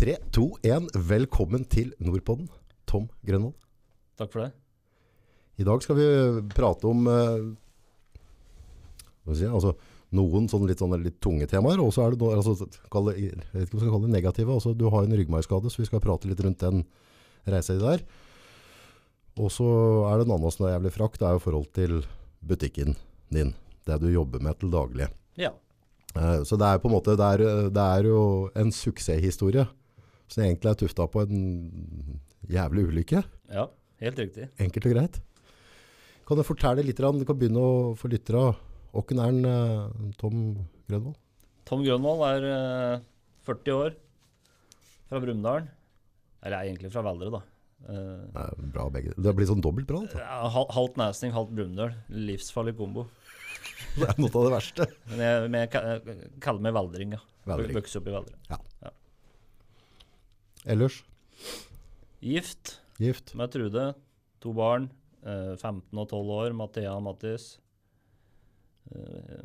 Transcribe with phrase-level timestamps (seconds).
[0.00, 0.86] 3, 2, 1.
[0.96, 2.46] Velkommen til Nordpodden.
[2.88, 3.52] Tom Grønvold.
[4.16, 4.54] Takk for det.
[5.60, 6.04] I dag skal vi
[6.54, 7.42] prate om eh,
[9.36, 9.74] si, altså,
[10.16, 13.42] noen sånne litt, sånne litt tunge temaer, og så er det noe, altså, kalle, jeg
[13.52, 14.54] vet ikke om jeg skal kalle det negative.
[14.56, 16.80] Altså, du har en ryggmargskade, så vi skal prate litt rundt den
[17.44, 18.04] reisa di der.
[19.36, 19.66] Og så
[20.08, 21.98] er det en annen som er jævlig frakk, det er jo forhold til
[22.40, 22.96] butikken
[23.28, 23.52] din.
[23.84, 25.10] Det du jobber med til daglig.
[25.36, 25.52] Ja.
[26.16, 28.22] Eh, Så det er på en måte, det er, det er jo
[28.56, 29.68] en suksesshistorie
[30.30, 32.20] som egentlig er tufta på en
[32.50, 33.24] jævlig ulykke.
[33.52, 33.68] ja.
[34.00, 34.46] Helt riktig.
[34.56, 35.16] Enkelt og greit.
[36.24, 38.54] Kan du fortelle litt, du kan begynne å få lyttere
[38.96, 40.38] Åkken er den, eh, Tom
[40.88, 41.14] Grønvoll?
[41.68, 43.02] Tom Grønvoll er eh,
[43.46, 43.94] 40 år,
[45.06, 45.68] fra Brumunddal.
[46.42, 47.42] Eller er egentlig fra Veldre, da.
[47.86, 49.14] Det er Bra begge.
[49.14, 50.00] Det blir sånn dobbelt bra.
[50.06, 50.18] Altså.
[50.24, 51.94] ja, halvt Næsning, halvt Brumunddal.
[52.08, 53.06] Livsfarlig kombo.
[54.00, 54.86] Det er noe av det verste.
[55.10, 57.22] Men jeg, men jeg kaller meg veldring, ja.
[57.46, 58.60] Vokste opp i Veldre.
[60.66, 61.02] Ellers,
[62.20, 63.34] Gift gift.
[63.34, 63.94] med Trude.
[64.40, 64.90] To barn.
[65.24, 66.52] eh, 15 og 12 år.
[66.56, 67.58] Mathea og Mattis.
[68.94, 69.42] Eh,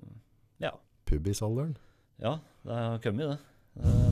[0.64, 0.72] ja.
[1.06, 1.76] Pubisalderen.
[2.22, 3.40] ja, det har kommet, det.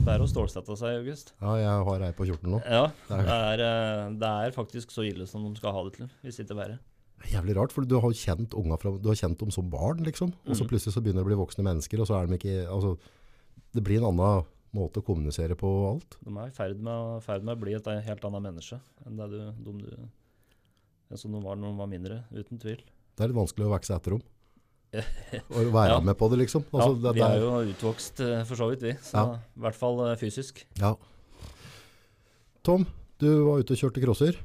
[0.04, 1.32] Det er å stålsette seg i august.
[1.40, 2.58] Ja, jeg har ei på 14 nå.
[2.68, 5.84] Ja, Det er- det er, eh, det er faktisk så ille som de skal ha
[5.84, 6.10] det til.
[6.22, 6.78] Hvis ikke verre.
[7.24, 10.04] Er Jævlig rart, for du har kjent unga fra, du har kjent dem som barn,
[10.04, 10.34] liksom.
[10.46, 10.68] Og så Mhm.
[10.68, 12.98] plutselig så begynner de å bli voksne mennesker, og så er de ikke altså,
[13.74, 16.16] Det blir en annen måte å kommunisere på og alt.
[16.26, 19.28] De er i ferd med, ferd med å bli et helt annet menneske enn det
[19.32, 20.06] du, de, du,
[21.10, 22.80] enn som de var når de var mindre, uten tvil.
[23.14, 24.24] Det er litt vanskelig å vokse etter dem.
[25.50, 26.00] Og være Ja.
[26.06, 26.64] med på det, liksom.
[26.72, 28.92] Altså, ja, det, vi er jo utvokst eh, for så vidt, vi.
[29.02, 29.38] Så Ja.
[29.56, 30.64] i hvert fall eh, fysisk.
[30.78, 30.92] Ja.
[32.64, 32.86] Tom,
[33.20, 34.38] du var ute og kjørte crosser.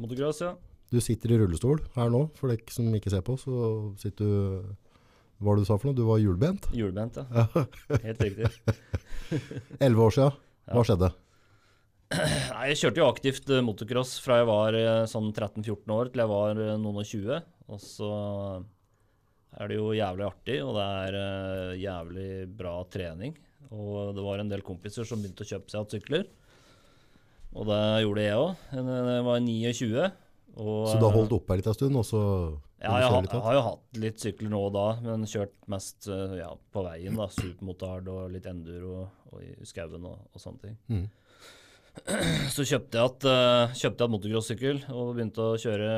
[0.00, 0.54] Motocross, ja.
[0.90, 4.74] Du sitter i rullestol her nå, for dere som ikke ser på, så sitter du
[5.40, 5.96] Hva var det du sa for noe?
[5.96, 6.66] Du var hjulbent?
[6.76, 7.44] Hjulbent, ja.
[8.04, 8.50] Helt riktig.
[9.86, 10.34] Elleve år siden.
[10.68, 11.08] Hva skjedde?
[12.52, 16.24] Nei, jeg kjørte jo aktivt eh, motocross fra jeg var eh, sånn 13-14 år til
[16.24, 17.48] jeg var eh, noen og 20.
[17.72, 18.10] Og så
[19.56, 22.28] er det jo jævlig artig, og det er jævlig
[22.60, 23.32] bra trening.
[23.72, 26.26] Og det var en del kompiser som begynte å kjøpe seg hatt sykler.
[27.56, 28.66] Og det gjorde jeg òg.
[28.76, 30.10] Jeg var 29.
[30.60, 32.20] Og, Så du har holdt oppe her litt en stund, og så
[32.80, 36.06] Ja, jeg, har- jeg har jo hatt litt sykler nå og da, men kjørt mest
[36.08, 37.16] eh, ja, på veien.
[37.18, 40.78] da, Supermotard og litt enduro og i skauen og, og sånne ting.
[40.88, 41.08] Mm.
[42.54, 45.90] Så kjøpte jeg et, uh, kjøpte jeg motocrossykkel og begynte å kjøre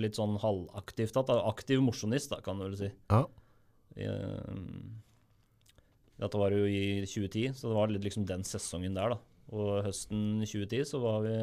[0.00, 1.18] litt sånn halvaktivt.
[1.28, 1.36] Da.
[1.50, 2.88] Aktiv mosjonist, da, kan du vel si.
[3.10, 3.24] Ja.
[4.00, 4.54] Eh,
[6.20, 9.14] dette var jo i 2010, så det var litt liksom den sesongen der.
[9.16, 9.20] da.
[9.50, 11.36] Og høsten 2010 så var vi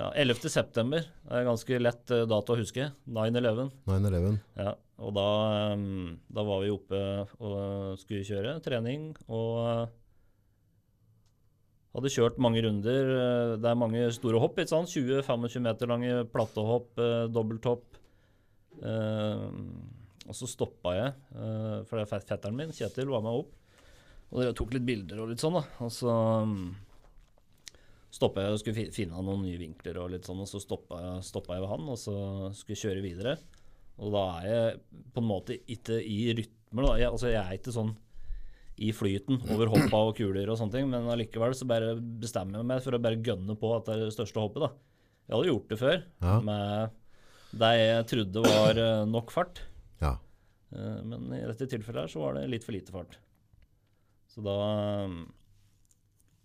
[0.00, 0.48] ja, 11.
[0.52, 1.04] september.
[1.26, 2.88] Det er ganske lett eh, dato å huske.
[3.06, 3.70] 9-11.
[3.90, 4.38] 9-11.
[4.60, 5.26] Ja, og da,
[5.74, 7.00] ehm, da var vi oppe
[7.38, 9.84] og skulle kjøre trening, og eh,
[11.96, 13.12] hadde kjørt mange runder.
[13.18, 17.86] Eh, Det er mange store hopp, 20-25 meter lange plattehopp, eh, dobbelthopp.
[18.80, 19.48] Eh,
[20.30, 23.56] og så stoppa jeg, eh, for det er fetteren min, Kjetil, var med opp.
[24.30, 25.64] Og dere tok litt bilder og litt sånn, da.
[25.82, 26.12] Og så
[26.46, 26.70] um,
[28.20, 31.00] stoppa jeg og skulle fi- finne noen nye vinkler og litt sånn, og så stoppa
[31.00, 32.14] jeg, stoppa jeg ved han, og så
[32.52, 33.34] skulle jeg kjøre videre.
[34.00, 34.78] Og da er jeg
[35.16, 36.94] på en måte ikke i rytmer, da.
[37.00, 37.94] Jeg, altså, jeg er ikke sånn
[38.80, 42.68] i flyten over hoppa og kuler og sånne ting, men allikevel så bare bestemmer jeg
[42.70, 44.70] meg for å bare gønne på at det er det største hoppet, da.
[45.28, 46.36] Jeg hadde gjort det før, Ja.
[46.40, 46.96] med
[47.60, 49.60] det jeg trodde var eh, nok fart.
[50.00, 50.14] ja.
[50.72, 53.18] Eh, Men i dette tilfellet her så var det litt for lite fart.
[54.30, 54.56] Så da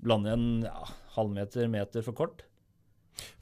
[0.02, 0.84] blander lander jeg en ja,
[1.16, 2.46] halvmeter, meter for kort.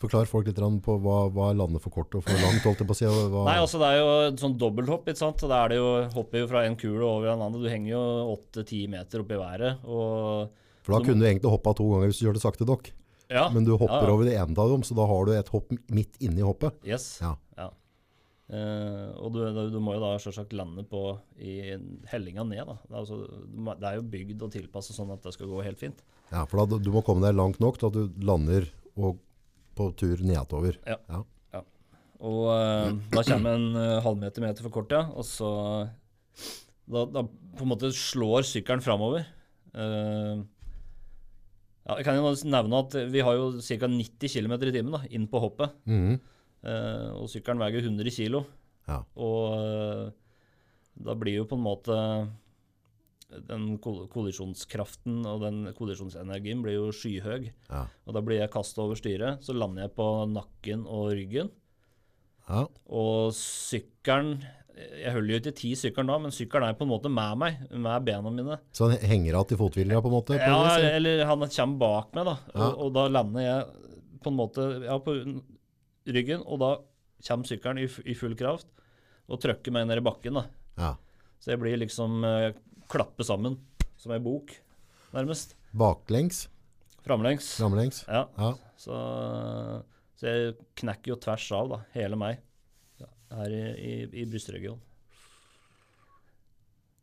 [0.01, 2.89] Forklar folk litt på hva, hva er landet for kort og for langt, holdt jeg
[2.89, 3.07] på å si.
[3.09, 5.45] Hva, Nei, altså det er jo et sånn dobbelthopp, ikke sant.
[5.49, 7.63] Da er det jo, hopper jo fra en kule over en annen.
[7.63, 8.03] Du henger jo
[8.35, 9.87] åtte-ti meter opp i været.
[9.87, 12.91] Og for da kunne du egentlig hoppa to ganger hvis du kjørte sakte nok.
[13.33, 13.47] ja.
[13.55, 14.13] Men du hopper ja, ja.
[14.13, 16.77] over det ene av dem, så da har du et hopp midt inni hoppet.
[16.85, 17.15] Yes.
[17.23, 17.33] Ja.
[18.53, 21.01] Eh, og du, du, du må jo da selvsagt lande på
[21.41, 21.73] i
[22.11, 22.75] hellinga ned, da.
[22.83, 23.19] Det er, altså,
[23.79, 26.03] det er jo bygd og tilpasset sånn at det skal gå helt fint.
[26.33, 28.65] Ja, for da, du må komme deg langt nok til at du lander
[28.97, 29.21] og
[29.77, 30.79] på tur nedover.
[30.89, 30.97] Ja.
[31.09, 31.21] Ja.
[32.23, 35.03] Og uh, da kommer en uh, halvmeter meter for kort, ja.
[35.11, 35.49] Og så
[36.87, 39.25] da, da på en måte slår sykkelen framover.
[39.75, 40.43] Uh,
[41.83, 43.89] ja, jeg kan jo nevne at vi har jo ca.
[43.91, 45.75] 90 km i timen da, inn på hoppet.
[45.89, 46.21] Mhm.
[46.63, 48.37] Uh, og sykkelen veier 100 kg.
[48.87, 49.01] Ja.
[49.19, 50.05] Og uh,
[51.03, 51.97] da blir jo på en måte
[53.47, 57.49] den kol- kollisjonskraften og den kollisjonsenergien blir jo skyhøy.
[57.69, 57.83] Ja.
[58.07, 59.43] Og da blir jeg kasta over styret.
[59.45, 61.51] Så lander jeg på nakken og ryggen.
[62.49, 62.65] Ja.
[62.91, 64.41] Og sykkelen
[64.73, 67.59] Jeg holder jo ikke ti sykkelen da, men sykkelen er på en måte med meg,
[67.71, 68.55] med bena mine.
[68.73, 70.33] Så han henger igjen i fothvila på en måte?
[70.41, 72.33] På Ja, eller han kommer bak meg, da.
[72.55, 72.65] Ja.
[72.71, 75.13] Og, og da lander jeg på en måte ja, på
[76.09, 76.71] ryggen, og da
[77.27, 78.67] kommer sykkelen i, i full kraft
[79.29, 80.41] og trykker meg ned i bakken.
[80.41, 80.47] da.
[80.81, 80.93] ja.
[81.43, 82.53] Så jeg blir liksom eh,
[82.91, 83.57] klappe sammen
[83.99, 84.51] som ei bok,
[85.15, 85.55] nærmest.
[85.73, 86.47] Baklengs?
[87.03, 87.53] Framlengs.
[87.59, 88.03] Framlengs?
[88.07, 88.25] Ja.
[88.37, 88.53] Ja.
[88.79, 88.95] Så,
[90.19, 92.41] så jeg knekker jo tvers av, da, hele meg,
[93.33, 94.81] her i, i, i brystregionen.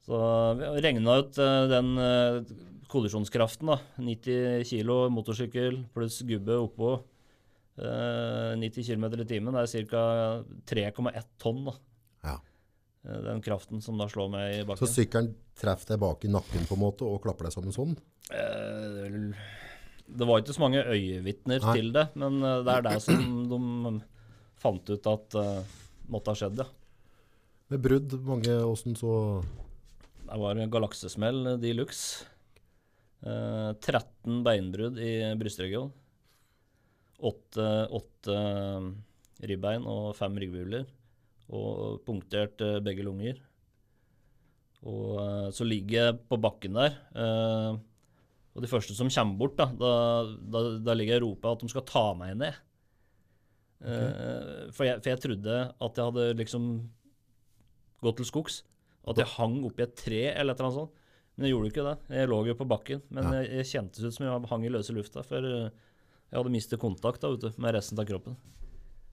[0.06, 0.16] Så
[0.58, 2.38] vi regna ut eh, den eh,
[2.90, 3.76] kollisjonskraften, da.
[4.02, 6.94] 90 kilo motorsykkel pluss gubbe oppå.
[7.78, 9.54] eh, 90 km i timen.
[9.60, 10.02] Er ca.
[10.72, 11.76] 3,1 tonn, da.
[13.06, 14.86] Eh, Den kraften som da slår meg i bakken.
[14.86, 17.96] Så sykkelen treffer deg bak i nakken på en måte og klapper deg sammen sånn?
[18.30, 19.32] Eh,
[20.10, 24.00] Det var ikke så mange øyevitner til det, men eh, det er det som de
[24.60, 25.36] fant ut at
[26.10, 26.66] måtte ha skjedd, ja.
[27.70, 29.44] Med brudd, mange åssen så
[30.26, 32.24] Det var en galaksesmell de luxe.
[33.22, 35.92] Eh, 13 beinbrudd i brystregionen.
[37.20, 38.36] Åtte, åtte
[39.44, 40.86] ribbein og 5 ryggbuler.
[41.50, 43.40] Og punktert eh, begge lunger.
[44.86, 46.98] Og eh, så ligger jeg på bakken der.
[47.14, 47.78] eh,
[48.50, 49.90] og de første som kommer bort, da, da,
[50.50, 52.56] da, da ligger jeg og roper at de skal ta meg ned.
[53.80, 54.08] Okay.
[54.76, 56.64] for, jeg, for jeg trodde at jeg hadde liksom
[58.04, 58.58] gått til skogs.
[59.08, 60.98] At jeg hang oppi et tre eller et eller annet sånt.
[61.36, 61.94] Men jeg gjorde ikke det.
[62.18, 63.00] Jeg lå jo på bakken.
[63.08, 63.32] Men Ja.
[63.38, 67.22] jeg, jeg kjentes ut som jeg hang i løse lufta, for jeg hadde mistet kontakt
[67.22, 68.36] da, vet du, med resten av kroppen.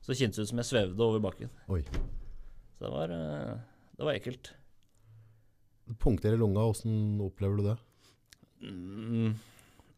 [0.02, 1.54] Så det kjentes ut som jeg svevde over bakken.
[1.72, 1.84] Oi.
[2.78, 3.58] Så det var, eh,
[3.98, 4.52] det var ekkelt.
[5.98, 7.78] Punkter i lunga, åssen opplever du det?
[8.62, 9.34] Mm,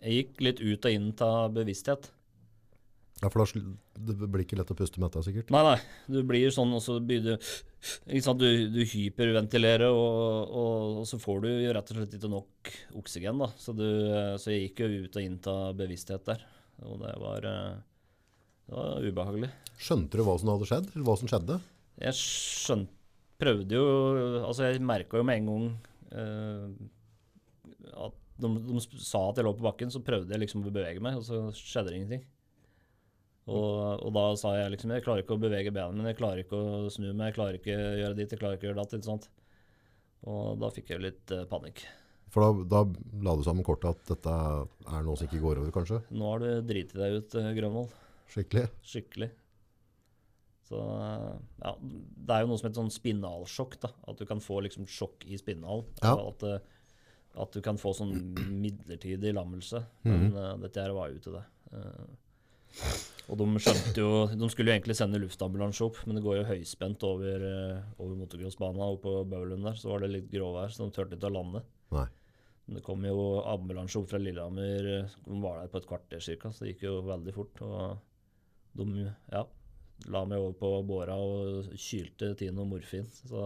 [0.03, 2.11] jeg gikk litt ut og inn av bevissthet.
[3.19, 3.61] Ja, for da
[3.99, 5.49] det blir ikke lett å puste med dette, sikkert.
[5.51, 5.79] Nei, nei.
[6.07, 7.41] Du blir sånn, og så begynner?
[8.07, 12.71] Du, du hyperventilerer, og, og, og så får du jo rett og slett ikke nok
[13.01, 13.43] oksygen.
[13.43, 13.49] da.
[13.59, 16.45] Så, du, eh, så jeg gikk jo ut og inn av bevissthet der.
[16.87, 18.15] Og det var, eh,
[18.69, 19.51] det var ubehagelig.
[19.79, 20.89] Skjønte du hva som hadde skjedd?
[20.93, 21.59] Eller hva som skjedde?
[21.99, 22.95] Jeg skjønte
[23.39, 23.83] Prøvde jo
[24.43, 25.67] Altså, jeg merka jo med en gang
[26.11, 26.65] eh,
[27.95, 31.01] at de, de sa at jeg lå på bakken, så prøvde jeg liksom å bevege
[31.03, 32.21] meg, og så skjedde det ingenting.
[33.49, 36.43] Og, og da sa jeg liksom Jeg klarer ikke å bevege bena mine, jeg klarer
[36.43, 38.79] ikke å snu meg, jeg klarer ikke å gjøre dit, jeg klarer ikke å gjøre
[38.81, 38.95] datt.
[38.95, 39.29] Ikke sant?
[40.29, 41.83] Og da fikk jeg litt eh, panikk.
[42.29, 45.73] For da, da la du sammen kortet at dette er noe som ikke går over,
[45.73, 46.03] kanskje?
[46.13, 47.89] Nå har du driti deg ut, eh, Grønvoll.
[48.29, 48.67] Skikkelig?
[48.85, 49.31] Skikkelig.
[50.69, 53.89] Så eh, ja, det er jo noe som heter sånn spinalsjokk, da.
[54.12, 55.83] At du kan få liksom sjokk i spinnal.
[56.04, 56.13] Ja.
[56.13, 56.75] Og At, eh,
[57.42, 58.13] at du kan få sånn
[58.62, 59.81] midlertidig lammelse.
[60.06, 61.44] Men uh, dette her var jo til det.
[61.74, 62.07] Uh,
[63.30, 66.48] og de skjønte jo De skulle jo egentlig sende luftambulanse opp, men det går jo
[66.50, 69.77] høyspent over, uh, over motocrossbana oppe på Bøverlund der.
[69.77, 71.62] Så var det litt gråvær, så de turte ikke å lande.
[71.95, 72.07] Nei.
[72.66, 74.89] Men det kom jo ambulanse opp fra Lillehammer.
[75.00, 77.62] eh, De var der på et kvarter cirka, så det gikk jo veldig fort.
[77.66, 77.98] Og
[78.77, 79.42] de ja,
[80.07, 83.07] la meg over på båra og kylte Tino morfin.
[83.11, 83.43] Så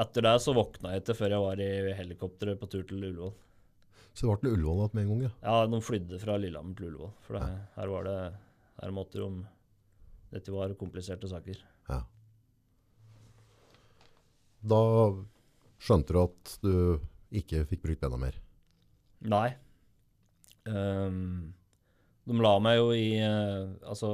[0.00, 3.34] etter det så våkna jeg ikke før jeg var i helikopteret på tur til Ullevål.
[4.14, 5.32] Så det ble til Ullevål igjen med en gang, ja.
[5.44, 7.12] Ja, de flydde fra Lillehammer til Ullevål.
[7.26, 8.20] For det, her var det
[8.80, 9.44] Her måtte de
[10.30, 11.60] Dette var kompliserte saker.
[11.90, 12.00] ja.
[14.60, 14.78] Da
[15.80, 16.72] skjønte du at du
[17.32, 18.34] ikke fikk brukt bena mer.
[19.24, 19.54] Nei.
[20.68, 21.54] Um,
[22.28, 24.10] de la meg jo i uh, Altså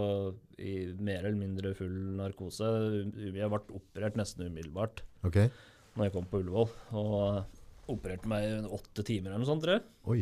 [0.58, 2.68] i mer eller mindre full narkose.
[3.16, 5.50] Jeg ble operert nesten umiddelbart okay.
[5.96, 6.72] når jeg kom på Ullevål.
[6.96, 9.84] Og opererte meg i åtte timer eller noe sånt, tror jeg.
[10.12, 10.20] Oi.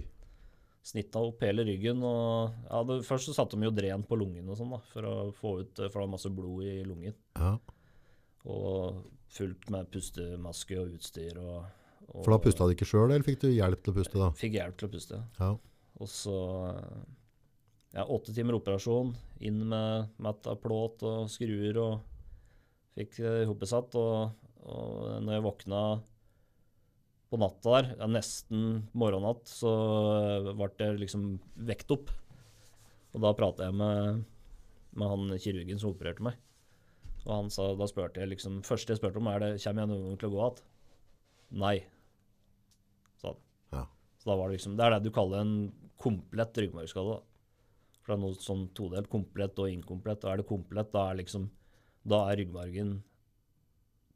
[0.84, 2.02] Snitta opp hele ryggen.
[2.04, 5.08] og ja, det, Først så satte de jo dren på lungen og sånn da, for
[5.08, 7.16] å få ut For det var masse blod i lungen.
[7.38, 7.54] Ja.
[8.52, 9.00] Og
[9.34, 11.38] fullt med pustemaske og utstyr.
[11.40, 11.64] og,
[12.10, 14.32] og For da pusta du ikke sjøl, eller fikk du hjelp til å puste da?
[14.38, 15.22] Fikk hjelp til å puste.
[15.40, 15.54] Ja.
[16.02, 16.38] Og så
[17.94, 19.14] ja, åtte timer operasjon.
[19.46, 22.02] Inn med matt av plåt og skruer og
[22.98, 23.94] fikk det ihoppesatt.
[23.98, 24.34] Og,
[24.64, 25.80] og når jeg våkna
[27.30, 29.72] på natta der, ja, nesten morgennatt, så
[30.52, 31.28] ble jeg liksom
[31.70, 32.12] vekt opp.
[33.14, 34.24] Og da prata jeg med,
[34.98, 36.38] med han kirurgen som opererte meg.
[37.24, 39.90] Og han sa, da spurte jeg liksom Første jeg spurte om, er det kommer jeg
[39.94, 40.64] noen gang til å gå igjen?
[41.62, 41.76] Nei,
[43.22, 43.38] sa han.
[43.72, 43.84] Ja.
[44.20, 45.54] Så da var det liksom Det er det du kaller en
[46.02, 47.16] komplett ryggmargskade.
[48.04, 49.08] For det er noe sånn todelt.
[49.12, 50.25] Komplett og inkomplett.
[50.25, 51.49] Og er det komplett, da er liksom
[52.04, 52.99] Da er ryggmargen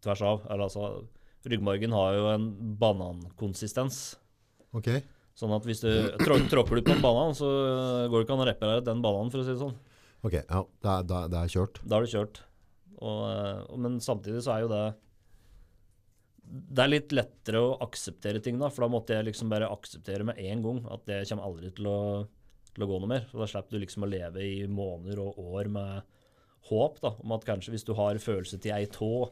[0.04, 0.42] tvers av.
[0.46, 1.08] Eller altså
[1.48, 2.48] Ryggmargen har jo en
[2.80, 4.18] banankonsistens.
[4.76, 4.90] Ok.
[5.38, 5.88] Sånn at hvis du
[6.20, 7.48] trå, tråkker du på en banan, så
[8.10, 9.76] går det ikke an å reparere den bananen, for å si det sånn.
[10.26, 10.62] Ok, ja.
[10.82, 11.78] Det er, det er, det er kjørt.
[11.84, 12.40] Da er det kjørt.
[12.98, 14.86] Og, eh, og, men samtidig så er jo det
[16.48, 20.24] det er litt lettere å akseptere ting, da, for da måtte jeg liksom bare akseptere
[20.24, 21.98] med en gang at det kommer aldri til å,
[22.78, 23.26] til å gå noe mer.
[23.30, 26.14] Så da slipper du liksom å leve i måneder og år med
[26.68, 29.28] håp da, om at kanskje hvis du har følelse til ei tå,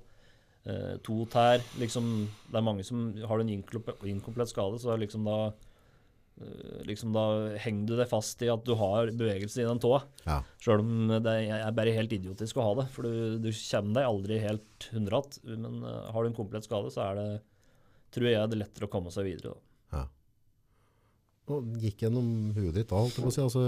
[0.67, 5.27] eh, to tær liksom, Det er mange som har en inkomplett, skade, så er liksom
[5.27, 7.27] da eh, liksom da
[7.63, 10.03] henger du deg fast i at du har bevegelse i den tåa.
[10.25, 10.41] Ja.
[10.63, 14.11] Sjøl om det er bare helt idiotisk å ha det, for du, du kommer deg
[14.11, 15.69] aldri helt 100 igjen.
[15.69, 17.31] Men eh, har du en komplett skade, så er det,
[18.15, 19.57] tror jeg det er lettere å komme seg videre.
[19.57, 19.76] Da.
[21.55, 23.45] Og gikk gjennom huet ditt da, holdt jeg på å si.
[23.45, 23.63] Altså,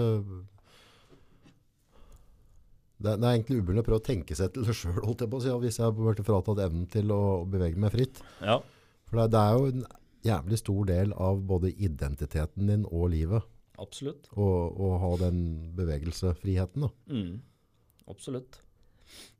[2.98, 5.30] det, det er egentlig umulig å prøve å tenke seg til det sjøl, holdt jeg
[5.30, 8.18] på å si, hvis jeg blitt fratatt evnen til å bevege meg fritt.
[8.42, 8.58] Ja,
[9.06, 9.86] For det, det er jo en
[10.26, 13.46] jævlig stor del av både identiteten din og livet
[13.78, 14.26] absolutt.
[14.34, 15.38] å, å ha den
[15.78, 16.90] bevegelsefriheten, Da.
[17.14, 17.36] Mm,
[18.10, 18.58] absolutt.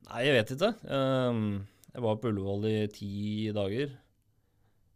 [0.09, 0.71] Nei, jeg vet ikke.
[0.87, 1.43] Um,
[1.91, 3.11] jeg var på Ullevål i ti
[3.57, 3.91] dager.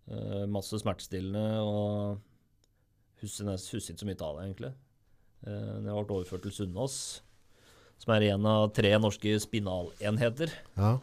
[0.06, 2.22] Uh, masse smertestillende og
[3.24, 4.72] husker nest- husker ikke så mye av det, egentlig.
[5.42, 6.96] Uh, jeg ble overført til Sunnaas,
[8.02, 10.52] som er en av tre norske spinalenheter.
[10.76, 10.98] Ja.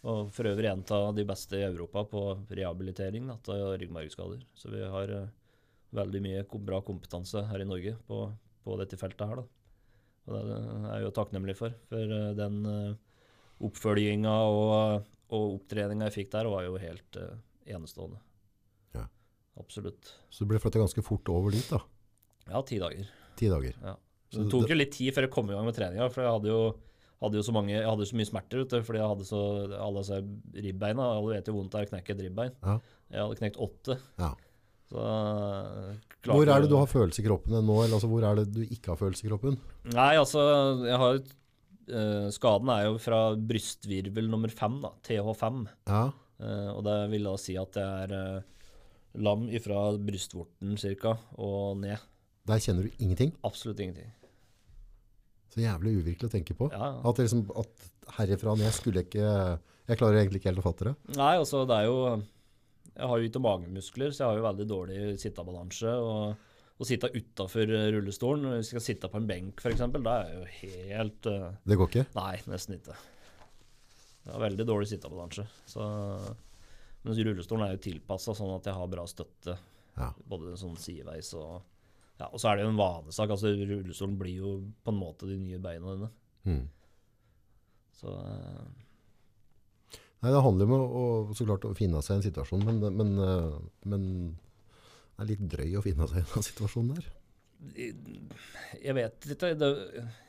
[0.00, 4.46] Og for øvrig en av de beste i Europa på rehabilitering da, av ryggmargskader.
[4.56, 5.26] Så vi har eh,
[5.92, 8.22] veldig mye bra kompetanse her i Norge på,
[8.64, 9.42] på dette feltet her.
[9.42, 9.44] Da.
[10.24, 11.76] Og det er jeg jo takknemlig for.
[11.90, 12.62] For eh, den
[13.60, 17.36] oppfølginga og, og opptreninga jeg fikk der, var jo helt eh,
[17.74, 18.20] enestående.
[19.60, 20.12] Absolutt.
[20.32, 21.80] Så du ble flytta ganske fort over dit, da.
[22.50, 23.08] Ja, ti dager.
[23.38, 23.76] Ti dager.
[23.84, 23.96] Ja.
[24.30, 26.34] Så det tok jo litt tid før jeg kom i gang med treninga, for jeg
[26.36, 26.60] hadde jo,
[27.24, 29.40] hadde jo så mange, jeg hadde så mye smerter vet du, fordi jeg hadde så
[29.74, 30.20] alle disse
[30.66, 31.08] ribbeina.
[31.16, 32.54] Alle vet jo vondt det er å knekke et ribbein.
[32.62, 32.76] Ja.
[33.10, 33.98] Jeg hadde knekt åtte.
[34.22, 34.30] Ja.
[34.90, 38.24] Så klart klarte Hvor er det du har følelse i kroppen nå, eller altså, hvor
[38.26, 39.58] er det du ikke har følelse i kroppen?
[39.94, 40.40] Nei, altså,
[40.86, 45.62] jeg har uh, Skaden er jo fra brystvirvel nummer fem, da, TH5.
[45.90, 46.08] Ja.
[46.40, 48.59] Uh, og det vil da si at det er eh,
[49.18, 51.98] lam ifra brystvorten cirka, og ned.
[52.48, 53.32] Der kjenner du ingenting.
[53.46, 54.10] Absolutt ingenting.
[55.50, 56.68] Så jævlig uvirkelig å tenke på.
[56.70, 57.00] Ja, ja.
[57.10, 57.88] At, liksom, at
[58.18, 59.32] herifra ned skulle jeg ikke
[59.90, 60.92] Jeg klarer egentlig ikke helt å fatte det.
[61.18, 61.96] Nei, altså det er jo
[62.94, 65.94] Jeg har jo ikke magemuskler, så jeg har jo veldig dårlig sittebalanse.
[65.98, 66.46] Og
[66.80, 70.36] å sitte utafor rullestolen, hvis jeg skal sitte på en benk f.eks., da er jeg
[70.38, 72.04] jo helt uh, Det går ikke.
[72.16, 72.96] Nei, nesten ikke.
[74.24, 75.44] Jeg har veldig dårlig sittebalanse.
[75.68, 75.84] Så
[77.04, 79.56] mens rullestolen er jo tilpassa sånn at jeg har bra støtte,
[79.96, 80.10] Ja.
[80.28, 81.62] både sånn sideveis og
[82.20, 83.30] ja, Og så er det jo en vanesak.
[83.32, 84.50] altså Rullestolen blir jo
[84.84, 86.08] på en måte de nye beina dine.
[86.44, 86.66] Mm.
[87.96, 88.66] Så uh,
[90.20, 92.82] Nei, det handler jo om å, så klart å finne seg i en situasjon, men,
[92.92, 93.54] men, eh,
[93.88, 94.02] men
[95.16, 97.06] det er litt drøy å finne seg i den situasjonen der.
[98.84, 99.50] Jeg vet ikke.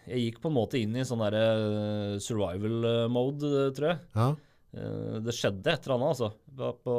[0.07, 3.99] Jeg gikk på en måte inn i sånn derre eh, survival mode, tror jeg.
[4.15, 4.29] Ja,
[4.71, 6.29] Det skjedde et eller annet, altså.
[6.55, 6.93] På, på,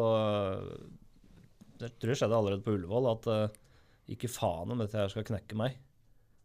[1.81, 3.55] det tror jeg skjedde allerede på Ullevål, at eh,
[4.15, 5.79] ikke faen om dette her skal knekke meg.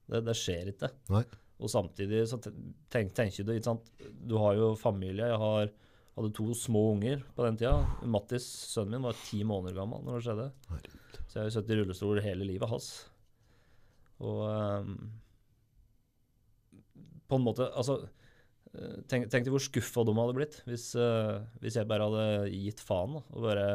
[0.08, 0.92] Det, det skjer ikke.
[1.14, 1.26] Nei.
[1.58, 3.92] Og samtidig så tenk, tenker du, ikke sant.
[3.98, 5.28] Du har jo familie.
[5.32, 5.72] Jeg har,
[6.18, 7.76] hadde to små unger på den tida.
[8.06, 10.50] Mattis, sønnen min, var ti måneder gammel når det skjedde.
[10.72, 11.22] herregud.
[11.28, 12.92] Så jeg har jo sittet i rullestol hele livet hans.
[14.24, 14.94] Og um,
[17.28, 18.17] på en måte Altså, eh,
[19.10, 22.84] tenk, tenk deg hvor skuffa de hadde blitt hvis, uh, hvis jeg bare hadde gitt
[22.84, 23.68] faen da, og bare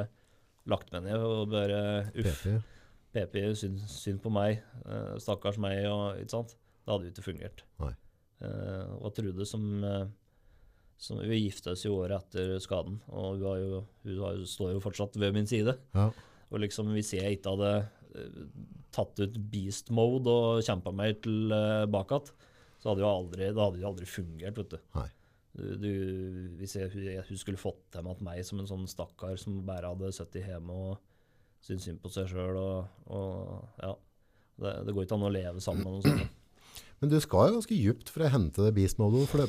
[0.70, 1.80] lagt meg ned og bare
[2.12, 2.60] Uff, PP.
[3.12, 4.62] PP, synd, synd på meg.
[4.86, 6.54] Uh, stakkars meg, og ikke sant.
[6.82, 7.64] Det hadde jo ikke fungert.
[7.82, 7.92] Nei.
[8.42, 10.06] Uh, og Trude som, eh,
[10.98, 14.72] som Vi gifta oss jo året etter skaden, og hun, har jo, hun jo, står
[14.74, 15.76] jo fortsatt ved min side.
[15.94, 16.08] Ja.
[16.50, 17.74] Og liksom hvis jeg ikke hadde
[18.18, 18.40] eh,
[18.92, 22.48] tatt ut beast mode og kjempa meg tilbake igjen,
[22.82, 24.78] så hadde jo aldri, det hadde jo aldri fungert, vet du.
[24.98, 25.08] Nei.
[25.52, 25.90] Du, du,
[26.58, 30.08] hvis jeg, jeg, skulle fått til at meg som en sånn stakkar som bare hadde
[30.16, 30.94] sittet hjemme og
[31.62, 33.92] syntes synd på seg sjøl og, og ja.
[34.62, 36.26] Det, det går ikke an å leve sammen med noen sånne.
[37.02, 39.24] Men du skal jo ganske djupt for å hente det beast mode.
[39.30, 39.48] For,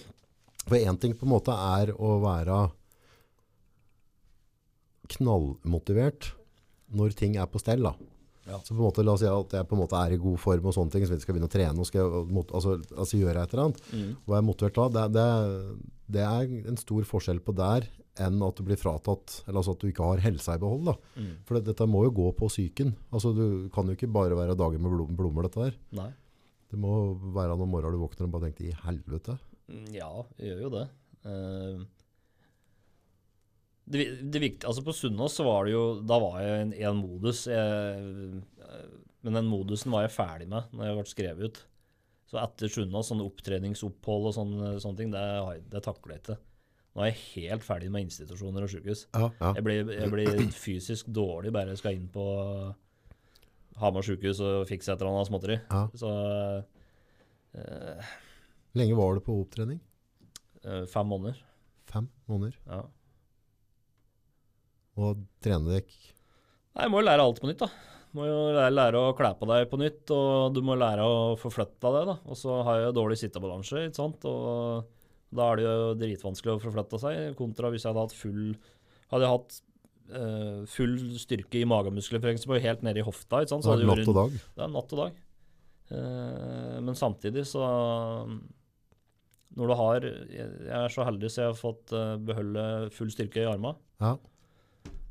[0.78, 2.60] én ting på en måte er å være
[5.14, 6.32] knallmotivert
[6.98, 7.86] når ting er på stell.
[7.86, 7.94] Da.
[8.48, 8.60] Ja.
[8.60, 10.40] Så på en måte, la oss si at jeg på en måte er i god
[10.44, 13.44] form og sånne ting, så vi skal begynne å trene og skal altså, altså gjøre
[13.46, 13.84] et eller annet.
[13.94, 14.10] Mm.
[14.28, 15.28] Og er motivert da, det, det,
[16.18, 17.88] det er en stor forskjell på der
[18.22, 20.84] enn at du blir fratatt, eller altså at du ikke har helsa i behold.
[20.92, 20.98] Da.
[21.18, 21.32] Mm.
[21.48, 22.92] For det, dette må jo gå på psyken.
[23.16, 25.80] Altså, du kan jo ikke bare være dager med blom, blommer, dette der.
[25.98, 26.12] Nei.
[26.70, 26.92] Det må
[27.34, 29.38] være noen morgener du våkner og bare tenker i helvete.
[29.72, 30.86] Mm, Ja, jeg gjør jo det.
[31.24, 31.84] Eh,
[33.86, 37.02] det, det viktige, altså På Sunnaas var det jo Da var jeg i en, en
[37.02, 37.46] modus.
[37.52, 38.42] Jeg,
[39.24, 41.62] men den modusen var jeg ferdig med når jeg ble skrevet ut.
[42.32, 45.24] Så etter Sunnaas, sånne opptreningsopphold og sånne, sånne ting, det,
[45.72, 46.40] det takler jeg ikke.
[46.94, 49.08] Nå er jeg helt ferdig med institusjoner og sykehus.
[49.14, 49.52] Ja, ja.
[49.58, 52.26] Jeg blir, jeg blir fysisk dårlig bare jeg skal inn på
[53.82, 55.58] Hamar sykehus og fikse et eller annet småtteri.
[55.72, 55.88] ja.
[55.98, 56.12] Så
[57.58, 58.12] uh,
[58.78, 59.80] Lenge var du på opptrening?
[60.66, 61.40] Uh, fem måneder.
[61.90, 62.58] Fem måneder.
[62.70, 62.84] Ja.
[65.00, 65.92] Og trene dekk
[66.74, 67.68] Nei, jeg må jo lære alt på nytt, da.
[68.18, 71.92] Må jo lære, å kle på deg på nytt, og du må lære å forflytte
[71.94, 72.08] deg.
[72.10, 72.16] da.
[72.30, 74.26] Og så har jeg jo dårlig sittebalanse, ikke sant.
[74.30, 74.88] Og
[75.34, 78.42] da er det jo dritvanskelig å forflytte seg, kontra hvis jeg hadde hatt full
[79.14, 79.58] Hadde jeg hatt
[80.16, 83.68] uh, full styrke i magemuskler, f.eks., helt nede i hofta, ikke sant.
[83.68, 84.42] Det er natt og dag.
[84.42, 85.22] Det er natt og dag.
[85.94, 87.62] Uh, men samtidig så
[89.54, 92.64] Når du har Jeg jeg er så heldig så jeg har fått eh, beholde
[92.96, 93.76] full styrke i armene.
[94.02, 94.16] Ja.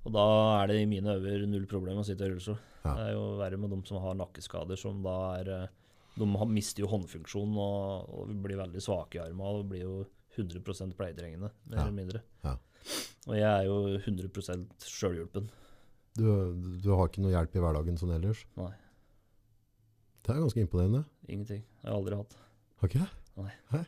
[0.03, 0.25] Og da
[0.63, 2.59] er det i mine øyne null problem å sitte i rullestol.
[2.83, 2.95] Ja.
[2.99, 5.69] Det er jo verre med de som har nakkeskader, som da er eh,
[6.19, 9.95] De mister jo håndfunksjonen og, og blir veldig svake i armene og blir jo
[10.37, 11.83] 100 pleietrengende, mer Ja.
[11.87, 12.23] eller mindre.
[12.45, 12.57] Ja.
[13.29, 15.47] Og jeg er jo 100 sjølhjulpen.
[16.19, 16.27] Du,
[16.83, 18.43] du har ikke noe hjelp i hverdagen sånn ellers?
[18.61, 18.73] Nei.
[20.23, 21.05] Det er ganske imponerende.
[21.29, 21.63] Ingenting.
[21.83, 22.37] Jeg har aldri hatt.
[22.83, 23.11] Har ikke det?
[23.41, 23.85] Nei.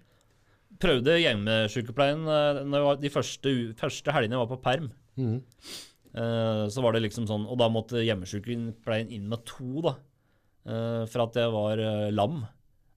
[0.84, 4.88] Prøvde hjemmesykepleien eh, de første, første helgene jeg var på perm.
[5.20, 5.42] Mhm.
[6.14, 9.96] Eh, så var det liksom sånn, Og da måtte hjemmesykepleien inn med to, da.
[10.64, 12.38] Uh, for at jeg var uh, lam.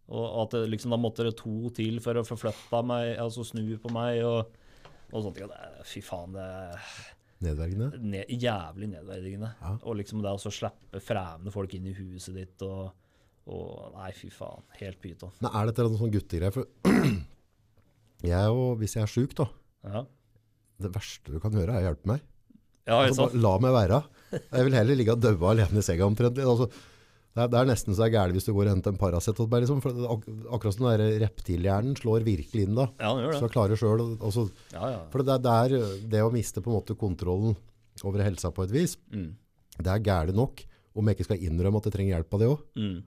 [0.08, 3.74] Og at det, liksom, da måtte det to til for å forflytte meg, altså snu
[3.84, 4.54] på meg og,
[5.12, 5.42] og sånt.
[5.44, 6.86] Er- fy faen, det er
[7.44, 8.00] Nedverdigende?
[8.02, 9.50] Ne, jævlig nedverdigende.
[9.60, 9.74] Ja.
[9.84, 12.88] Og liksom det å så slippe fremmede folk inn i huset ditt og,
[13.54, 14.64] og Nei, fy faen.
[14.80, 15.36] Helt pyton.
[15.44, 16.56] Men er dette noen sånn guttegreier?
[16.56, 16.66] For
[18.32, 19.52] jeg og, hvis jeg er syk, da,
[19.86, 20.08] Ja,
[20.82, 22.26] det verste du kan gjøre er å hjelpe meg.
[22.88, 24.04] Ja Altså, la meg være.
[24.32, 26.38] Jeg vil heller ligge og daue alene i senga omtrent.
[26.44, 28.92] Altså, det, er, det er nesten så jeg er gæren hvis du går og henter
[28.94, 29.38] en Paracet.
[29.38, 30.24] Liksom, ak
[30.58, 32.88] akkurat som den reptilhjernen slår virkelig inn da.
[33.00, 35.02] Ja, den gjør Så jeg klarer selv, altså, Ja, ja.
[35.14, 35.76] For det, det er
[36.16, 37.56] det å miste på en måte kontrollen
[38.04, 39.36] over helsa på et vis, Mm.
[39.78, 40.64] det er gære nok.
[40.98, 42.62] Om jeg ikke skal innrømme at jeg trenger hjelp av det òg.
[42.76, 42.98] Mm.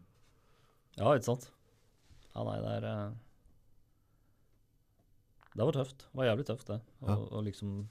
[1.00, 1.48] Ja, ikke sant?
[2.36, 3.10] Ja, nei, det er eh,
[5.56, 6.04] Det var tøft.
[6.06, 6.80] Det var jævlig tøft, det.
[7.02, 7.40] Å Ja.
[7.42, 7.88] liksom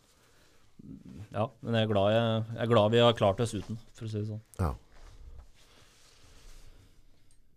[1.32, 4.08] Ja, men jeg er, glad jeg, jeg er glad vi har klart oss uten, for
[4.08, 4.42] å si det sånn.
[4.60, 4.72] Ja.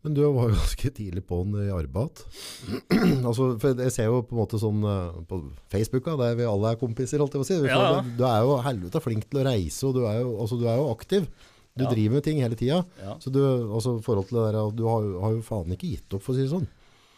[0.03, 2.23] Men du var jo ganske tidlig på den i arbeid.
[3.29, 5.39] altså, for jeg ser jo på en måte sånn eh, på
[5.73, 7.59] Facebook, der vi alle er kompiser, Alt jeg på å si.
[7.71, 8.03] Ja, ja.
[8.19, 10.81] Du er jo helvete flink til å reise, og du er jo, altså, du er
[10.83, 11.31] jo aktiv.
[11.73, 11.89] Du Ja.
[11.95, 12.83] driver med ting hele tida.
[13.01, 13.15] Ja.
[13.23, 13.41] Så du,
[13.73, 16.37] altså, forhold til det der, du har, har jo faen ikke gitt opp, for å
[16.37, 16.67] si det sånn.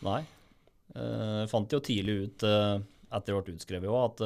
[0.07, 0.21] Nei.
[0.95, 2.77] Eh, Jeg fant jo tidlig ut, eh,
[3.17, 4.23] etter jeg ble utskrevet òg, at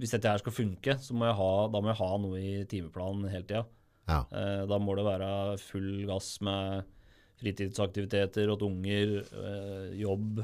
[0.00, 2.54] hvis dette her skal funke, så må jeg ha, da må jeg ha noe i
[2.70, 3.64] timeplanen hele tida.
[4.08, 4.22] Ja.
[4.32, 6.88] Eh, Da må det være full gass med
[7.40, 10.42] fritidsaktiviteter åt unger, eh, jobb.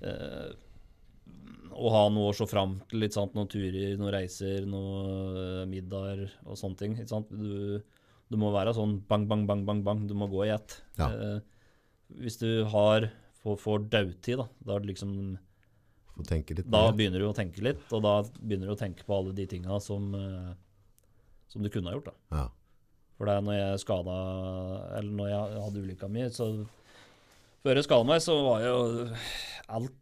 [0.00, 0.50] Eh,
[1.78, 3.34] og ha noe å se fram til, litt sant?
[3.36, 6.96] noen turer, noen reiser, noen eh, middager og sånne ting.
[6.96, 7.30] Ikke sant?
[7.30, 7.78] Du,
[8.28, 10.06] du må være sånn bang, bang, bang, bang, bang.
[10.08, 10.80] Du må gå i ett.
[10.98, 11.10] Ja.
[11.12, 11.38] Eh,
[12.24, 13.10] hvis du har
[13.42, 15.12] får, får dautid, da, da, er det liksom,
[16.18, 19.34] litt da begynner du å tenke litt, og da begynner du å tenke på alle
[19.36, 20.54] de tinga som, eh,
[21.48, 22.10] som du kunne ha gjort.
[22.10, 22.36] da.
[22.36, 22.48] Ja.
[23.18, 24.16] For det er når jeg skada
[24.98, 26.66] Eller når jeg hadde ulykka mi, så
[27.64, 28.76] Før jeg skada meg, så var jo
[29.68, 29.94] alt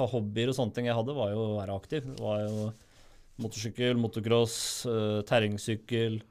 [0.00, 2.06] av hobbyer og sånne ting jeg hadde, var jo å være aktiv.
[2.16, 2.70] Det var jo
[3.44, 4.56] motorsykkel, motocross,
[4.88, 6.22] eh, terrengsykkel,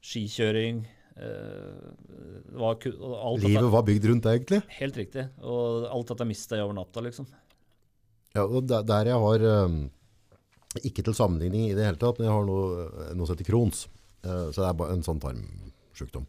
[0.00, 0.86] skikjøring.
[1.18, 4.62] eh, var alt Livet var bygd rundt deg, egentlig.
[4.78, 5.26] Helt riktig.
[5.42, 7.26] Og alt dette mista jeg over natta, liksom.
[8.36, 12.28] Ja, og der, der jeg har, eh, ikke til sammenligning i det hele tatt, men
[12.28, 13.86] jeg har noe, noe som heter Crohns.
[14.22, 16.26] Eh, så det er bare en sånn tarmsjukdom.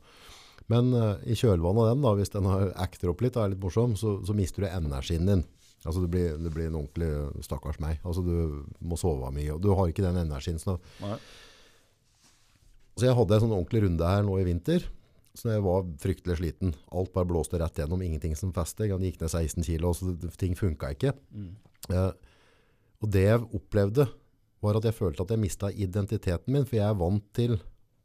[0.70, 3.56] Men eh, i kjølvannet av den, da, hvis den har acter opp litt og er
[3.56, 5.44] litt morsom, så, så mister du energien din.
[5.88, 8.02] Altså du blir, du blir en ordentlig stakkars meg.
[8.04, 10.60] Altså du må sove mye, og du har ikke den energien.
[10.62, 10.76] Så,
[13.00, 14.84] så jeg hadde en sånn ordentlig runde her nå i vinter,
[15.40, 16.74] så jeg var fryktelig sliten.
[16.92, 18.90] Alt bare blåste rett gjennom, ingenting som festet.
[18.90, 21.16] Jeg gikk ned 16 kilo, så ting funket ikke.
[21.32, 21.54] Mm.
[21.94, 22.12] Eh,
[23.00, 24.08] og det jeg opplevde,
[24.60, 27.56] var at jeg følte at jeg mistet identiteten min, for jeg er vant til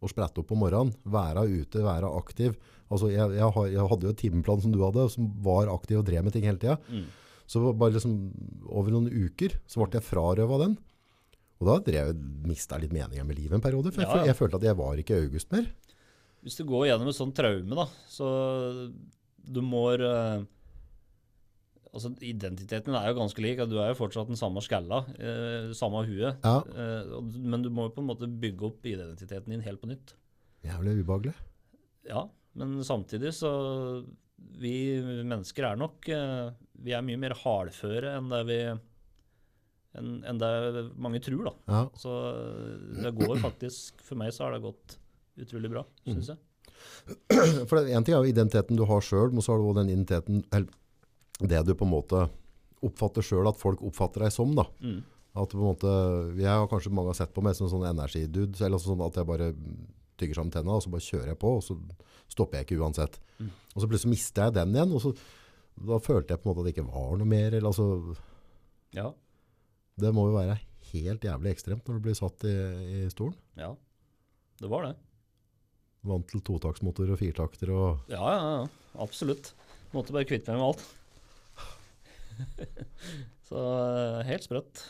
[0.05, 2.55] å sprette opp på morgenen, være ute, være aktiv.
[2.93, 6.07] Altså, jeg, jeg, jeg hadde jo et timeplan som du hadde, som var aktiv og
[6.07, 6.77] drev med ting hele tida.
[6.93, 7.07] Mm.
[7.51, 8.19] Så bare liksom,
[8.71, 10.77] over noen uker så ble jeg frarøva den.
[11.63, 14.23] Og da drev jeg, mista jeg litt meninga med livet en periode, for Ja, ja.
[14.23, 15.69] Jeg, jeg følte at jeg var ikke August mer.
[16.45, 18.29] Hvis du går gjennom et sånt traume, da, så
[19.45, 20.45] du må eh,
[21.95, 23.61] Altså, identiteten er jo ganske lik.
[23.71, 26.41] Du er jo fortsatt den samme skalla, eh, samme huet.
[26.43, 29.87] Ja, Eh, men du må jo på en måte bygge opp identiteten din helt på
[29.93, 30.15] nytt.
[30.65, 31.35] jævlig ubehagelig.
[32.09, 32.27] Ja,
[32.57, 34.05] men samtidig så
[34.61, 36.51] Vi mennesker er nok eh,
[36.83, 38.59] Vi er mye mer hardføre enn det vi
[39.95, 41.53] enn enn det mange tror, da.
[41.71, 41.83] Ja.
[41.97, 44.99] Så eh, det går faktisk For meg så har det gått
[45.39, 46.39] utrolig bra, syns jeg.
[47.69, 49.81] For det- en ting er jo identiteten du har sjøl, men så har du også
[49.85, 50.45] den identiteten
[51.41, 52.29] Det du på en måte
[52.85, 54.53] oppfatter sjøl at folk oppfatter deg som.
[54.55, 54.67] da.
[54.85, 55.01] Mm.
[55.35, 55.93] At på en måte,
[56.39, 58.61] Jeg har kanskje mange har sett på meg som en sånn energidude.
[58.63, 59.49] Eller sånn at jeg bare
[60.21, 61.75] tygger sammen tenna, og så bare kjører jeg på, og så
[62.31, 63.19] stopper jeg ikke uansett.
[63.41, 63.49] Mm.
[63.75, 65.11] Og så plutselig mister jeg den igjen, og så
[65.75, 67.49] da følte jeg på en måte at det ikke var noe mer.
[67.51, 68.17] Eller, altså,
[68.95, 69.09] Ja.
[69.99, 70.61] det må jo være
[70.93, 72.55] helt jævlig ekstremt når du blir satt i,
[73.03, 73.35] i stolen.
[73.59, 73.73] Ja.
[74.61, 74.95] Det var det.
[76.05, 78.67] Vant til totaktsmotor og firtakter og Ja, ja, ja.
[79.03, 79.51] Absolutt.
[79.93, 80.85] Måtte bare kvitte meg med alt.
[83.49, 84.85] så eh, helt sprøtt.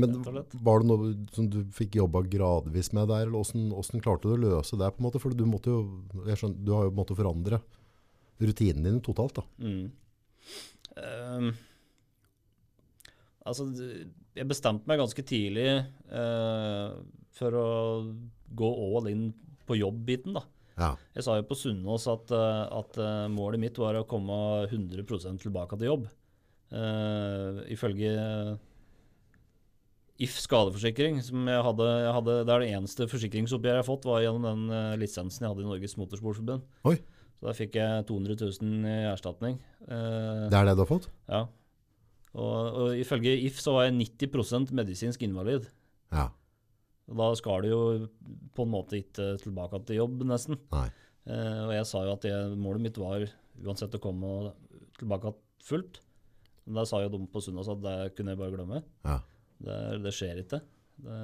[0.00, 0.22] Men
[0.64, 4.36] var det noe som du fikk jobba gradvis med der, eller hvordan, hvordan klarte du
[4.36, 4.88] å løse det?
[4.94, 5.20] på en måte?
[5.20, 5.82] For du, måtte jo,
[6.30, 7.60] skjønner, du har jo måttet forandre
[8.42, 9.36] rutinen din totalt.
[9.36, 9.44] da.
[9.60, 9.90] Mm.
[10.96, 11.50] Um,
[13.44, 13.68] altså,
[14.32, 15.68] jeg bestemte meg ganske tidlig
[16.08, 16.96] uh,
[17.36, 17.68] for å
[18.48, 19.28] gå all in
[19.68, 20.46] på jobb-biten, da.
[20.80, 20.94] Ja.
[21.12, 22.96] Jeg sa jo på Sunnaas at, eh, at
[23.30, 26.06] målet mitt var å komme 100% tilbake til jobb.
[26.72, 28.12] Eh, ifølge
[30.22, 34.06] If skadeforsikring, som jeg hadde, jeg hadde Det er det eneste forsikringsoppgjøret jeg har fått,
[34.06, 36.62] var gjennom den uh, lisensen jeg hadde i Norges Motorsportforbund.
[36.88, 36.94] Oi.
[37.40, 39.56] Så da fikk jeg 200 000 i erstatning.
[39.88, 41.10] Uh, Det er det du har fått?
[41.28, 41.46] ja.
[42.32, 43.98] Og, og ifølge If så var jeg
[44.30, 45.66] 90% medisinsk invalid.
[46.14, 46.30] Ja.
[47.10, 47.80] Og da skal du jo
[48.56, 50.56] på en måte ikke tilbake til jobb, nesten.
[50.72, 50.86] Nei.
[51.26, 53.26] Uh, og jeg sa jo at jeg, målet mitt var
[53.66, 54.54] uansett å komme
[54.96, 55.34] tilbake
[55.66, 56.00] fullt.
[56.66, 58.82] Men da sa jo de på Sunnaas at det kunne jeg bare glemme.
[59.06, 59.16] Ja.
[59.62, 60.60] Det, det skjer ikke.
[61.02, 61.16] Det,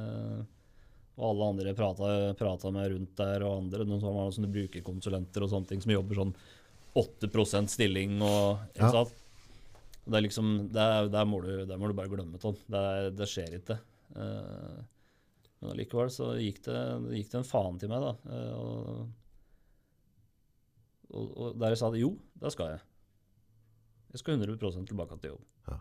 [1.19, 4.51] og alle andre jeg prata, prata med rundt der, og andre, noen som var sånne
[4.55, 6.35] brukerkonsulenter og sånne ting, som jobber sånn
[6.99, 8.93] 8% stilling og ikke Ja.
[9.01, 9.17] sant?
[10.09, 12.55] Det er liksom, det er, der, må du, der må du bare glemme, Tom.
[12.71, 12.83] Det,
[13.19, 13.77] det skjer ikke.
[14.17, 14.79] Uh,
[15.61, 18.15] men allikevel så gikk det, det gikk det en faen til meg, da.
[18.25, 19.03] Uh, og,
[21.13, 22.81] og, og der jeg sa det, jo, det skal jeg.
[24.15, 25.45] Jeg skal 100% tilbake til jobb.
[25.69, 25.79] Ja.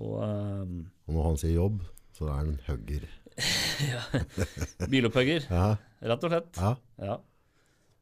[0.00, 0.76] Og um,
[1.08, 1.80] Og når han sier jobb,
[2.16, 3.06] så er han hugger.
[3.92, 4.02] ja.
[4.92, 5.76] bilopphugger, Ja.
[6.12, 6.60] rett og slett.
[6.60, 6.74] ja.
[7.00, 7.16] Ja.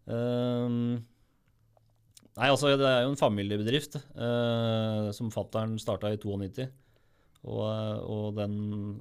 [0.09, 1.05] Ehm,
[2.39, 6.69] nei, altså det er jo en familiebedrift uh, som fattern starta i 92.
[7.49, 8.55] Og, eh, og, den,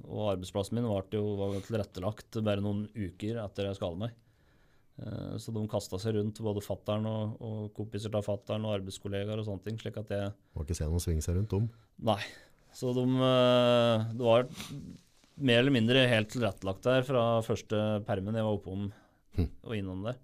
[0.06, 4.12] og arbeidsplassen min var, jo, var tilrettelagt bare noen uker etter jeg skadet meg.
[4.98, 9.38] Eh, så de kasta seg rundt, både fattern og, og kompiser av fattern og arbeidskollegaer
[9.42, 9.78] og sånne ting.
[9.78, 11.68] slik at jeg Må ikke se noen svinge seg rundt om.
[12.08, 12.20] Nei.
[12.74, 14.48] Så de, eh, det var
[15.38, 18.88] mer eller mindre helt tilrettelagt der fra første permen jeg var oppom
[19.38, 19.46] Hm.
[19.62, 20.16] og innom der.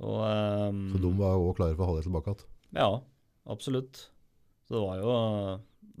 [0.00, 0.16] Og
[0.72, 2.46] um, Så de var òg klare for å ha det tilbake igjen.
[2.74, 2.86] Ja,
[3.52, 4.00] absolutt.
[4.66, 5.12] Så det var jo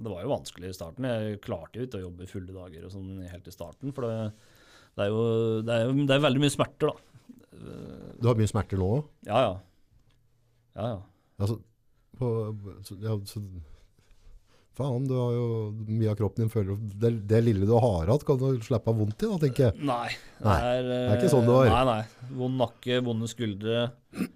[0.00, 1.04] det var jo vanskelig i starten.
[1.04, 3.92] Jeg klarte jo ikke å jobbe fulle dager og sånn helt i starten.
[3.92, 4.32] For det,
[4.96, 5.24] det, er jo,
[5.66, 7.06] det, er det er veldig mye smerter, da.
[8.20, 9.10] Du har mye smerter nå òg?
[9.28, 9.52] Ja, ja.
[10.76, 11.00] Ja, ja.
[11.40, 11.58] Altså,
[12.20, 12.30] på,
[13.00, 13.42] ja, så,
[14.76, 15.46] faen, du har jo
[15.88, 19.00] mye av kroppen din føler det, det lille du har hatt, kan du slippe av
[19.00, 19.86] vondt i, da, tenker jeg.
[19.88, 20.08] Nei.
[20.44, 21.70] Nei, det er ikke sånn det var.
[21.72, 22.32] Nei, nei.
[22.40, 23.86] Vond nakke, vonde skuldre,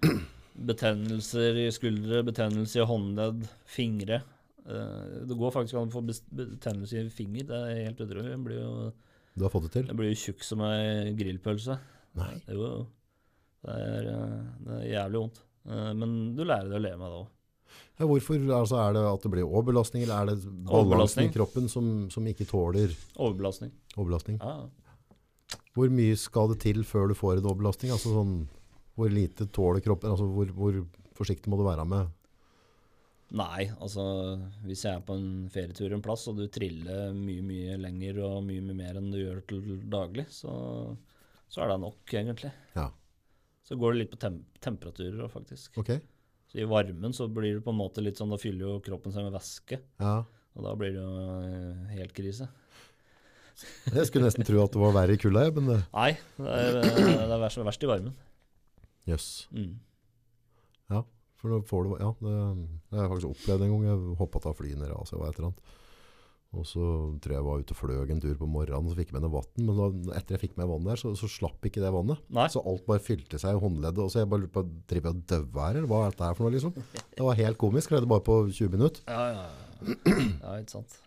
[0.71, 4.21] betennelser i skuldre, betennelse i håndledd, fingre.
[4.65, 7.49] Eh, det går faktisk an å få betennelse i finger.
[7.51, 8.31] Det er helt utrolig.
[8.31, 8.91] Det blir jo,
[9.35, 9.87] Du har fått det til.
[9.91, 11.75] jeg blir jo tjukk som ei grillpølse.
[12.15, 12.33] Nei.
[12.47, 12.85] Jo,
[13.65, 15.39] det er, eh, det er jævlig vondt.
[15.67, 17.27] Eh, Men du lærer deg å leve med det òg.
[17.99, 21.67] Ja, hvorfor altså, er det at det blir overbelastning, eller er det balansen i kroppen
[21.71, 23.71] som, som ikke tåler Overbelastning.
[23.97, 24.39] overbelastning?
[24.39, 24.69] Ja.
[25.75, 27.91] Hvor mye skal det til før du får en overbelastning?
[27.91, 28.35] Altså sånn,
[28.95, 30.11] hvor lite tåler kroppen?
[30.15, 30.77] Altså hvor, hvor
[31.17, 32.07] forsiktig må du være med?
[33.35, 34.03] Nei, altså
[34.67, 38.43] hvis jeg er på en ferietur en plass, og du triller mye, mye lenger og
[38.45, 40.51] mye, mye mer enn du gjør til daglig, så,
[41.51, 42.51] så er det nok, egentlig.
[42.77, 42.91] Ja.
[43.65, 45.79] Så går det litt på tem temperaturer òg, faktisk.
[45.81, 45.89] Ok?
[46.51, 49.11] Så i varmen så blir det på en måte litt sånn, da fyller jo kroppen
[49.15, 50.19] seg med væske, Ja.
[50.55, 52.47] og da blir det jo eh, helt krise.
[53.89, 56.79] Jeg skulle nesten tro at det var verre i kulda, men eh, Nei, det er,
[56.83, 58.13] eh, det er verst, verst i varmen.
[59.09, 59.29] jøss.
[59.51, 59.73] Mm.
[61.45, 62.35] For da får du, ja, det,
[62.89, 63.83] det har jeg faktisk opplevd en gang.
[63.85, 65.75] Jeg hoppet av flyet ned i Asia og et eller annet.
[66.55, 66.81] Og så
[67.21, 69.25] tror jeg jeg var ute og fløg en tur på morgenen, så fikk jeg med
[69.27, 69.49] noe vann.
[69.59, 72.21] Men da, etter jeg fikk med vann der, så, så slapp ikke det vannet.
[72.33, 74.01] Nei, Så alt bare fylte seg i håndleddet.
[74.01, 76.29] Og så jeg bare lurte på, driver jeg og døver her, eller hva er dette
[76.29, 76.73] her for noe, liksom?
[77.19, 77.91] Det var helt komisk.
[77.93, 79.05] Skjedde bare på 20 minutter.
[79.05, 80.15] Ja, ja, ja.
[80.47, 80.97] ja ikke sant.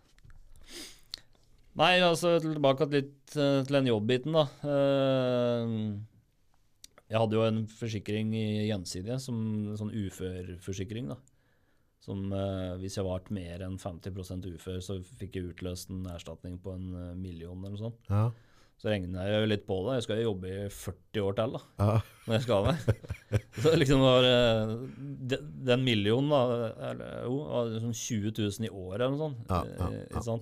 [1.79, 4.47] Nei, altså tilbake litt eh, til den jobbbiten, da.
[4.69, 5.75] Eh,
[7.09, 9.37] Jeg hadde jo en forsikring i Gjensidige, som
[9.71, 11.17] en sånn uførforsikring, da.
[12.05, 16.59] Som eh, hvis jeg ble mer enn 50% ufør, så fikk jeg utløst en erstatning
[16.63, 18.05] på en eh, million eller noe sånt.
[18.13, 18.29] Ja.
[18.79, 19.97] Så regna jeg jo litt på det.
[19.97, 21.95] Jeg skal jo jobbe i 40 år til da, Ja.
[22.29, 23.01] når jeg skal av meg.
[23.65, 24.71] så liksom var eh,
[25.33, 25.41] de-
[25.73, 29.43] Den millionen, da, eller, jo, var liksom 20 000 i året eller noe sånt.
[29.49, 30.39] Ja, ja, eh, ja.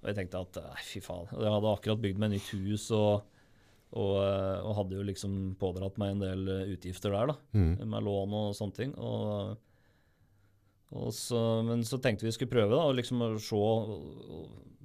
[0.00, 1.28] Og jeg tenkte at nei, fy faen.
[1.34, 3.26] Jeg hadde akkurat bygd meg nytt hus og,
[3.96, 4.18] og,
[4.68, 7.36] og hadde jo liksom pådratt meg en del utgifter der, da.
[7.56, 7.72] Mm.
[7.94, 8.92] Med lån og sånne ting.
[9.00, 9.56] Og,
[10.96, 13.62] og så, men så tenkte vi skulle prøve da, og liksom se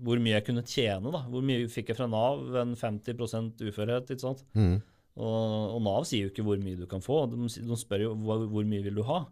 [0.01, 1.11] hvor mye jeg kunne tjene.
[1.13, 1.25] da.
[1.29, 4.09] Hvor mye fikk jeg fra Nav en 50 uførhet.
[4.09, 4.41] ikke sant?
[4.57, 4.79] Mm.
[5.19, 7.25] Og, og Nav sier jo ikke hvor mye du kan få.
[7.29, 9.25] De, de spør jo hvor, hvor mye vil du ha.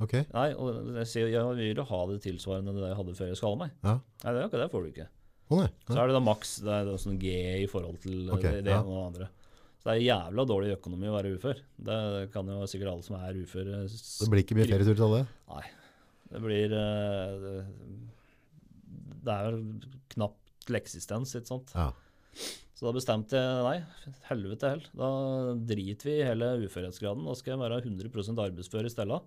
[0.00, 0.24] Okay.
[0.32, 3.40] Nei, og jeg sier jeg vil jo ha det tilsvarende det jeg hadde før jeg
[3.40, 3.74] skala meg.
[3.84, 3.98] Ja.
[4.24, 5.08] Nei, det, ikke det får du ikke.
[5.50, 5.66] Nei.
[5.88, 7.34] Så er det da maks det er sånn G
[7.64, 8.80] i forhold til okay, det, det ja.
[8.84, 9.28] ene og det andre.
[9.80, 11.60] Så det er jævla dårlig økonomi å være ufør.
[11.88, 11.98] Det
[12.34, 15.22] kan jo sikkert alle som er uføre Det blir ikke mye ferietur til alle?
[15.50, 15.62] Nei.
[16.30, 17.54] Det blir eh, det,
[19.26, 19.56] det er
[20.14, 21.72] knapt til eksistens, ikke sant.
[21.74, 21.88] Ja.
[22.76, 24.84] Så da bestemte jeg nei, helvete hell.
[24.96, 25.08] Da
[25.72, 27.26] driter vi i hele uførhetsgraden.
[27.28, 29.18] Da skal jeg være 100% arbeidsfør i stedet.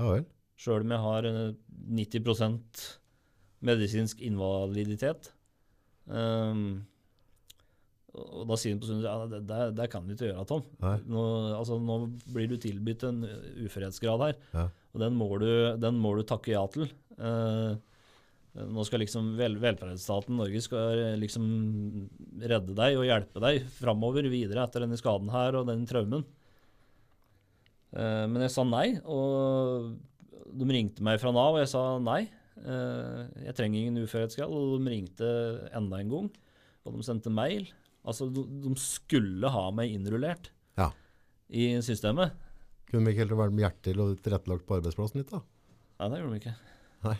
[0.00, 0.24] Ja vel.
[0.60, 1.52] Sjøl om jeg har eh,
[1.98, 2.86] 90%
[3.68, 5.30] medisinsk invaliditet.
[6.10, 6.62] Um,
[8.10, 10.64] og da sier han på Sundet ja, det, det, det kan du ikke gjøre, Tom.
[11.06, 11.20] Nå,
[11.54, 11.98] altså, nå
[12.34, 13.20] blir du tilbudt en
[13.62, 14.64] uførhetsgrad her, Ja.
[14.90, 15.46] og den må, du,
[15.78, 16.90] den må du takke ja til.
[17.20, 17.78] Uh,
[18.50, 21.44] nå skal liksom vel, velferdsstaten Norge skal liksom
[22.42, 26.26] redde deg og hjelpe deg framover videre etter denne skaden her og den traumen.
[27.94, 29.94] Uh, men jeg sa nei, og
[30.50, 32.24] de ringte meg fra Nav, og jeg sa nei.
[32.60, 35.28] Eh, jeg trenger ingen uførhetsgrad, og de ringte
[35.76, 36.30] enda en gang,
[36.84, 37.68] og de sendte mail.
[38.04, 40.90] Altså, de, skulle ha meg innrullert Ja.
[41.52, 42.32] i systemet.
[42.90, 45.42] Kunne de ikke heller vært med hjertel og tilrettelagt på arbeidsplassen litt, da?
[46.00, 46.54] Nei, det gjorde de ikke.
[47.04, 47.16] Nei.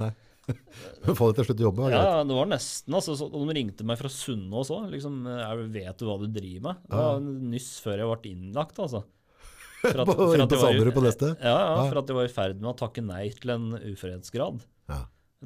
[0.00, 0.10] Nei.
[1.18, 2.00] Få deg til slutt å jobbe, da.
[2.00, 2.94] Ja, det var nesten.
[2.96, 4.88] Altså, så, de ringte meg fra Sunnaas òg.
[4.94, 7.20] Liksom, jeg 'Vet du hva du driver med?' Det var
[7.52, 9.04] nyss før jeg ble innlagt, altså.
[9.82, 11.28] For at- for at på var Sanderud på neste.
[11.38, 14.64] Ja, ja, for at de var i ferd med å takke nei til en uførhetsgrad.
[14.90, 15.04] Ja.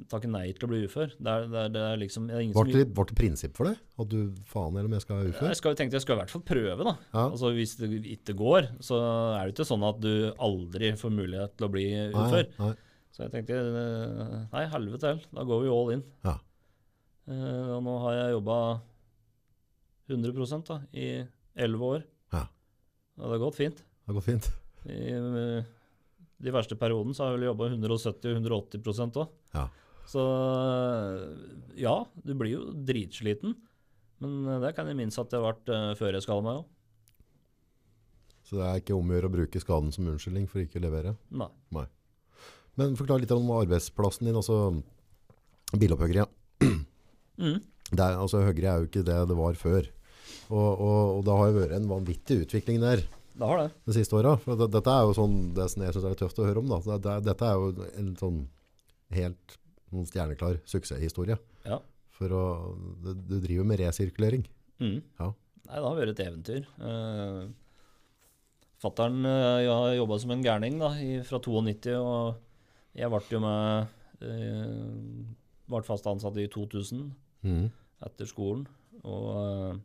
[0.08, 1.10] Takke nei til å bli ufør.
[1.20, 3.68] Det er, det er, det er liksom det er Ble det, ble det prinsipp for
[3.68, 3.74] det?
[4.00, 5.50] At du faen eller om jeg skal være ufør?
[5.52, 6.94] jeg skal, tenkte jeg skal i hvert fall prøve, da.
[7.12, 7.26] Ja.
[7.26, 9.02] Altså, hvis det ikke går, så
[9.36, 12.48] er det ikke sånn at du aldri får mulighet til å bli ufør.
[12.56, 12.72] Nei, nei.
[13.12, 16.06] Så jeg tenkte eh, nei, helvete heller, da går vi all in.
[16.24, 16.38] Ja.
[17.28, 18.56] Uh, og nå har jeg jobba
[20.08, 21.06] 100 da, i
[21.54, 22.06] 11 år.
[22.32, 22.46] Ja.
[23.20, 23.82] Og det har gått fint.
[24.06, 24.48] Det gått fint.
[24.90, 25.70] I eh,
[26.42, 29.34] de verste perioden så har jeg vel jobba 170-180% òg.
[29.54, 29.68] Ja.
[30.10, 31.26] Så eh,
[31.84, 31.94] ja,
[32.26, 33.54] du blir jo dritsliten.
[34.22, 36.68] Men eh, det kan jeg minnes at det har vært før jeg skada meg òg.
[38.42, 40.84] Så det er ikke om å gjøre å bruke skaden som unnskyldning for ikke å
[40.84, 41.14] levere.
[41.30, 41.86] Nei.
[42.76, 44.74] Men forklar litt om arbeidsplassen din, altså
[45.72, 46.24] bilopphøggeri.
[46.24, 46.30] Ja.
[47.40, 47.62] Mm.
[47.96, 49.86] Altså, Høyre er jo ikke det det var før.
[50.52, 53.68] Og, og, og det har jo vært en vanvittig utvikling der Det har det.
[53.88, 54.34] de siste åra.
[54.44, 56.68] Det, dette er jo sånn, det som jeg syns er tøft å høre om.
[56.68, 56.80] Da.
[56.84, 58.42] Det, det, dette er jo en sånn
[59.16, 59.56] helt
[59.92, 61.38] noen stjerneklar suksesshistorie.
[61.68, 61.78] Ja.
[62.16, 62.44] For å,
[63.04, 64.44] du, du driver med resirkulering.
[64.82, 65.00] Mm.
[65.20, 65.32] Ja.
[65.68, 66.68] Nei, det har vært et eventyr.
[66.80, 67.48] Uh,
[68.82, 73.40] Fattern uh, har jobba som en gærning da, i, fra 92, og jeg ble jo
[73.44, 73.94] med
[74.26, 75.30] uh,
[75.72, 77.04] Ble fast ansatt i 2000
[77.46, 77.66] mm.
[78.04, 78.66] etter skolen.
[79.08, 79.78] Og eh,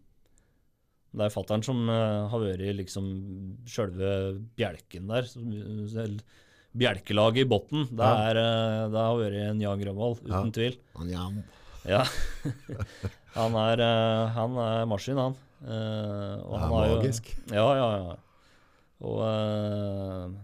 [1.15, 3.05] det er fattern som eh, har vært liksom
[3.69, 4.09] sjølve
[4.57, 5.29] bjelken der.
[6.77, 7.87] Bjelkelaget i bunnen.
[7.89, 8.29] Det, Ja.
[8.29, 10.51] eh, det har vært en Jan Grønvold, uten Ja.
[10.51, 10.77] tvil.
[10.97, 11.29] Han, ja.
[11.87, 12.03] Ja.
[13.39, 15.35] han, er, eh, han er maskin, han.
[15.61, 17.01] Og Det er han har jo-
[17.49, 18.15] Ja, ja, ja.
[19.01, 20.35] Og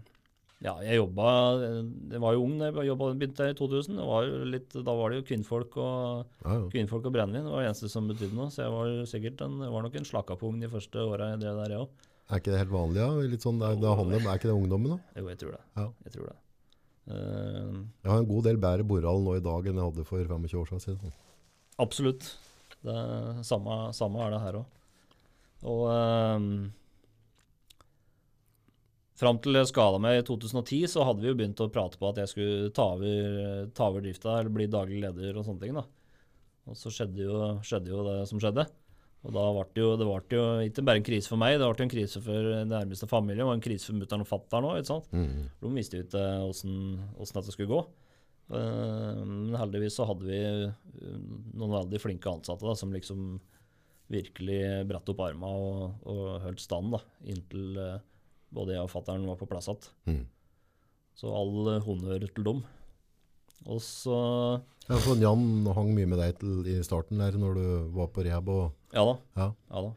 [0.64, 1.26] ja, jeg jobba
[1.60, 3.98] Jeg var jo ung da jeg jobbet, begynte i 2000.
[4.00, 6.62] Det var litt, da var det jo kvinnfolk og, Ja, ja.
[6.72, 7.44] kvinnfolk og brennevin.
[7.44, 8.48] Det var det eneste som betydde noe.
[8.54, 11.74] Så jeg var sikkert en, var nok en slakapung de første åra jeg drev der,
[11.76, 12.06] jeg òg.
[12.32, 13.02] Er ikke det helt vanlig?
[13.04, 13.10] Ja?
[13.34, 13.90] Litt sånn, det, er- det
[14.24, 14.94] er ikke det ungdommen?
[14.96, 15.20] da?
[15.20, 15.62] Jo, jeg tror det.
[15.76, 15.86] Ja.
[16.08, 16.36] Jeg tror det.
[17.04, 20.24] Uh, Jeg har en god del bedre borall nå i dag enn jeg hadde for
[20.24, 21.12] 25 år siden.
[21.84, 22.30] Absolutt.
[22.84, 24.64] Det er samme, samme er det her òg.
[25.64, 26.48] Og um,
[29.18, 32.08] fram til jeg skada meg i 2010, så hadde vi jo begynt å prate på
[32.10, 35.76] at jeg skulle ta over, ta over drifta eller bli daglig leder og sånne ting.
[35.78, 35.84] da.
[36.70, 38.66] Og så skjedde jo, skjedde jo det som skjedde.
[39.24, 41.68] Og da ble det jo, det ble jo ikke bare en krise for meg, det
[41.68, 44.90] ble en krise for den nærmeste familie, og en krise for mutter'n og fatter'n òg.
[45.16, 45.46] Mm.
[45.62, 47.80] De visste jo ikke åssen dette skulle gå.
[48.52, 51.14] Eh, Men heldigvis så hadde vi eh,
[51.56, 53.38] noen veldig flinke ansatte da, som liksom
[54.12, 57.00] virkelig brettet opp arma og, og holdt stand da,
[57.32, 58.02] inntil eh,
[58.54, 59.90] både jeg og fatter'n var på plass igjen.
[60.10, 60.22] Mm.
[61.18, 62.62] Så all eh, honnør til dem.
[63.70, 64.16] Og så
[64.88, 68.24] Ja, for Jan hang mye med deg til, i starten der når du var på
[68.26, 68.50] rehab.
[68.52, 69.14] Og, Ja da.
[69.40, 69.94] ja, Ja da.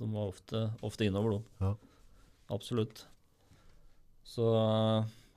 [0.00, 1.66] De var ofte, ofte innover, de.
[1.66, 1.74] Ja.
[2.54, 3.04] Absolutt.
[4.26, 4.46] Så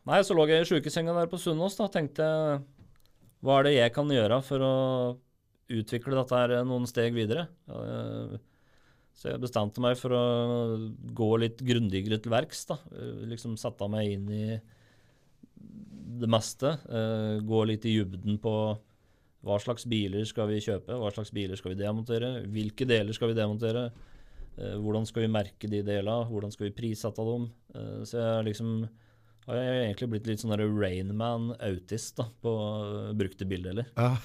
[0.07, 1.89] Nei, så lå jeg i sjukesenga der på Sunnaas, da.
[1.91, 2.61] Tenkte jeg
[3.43, 4.73] hva er det jeg kan gjøre for å
[5.69, 7.49] utvikle dette her noen steg videre?
[7.67, 8.37] Eh,
[9.17, 10.23] Så jeg bestemte meg for å
[11.17, 12.77] gå litt grundigere til verks, da.
[12.93, 14.43] Eh, Liksom sette meg inn i
[16.21, 16.75] det meste.
[16.85, 18.53] eh, Gå litt i dybden på
[19.47, 23.31] hva slags biler skal vi kjøpe, hva slags biler skal vi demontere, hvilke deler skal
[23.31, 23.87] vi demontere,
[24.57, 27.49] eh, hvordan skal vi merke de delene, hvordan skal vi prissette dem.
[28.05, 28.87] Så jeg liksom
[29.47, 32.53] har jeg egentlig blitt litt sånn Rainman-autist på
[33.15, 33.87] brukte bildeler.
[33.95, 34.17] ja.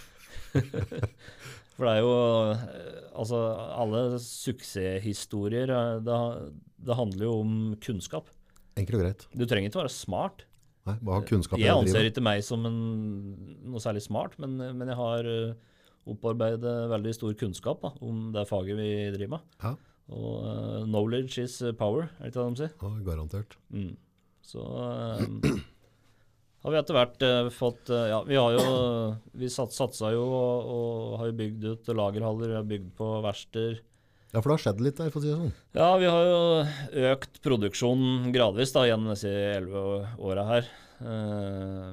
[1.77, 2.15] For det er jo
[2.53, 3.39] eh, Altså,
[3.77, 6.21] alle suksesshistorier eh, det,
[6.87, 8.31] det handler jo om kunnskap.
[8.81, 9.27] Enkelt og greit.
[9.37, 10.47] Du trenger ikke være smart.
[10.89, 11.61] Nei, bare ha kunnskap.
[11.61, 12.79] Jeg anser ikke meg som en,
[13.69, 15.53] noe særlig smart, men, men jeg har uh,
[16.11, 19.45] opparbeidet veldig stor kunnskap da, om det faget vi driver med.
[19.63, 19.77] Ja.
[20.17, 22.75] Og uh, knowledge is power, er det ikke det de sier?
[22.81, 23.55] Ja, garantert.
[23.71, 23.93] Mm.
[24.43, 25.61] Så eh,
[26.63, 28.67] har vi etter hvert eh, fått eh, Ja, vi har jo
[29.39, 33.09] Vi sats, satsa jo og, og har jo bygd ut lagerhaller, vi har bygd på
[33.25, 33.81] verksteder.
[34.33, 35.55] Ja, for det har skjedd litt der, for å si det sånn.
[35.77, 39.83] Ja, vi har jo økt produksjonen gradvis da, gjennom disse elleve
[40.25, 40.71] åra her.
[41.03, 41.91] Eh,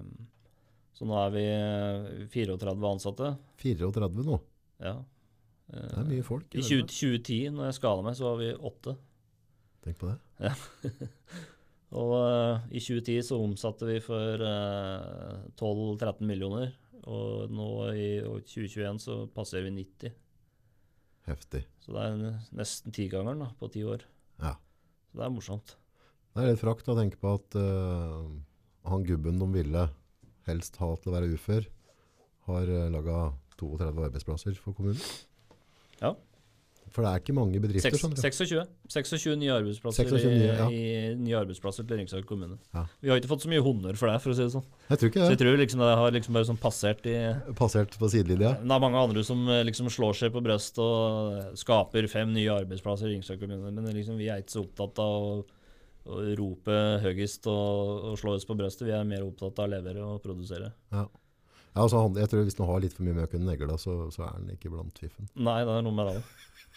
[0.96, 3.34] så nå er vi eh, 34 ansatte.
[3.60, 4.40] 34 nå.
[4.86, 4.96] Ja.
[5.70, 6.48] Det er mye folk.
[6.56, 8.96] I 20, 2010, når jeg skala meg, så var vi åtte.
[9.84, 10.54] Tenk på det.
[11.98, 16.74] Og uh, i 2010 så omsatte vi for uh, 12-13 millioner.
[17.10, 20.18] Og nå i 2021 så passerer vi 90.
[21.30, 21.64] Heftig.
[21.82, 24.06] Så det er nesten tigangeren på ti år.
[24.42, 24.56] Ja.
[25.10, 25.76] Så det er morsomt.
[26.34, 28.30] Det er litt frakt å tenke på at uh,
[28.90, 29.88] han gubben de ville
[30.50, 31.66] helst ha til å være ufør,
[32.50, 33.20] har uh, laga
[33.60, 35.02] 32 arbeidsplasser for kommunen.
[36.00, 36.14] Ja.
[36.94, 37.94] For det er ikke mange bedrifter.
[37.94, 38.64] Seks- skjønner 26.
[38.90, 40.68] 26 nye arbeidsplasser, 26 nye, ja.
[40.74, 42.58] i, nye arbeidsplasser til Ringsaker kommune.
[42.74, 42.86] Ja.
[43.04, 44.66] Vi har ikke fått så mye honnør for det, for å si det sånn.
[44.90, 45.28] Jeg tror ikke det.
[45.28, 47.16] Så jeg tror liksom det har liksom bare sånn passert i
[47.60, 48.56] Passert på sidelinja.
[48.64, 52.58] Det er mange andre som eh, liksom slår seg på brystet og skaper fem nye
[52.64, 55.40] arbeidsplasser i Ringsaker kommune, men liksom, vi er ikke så opptatt av å,
[56.10, 58.88] å rope høyest og, og slå oss på brystet.
[58.90, 60.74] Vi er mer opptatt av å levere og produsere.
[60.94, 61.06] Ja,
[61.86, 64.32] altså, jeg tror Hvis han har litt for mye møk under negla, så, så er
[64.38, 65.30] han ikke blant fiffen.
[65.38, 66.24] Nei, det er noe med det.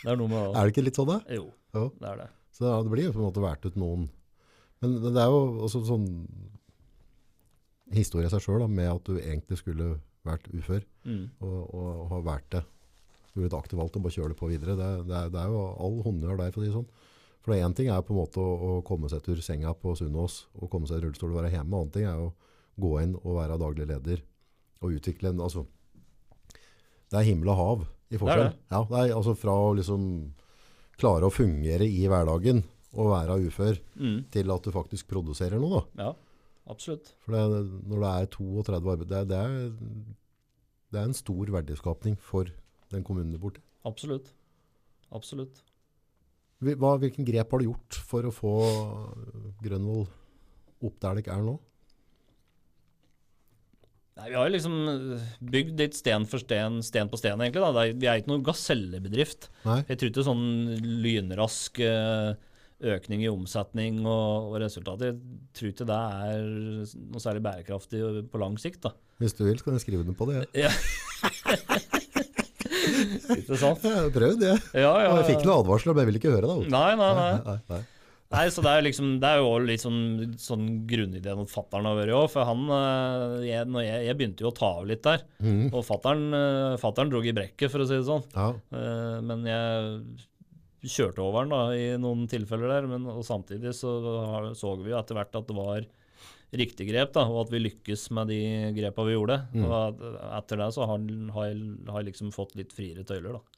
[0.01, 1.19] Det er noe med det Er det ikke litt sånn, da?
[1.37, 1.45] Jo,
[1.77, 1.85] Jo.
[2.01, 2.29] det er det.
[2.57, 4.09] Så ja, det blir jo på en måte vært ut noen
[4.83, 6.09] Men det er jo også sånn
[7.93, 11.31] historie i seg sjøl, med at du egentlig skulle vært ufør, Mm.
[11.43, 12.61] og, og har vært det.
[13.33, 14.77] Du blir et aktivt valg til å bare kjøre det på videre.
[14.79, 16.89] Det, det, er, det er jo all honnør der, for å si det sånn.
[17.43, 20.45] For én ting er på en måte å, å komme seg etter senga på Sunnaas
[20.55, 21.75] og komme seg i rullestol og være hjemme.
[21.75, 22.29] Annen ting er å
[22.81, 24.23] gå inn og være daglig leder
[24.83, 25.67] og utvikle en altså,
[27.11, 28.51] Det er himmel og hav i forskjell.
[28.51, 28.59] det.
[28.71, 30.05] Ja, det er altså fra å liksom
[31.01, 34.19] klare å fungere i hverdagen og være ufør, Mm.
[34.31, 35.81] til at du faktisk produserer noe.
[35.97, 36.05] da.
[36.05, 36.15] Ja,
[36.69, 37.15] absolutt.
[37.25, 39.73] For det, når det er 32 arbeid, det det, er,
[40.93, 42.45] det er en stor verdiskapning for
[42.93, 43.63] den kommunen du bor til.
[43.89, 44.29] Absolutt.
[45.11, 45.63] Absolutt.
[46.63, 48.53] Hva, hvilken grep har du gjort for å få
[49.65, 50.07] Grønvoll
[50.83, 51.57] opp der det ikke er nå?
[54.23, 57.59] Nei, Vi har jo liksom eh, bygd litt sten for sten, sten på sten, egentlig.
[57.65, 57.73] da.
[57.83, 59.49] Er, vi er ikke noen gasellebedrift.
[59.67, 59.81] Nei?
[59.89, 60.45] Jeg tror ikke sånn
[61.03, 62.33] lynrask eh,
[62.93, 65.19] økning i omsetning og, og resultater Jeg
[65.59, 66.47] tror ikke det er
[67.15, 68.81] noe særlig bærekraftig på lang sikt.
[68.87, 68.95] da.
[69.23, 70.45] Hvis du vil, så kan jeg skrive den på det.
[70.59, 70.71] Ja.
[73.37, 73.83] ikke sant?
[73.87, 74.55] Jeg har prøvd det.
[74.75, 75.03] Ja, ja.
[75.09, 75.17] ja.
[75.21, 76.71] jeg fikk noen advarsler, men jeg ville ikke høre det.
[76.73, 77.35] Nei, Nei, nei, nei.
[77.49, 77.83] nei, nei.
[78.33, 80.01] Nei, så Det er liksom, det er jo litt sånn,
[80.41, 82.27] sånn grunnideen mot fatter'n har vært òg.
[82.33, 85.25] For han eh, jeg, jeg, jeg begynte jo å ta av litt der.
[85.45, 85.65] Mm.
[85.71, 88.29] Og fatter'n eh, drog i brekket, for å si det sånn.
[88.35, 92.89] Ja, Eh, Men jeg kjørte over den da, i noen tilfeller der.
[92.91, 93.93] Men, og samtidig så
[94.59, 95.85] så vi jo etter hvert at det var
[96.53, 98.41] riktig grep, da, og at vi lykkes med de
[98.77, 99.39] grepa vi gjorde.
[99.55, 99.65] Mm.
[99.65, 100.03] Og
[100.37, 103.52] etter det så har, har, jeg, har jeg liksom fått litt friere tøyler, da.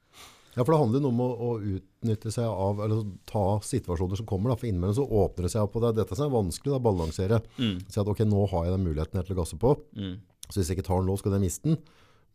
[0.56, 4.26] Ja, for det handler jo om å, å utnytte seg av, eller ta situasjoner som
[4.30, 4.52] kommer.
[4.52, 4.56] Da.
[4.60, 6.82] For innimellom så åpner det seg opp, og det er dette som er vanskelig å
[6.84, 7.40] balansere.
[7.58, 7.76] Mm.
[7.90, 10.14] Si at ok, nå har jeg den muligheten her til å gasse på, Mm.
[10.48, 11.78] så hvis jeg ikke tar den nå, skal jeg miste den.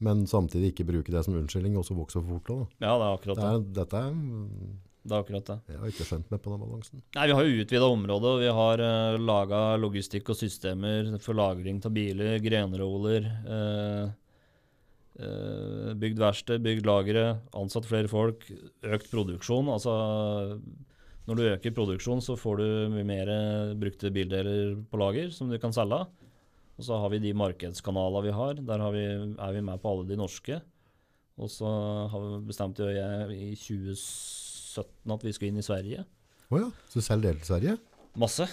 [0.01, 2.47] Men samtidig ikke bruke det som unnskyldning, og så vokse for fort.
[2.47, 2.87] Da.
[2.87, 3.49] Ja, det er akkurat Det det.
[3.49, 4.13] er, dette er,
[5.09, 5.57] det er akkurat det.
[5.67, 7.01] jeg har ikke skjønt meg på den balansen.
[7.15, 8.29] Nei, Vi har jo utvida området.
[8.31, 13.27] og Vi har uh, laga logistikk og systemer for lagring av biler, grenroller.
[13.47, 14.09] eh, eh,
[15.99, 17.25] bygd verksted, bygd lagre,
[17.57, 18.45] ansatt flere folk,
[18.87, 19.67] økt produksjon.
[19.73, 19.93] Altså,
[21.27, 23.31] når du øker produksjon, så får du mye mer
[23.79, 26.05] brukte bildeler på lager som du kan selge.
[26.79, 28.61] Og så har vi de markedskanaler vi har.
[28.63, 29.05] Der har vi,
[29.35, 30.61] er vi med på alle de norske.
[31.39, 31.67] Og så
[32.11, 36.07] har vi bestemt jo jeg i 2017 at vi skal inn i Sverige.
[36.49, 37.77] Å ja, så du selger del til Sverige?
[38.19, 38.47] Masse.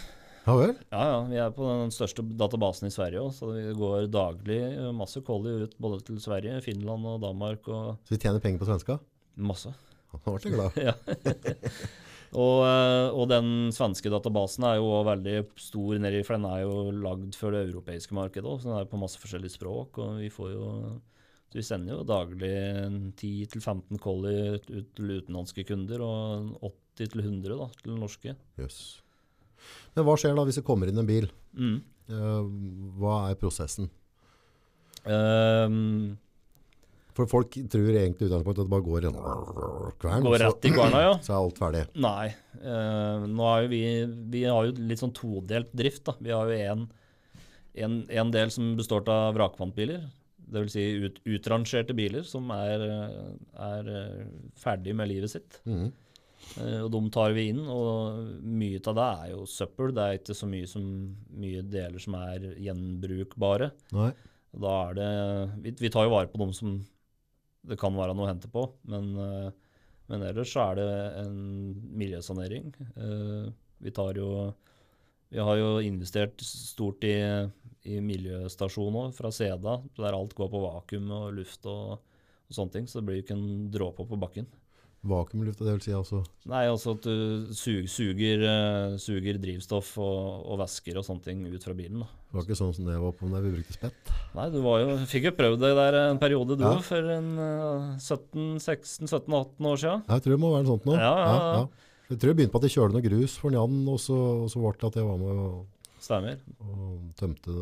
[0.46, 0.76] Ja vel?
[0.94, 1.18] Ja, ja.
[1.26, 4.60] Vi er på den største databasen i Sverige òg, så det går daglig
[4.94, 8.68] masse collie ut både til Sverige, Finland og Danmark og Så vi tjener penger på
[8.70, 9.00] svenska?
[9.36, 9.72] masse.
[10.12, 10.76] Han ble glad.
[10.88, 10.94] Ja.
[12.36, 16.94] og, eh, og den svenske databasen er jo veldig stor nedi, for den er jo
[16.94, 20.00] lagd for det europeiske markedet òg, så den er på masse forskjellige språk.
[20.02, 20.70] Og vi får jo
[21.46, 22.54] så vi sender jo daglig
[23.20, 28.34] 10-15 collie ut til utenlandske kunder, og 80-100 til norske.
[28.58, 28.80] Jøss.
[29.96, 31.28] Men hva skjer da hvis det kommer inn en bil?
[31.56, 31.76] Mm.
[32.10, 32.42] Eh,
[33.00, 33.88] hva er prosessen?
[35.06, 36.16] Um,
[37.16, 39.18] For folk tror egentlig utgangspunktet at det bare går en
[40.02, 41.14] kvern, går rett i kverna, ja.
[41.24, 41.84] så er alt ferdig.
[42.02, 42.28] Nei.
[42.60, 43.82] Uh, nå er jo vi
[44.34, 46.04] Vi har jo litt sånn todelt drift.
[46.08, 46.16] da.
[46.20, 46.86] Vi har jo en,
[47.86, 50.04] en, en del som består av vrakpantbiler.
[50.46, 50.74] Dvs.
[50.76, 52.84] Si ut, utrangerte biler som er,
[53.58, 53.88] er
[54.62, 55.62] ferdig med livet sitt.
[55.66, 55.88] Mhm.
[56.60, 59.92] Eh, og de tar vi inn, og mye av det er jo søppel.
[59.96, 60.86] Det er ikke så mye, som,
[61.36, 63.70] mye deler som er gjenbrukbare.
[63.96, 64.10] Nei.
[64.56, 65.08] Da er det
[65.64, 66.78] vi, vi tar jo vare på dem som
[67.66, 69.48] det kan være noe å hente på, men, eh,
[70.10, 70.90] men ellers så er det
[71.24, 71.40] en
[71.98, 72.70] miljøsanering.
[72.94, 73.50] Eh,
[73.82, 74.54] vi tar jo
[75.26, 77.16] Vi har jo investert stort i,
[77.82, 81.98] i miljøstasjon òg, fra Seda, der alt går på vakuum og luft og,
[82.46, 84.46] og sånne ting, så det blir jo ikke en dråpe på bakken.
[85.08, 90.44] Vakuumluft, det vil si altså Nei, altså at du suger, suger, eh, suger drivstoff og,
[90.52, 92.00] og væsker og sånne ting ut fra bilen.
[92.04, 92.08] da.
[92.26, 94.12] Det var ikke sånn som det var på når vi brukte spett.
[94.36, 96.74] Nei, du var jo, fikk jo prøvd det der en periode, du Ja.
[96.84, 100.02] for en eh, 17-16-17-18 år siden.
[100.08, 100.96] Jeg tror det må være noe sånt nå.
[100.98, 101.66] Ja, ja, ja.
[102.10, 104.50] Jeg tror jeg begynte på at jeg kjørte noe grus for Jan, og så, og
[104.52, 105.64] så ble det at jeg var med og,
[106.06, 106.36] Stemmer.
[106.62, 107.54] og tømte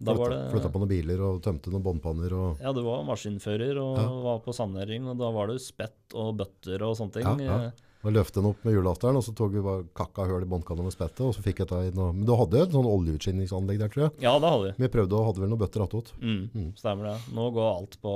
[0.00, 2.32] Da var flytta, flytta det på noen biler og tømte noen båndpanner.
[2.38, 4.08] Og, Ja, du var maskinfører og Ja.
[4.22, 7.24] var på sanering, og da var det spett og bøtter og sånne ting.
[7.44, 7.70] Ja, ja.
[8.04, 10.84] og løfte den opp med hjullasteren, og så tok vi bare kakka høl i båndkanna
[10.86, 12.12] med spettet, og så fikk jeg ta i noe.
[12.14, 14.12] Men du hadde jo et sånn oljeutskinningsanlegg der, tror jeg.
[14.22, 14.84] Ja, det hadde vi.
[14.84, 16.12] Jeg prøvde og hadde vel noen bøtter attåt.
[16.22, 16.70] Mm, Mm.
[16.78, 17.34] Stemmer det.
[17.34, 18.14] Nå går alt på,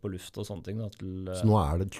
[0.00, 0.78] på luft og sånne ting.
[0.78, 1.98] Da, til, eh, Så nå er det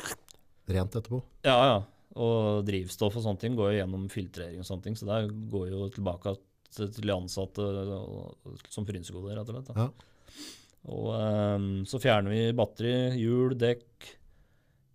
[0.68, 1.22] rent etterpå.
[1.42, 1.82] Ja, ja.
[2.14, 5.70] Og drivstoff og sånne ting går jo gjennom filtrering og sånne ting, så det går
[5.74, 6.36] jo tilbake
[6.74, 7.64] til til de ansatte
[8.74, 9.76] som frynsegoder, rett og slett.
[9.78, 9.88] Ja.
[10.84, 14.08] Og um, så fjerner vi batteri, hjul, dekk,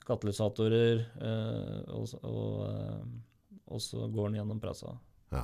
[0.09, 4.95] katalysatorer, uh, og, og, uh, og så går den gjennom pressa
[5.33, 5.43] Ja,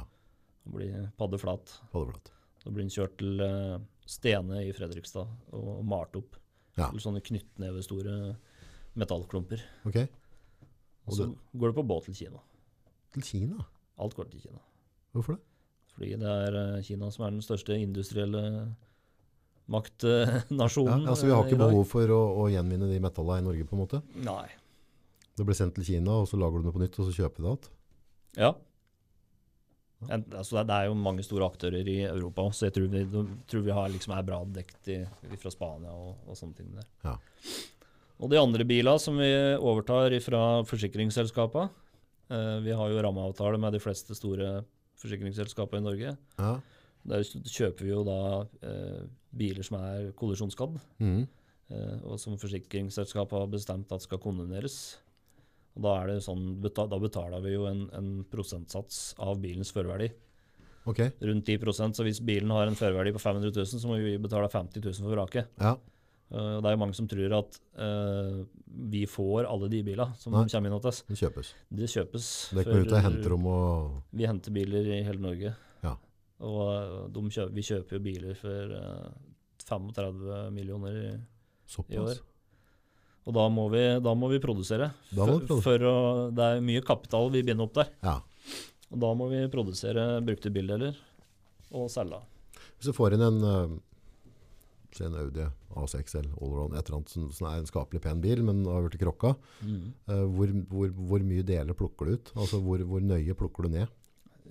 [0.65, 1.75] og blir paddeflat.
[1.93, 2.31] paddeflat.
[2.63, 3.77] Så blir den kjørt til uh,
[4.09, 6.37] Stene i Fredrikstad og malt opp
[6.77, 6.89] Ja.
[6.91, 8.35] til sånne knyttnevestore
[8.99, 9.61] metallklumper.
[9.87, 9.95] Ok.
[11.05, 12.41] Og Og så går det på båt til Kina.
[13.13, 13.65] Til Kina.
[13.97, 14.59] Alt går til Kina.
[15.13, 15.41] Hvorfor det?
[15.95, 18.43] Fordi det er eh, Kina som er den største industrielle
[19.71, 21.05] maktnasjonen.
[21.05, 23.67] Ja, altså Vi har eh, ikke behov for å, å gjenvinne de metallene i Norge,
[23.67, 24.01] på en måte.
[24.27, 24.45] Nei.
[25.35, 27.41] Det blir sendt til Kina, og så lager du det på nytt, og så kjøper
[27.41, 27.71] vi det igjen.
[28.45, 28.53] Ja.
[30.11, 33.05] En, altså det, det er jo mange store aktører i Europa, så jeg tror vi,
[33.49, 34.99] tror vi har liksom er bra dekt i,
[35.41, 36.89] fra Spania og, og sånne ting der.
[37.07, 37.15] Ja.
[38.21, 41.67] Og de andre bilene som vi overtar fra forsikringsselskapene
[42.31, 44.61] eh, Vi har jo rammeavtale med de fleste store
[45.01, 46.15] forsikringsselskapene i Norge.
[46.39, 46.51] Ja.
[47.05, 48.19] Der kjøper vi jo da
[48.65, 49.01] eh,
[49.35, 50.79] biler som er kollisjonsskadd.
[51.03, 51.25] mm.
[51.73, 54.99] Eh, og som forsikringsselskapet har bestemt at skal kondemneres.
[55.75, 60.11] Og da, er det sånn, da betaler vi jo en, en prosentsats av bilens førerverdi.
[60.85, 61.09] Okay.
[61.25, 64.51] Rundt 10% så hvis bilen har en førerverdi på 500 000, så må vi betale
[64.51, 65.49] 50 000 for vraket.
[65.57, 65.73] Ja.
[66.33, 68.39] Og det er jo mange som tror at uh,
[68.91, 70.47] vi får alle de bilene som Nei.
[70.49, 71.03] kommer inn hos oss.
[71.07, 71.51] Det kjøpes.
[71.69, 72.29] Det kjøpes.
[72.57, 75.53] Det kommer ut og henter dem og Vi henter biler i hele Norge.
[75.85, 75.93] Ja.
[76.43, 79.11] Og eh, de kjøper, vi kjøper jo biler for uh,
[79.69, 81.11] 35 millioner i,
[81.93, 82.19] i år.
[83.25, 84.91] Og da må vi, da må vi produsere.
[85.09, 85.95] Da må vi For, for å,
[86.35, 87.93] det er mye kapital vi binder opp der.
[88.05, 88.19] Ja.
[88.91, 90.97] Og da må vi produsere brukte bildeler
[91.75, 92.21] og selge.
[92.77, 93.79] Hvis du får inn en,
[94.97, 98.23] si en Audi A6 eller Allround, et eller annet som, som er en skapelig pen
[98.23, 99.35] bil, men har blitt krokka,
[99.65, 102.33] eh, hvor, hvor, hvor mye deler plukker du ut?
[102.35, 104.01] Altså hvor, hvor nøye plukker du ned?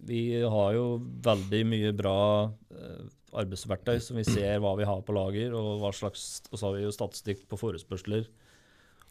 [0.05, 0.87] Vi har jo
[1.25, 2.17] veldig mye bra
[2.51, 3.05] uh,
[3.41, 6.77] arbeidsverktøy som vi ser hva vi har på lager, og, hva slags, og så har
[6.77, 8.27] vi jo statistikk på forespørsler.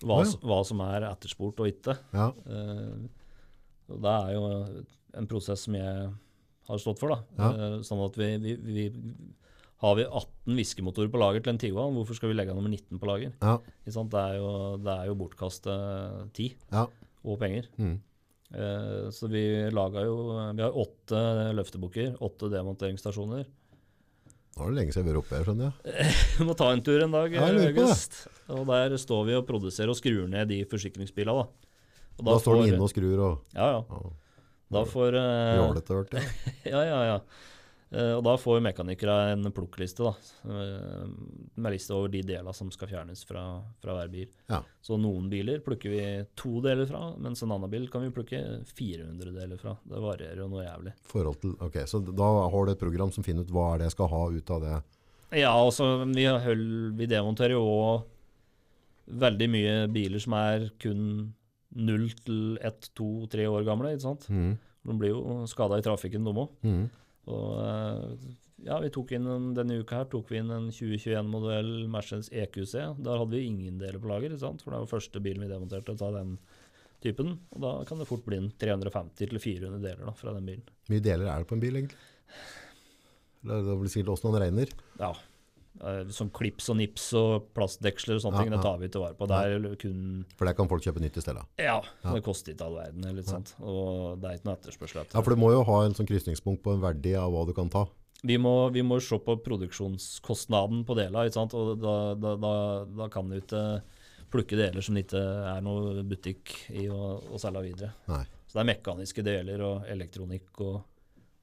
[0.03, 0.35] Hva, Å ja.
[0.43, 1.97] hva som er etterspurt og ikke.
[2.13, 2.29] Ja.
[2.45, 3.07] Uh,
[3.89, 4.43] og det er jo
[5.17, 6.11] en prosess som jeg
[6.67, 7.15] har stått for.
[7.15, 7.23] da.
[7.39, 7.79] Ja.
[7.85, 8.85] Sånn at vi, vi, vi
[9.83, 13.01] Har vi 18 viskemotorer på lager til en Tiguan, hvorfor skal vi legge nummer 19
[13.01, 13.33] på lager?
[13.43, 13.57] Ja.
[13.83, 16.85] Det er jo, det er jo bortkastet tid Ja.
[17.23, 17.67] og penger.
[17.77, 17.97] Mm.
[18.53, 19.41] Eh, så vi
[19.73, 20.15] laga jo
[20.55, 21.19] Vi har åtte
[21.57, 23.43] løftebukker, åtte demonteringsstasjoner.
[24.53, 26.09] Nå er det lenge siden vi har vært oppe her, skjønner jeg.
[26.37, 27.63] Vi må ta en tur en dag, det.
[27.71, 28.19] August.
[28.53, 31.71] Og der står vi og produserer og skrur ned de forsikringsbilene, da.
[32.19, 33.81] Og Da, står den inne og skrur og Ja, ja.
[33.89, 34.11] ja,
[34.77, 36.53] Da får eh, jålete hørte jeg.
[36.69, 37.17] Ja, ja, ja.
[37.93, 40.13] Eh, og da får mekanikere en plukkliste da,
[40.49, 41.03] eh,
[41.55, 43.43] med liste over de delene som skal fjernes fra,
[43.83, 44.31] fra hver bil.
[44.49, 44.63] Ja.
[44.81, 46.01] Så noen biler plukker vi
[46.39, 48.41] to deler fra, mens en annen bil kan vi plukke
[48.73, 49.75] 400 deler fra.
[49.85, 50.95] Det varierer jo noe jævlig.
[51.11, 53.91] Forhold til, ok, Så da har du et program som finner ut hva er det
[53.91, 54.81] jeg skal ha ut av det.
[55.43, 56.65] Ja, altså vi, høll,
[56.97, 58.09] vi demonterer jo òg
[59.21, 61.33] veldig mye biler som er kun
[61.73, 64.29] 0 til 1, 2, 3 år gamle, ikke sant?
[64.29, 64.53] Mm.
[64.83, 66.53] De blir jo skada i trafikken, de òg.
[67.31, 68.31] Og eh,
[68.67, 72.75] ja, vi tok inn en, denne uka her tok vi inn en 2021-modell Mercedes EQC.
[73.03, 74.63] Der hadde vi ingen deler på lager, sant?
[74.63, 76.37] for det var første bilen vi demonterte av den
[77.03, 77.37] typen.
[77.55, 80.65] Og da kan det fort bli en 350-400 deler da, fra den bilen.
[80.83, 81.99] Hvor mye deler er det på en bil, egentlig?
[83.43, 84.71] Det blir sikkert også noen regner.
[85.01, 85.11] Ja.
[86.13, 89.17] Som klips og nips og plastdeksler og sånne Ja, ting, det tar vi ikke vare
[89.17, 89.27] på.
[89.27, 90.03] Det kun
[90.37, 91.43] For det kan folk kjøpe nytt i stedet.
[91.57, 92.13] Ja, Ja.
[92.13, 93.03] det koster ikke all verden,
[93.59, 96.07] og det er ikke noe etterspørsel etter Ja, for du må jo ha en sånn
[96.07, 97.87] krysningspunkt på en verdi av hva du kan ta.
[98.23, 100.95] Vi må, vi må se på produksjonskostnaden på
[101.33, 101.53] sant?
[101.53, 102.53] og da, da, da,
[102.85, 103.81] da kan du ikke
[104.31, 105.19] plukke deler som det ikke
[105.57, 107.91] er noe butikk i å, å selge videre.
[108.07, 108.23] Nei.
[108.47, 110.81] Så det er mekaniske deler og elektronikk og,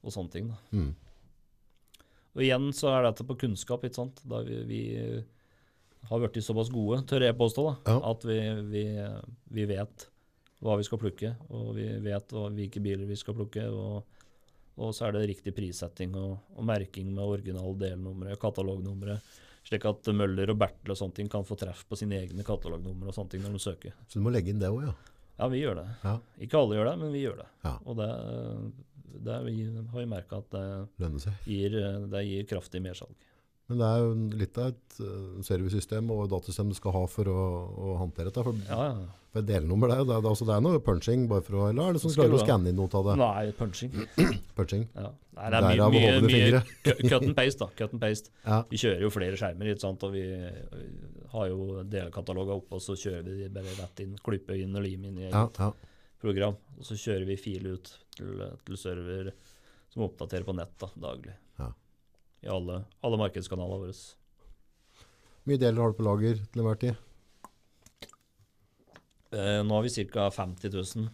[0.02, 0.48] og sånne ting.
[0.48, 0.58] Da.
[0.72, 0.90] Mhm.
[2.40, 4.22] Og igjen så er dette på kunnskap, ikke sant.
[4.24, 4.80] Da vi, vi
[6.08, 7.98] har blitt såpass gode, tør jeg påstå, da, Ja.
[8.14, 8.38] at vi,
[8.72, 8.84] vi,
[9.58, 10.06] vi vet
[10.64, 13.66] hva vi skal plukke, og vi vet hva, hvilke biler vi skal plukke.
[13.68, 14.16] og
[14.80, 19.18] og så er det riktig prissetting og, og merking med originale delnumre, katalognumre,
[19.66, 23.10] slik at Møller og Bertel og sånne ting kan få treff på sine egne katalognumre
[23.10, 23.92] og sånne ting når de søker.
[24.08, 24.94] Så du må legge inn det òg, ja.
[25.40, 25.86] Ja, vi gjør det.
[26.04, 26.14] Ja.
[26.46, 27.48] Ikke alle gjør det, men vi gjør det.
[27.64, 27.74] Ja.
[27.88, 28.10] Og det,
[29.24, 31.80] det vi har vi merka at det gir,
[32.12, 33.16] det gir kraftig mersalg.
[33.70, 37.28] Men det er jo litt av et uh, servicesystem og datasystem du skal ha for
[37.30, 38.42] å, å håndtere dette.
[38.42, 39.20] For, Ja, ja.
[39.30, 41.92] for delnummer, det er, det, er, altså, det er noe punching bare for å Eller
[41.92, 43.14] er det sånn klarer å skanne inn noe av det?
[43.22, 43.94] Nei, punching.
[44.58, 44.88] Punching.
[44.98, 45.12] Ja.
[45.38, 47.62] Nei, det er Derav mye, mye, mye cut and paste.
[47.62, 48.34] da, cut and paste.
[48.42, 48.58] Ja.
[48.74, 50.02] Vi kjører jo flere skjermer, ikke sant?
[50.02, 50.24] og vi
[51.32, 54.82] har jo delkataloger oppe, og så kjører vi de bare rett inn, klipper inn og
[54.86, 55.70] limer inn i Ja, eget ja.
[56.22, 56.56] program.
[56.78, 59.30] Og så kjører vi fil ut til, til server
[59.90, 61.34] som oppdaterer på nett da, daglig.
[61.58, 61.70] Ja.
[62.46, 63.94] I alle, alle markedskanalene våre.
[65.48, 66.98] Mye deler har du på lager til enhver tid?
[69.30, 70.26] Eh, nå har vi ca.
[70.34, 71.08] 50 000.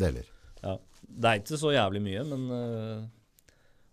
[0.00, 0.28] Deler.
[0.62, 0.76] Ja.
[1.02, 3.04] Det er ikke så jævlig mye, men eh,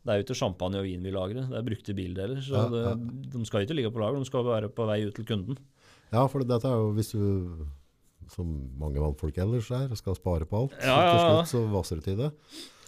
[0.05, 1.47] det er jo ikke champagne og vin vi lagrer.
[1.49, 2.39] Det er brukte bildeler.
[2.45, 5.15] Så Ja, det, de skal ikke ligge på lager, de skal være på vei ut
[5.19, 5.57] til kunden.
[6.13, 7.65] Ja, for dette er jo hvis du,
[8.33, 8.47] som
[8.79, 11.99] mange vannfolk ellers er, skal spare på alt, Ja, så ja, Til slutt så vasser
[11.99, 12.31] det til det.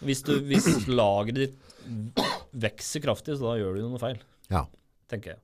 [0.02, 2.24] Hvis, du, hvis lageret ditt
[2.64, 4.18] vokser kraftig, så da gjør du noe feil,
[4.50, 4.64] Ja.
[5.12, 5.40] tenker jeg.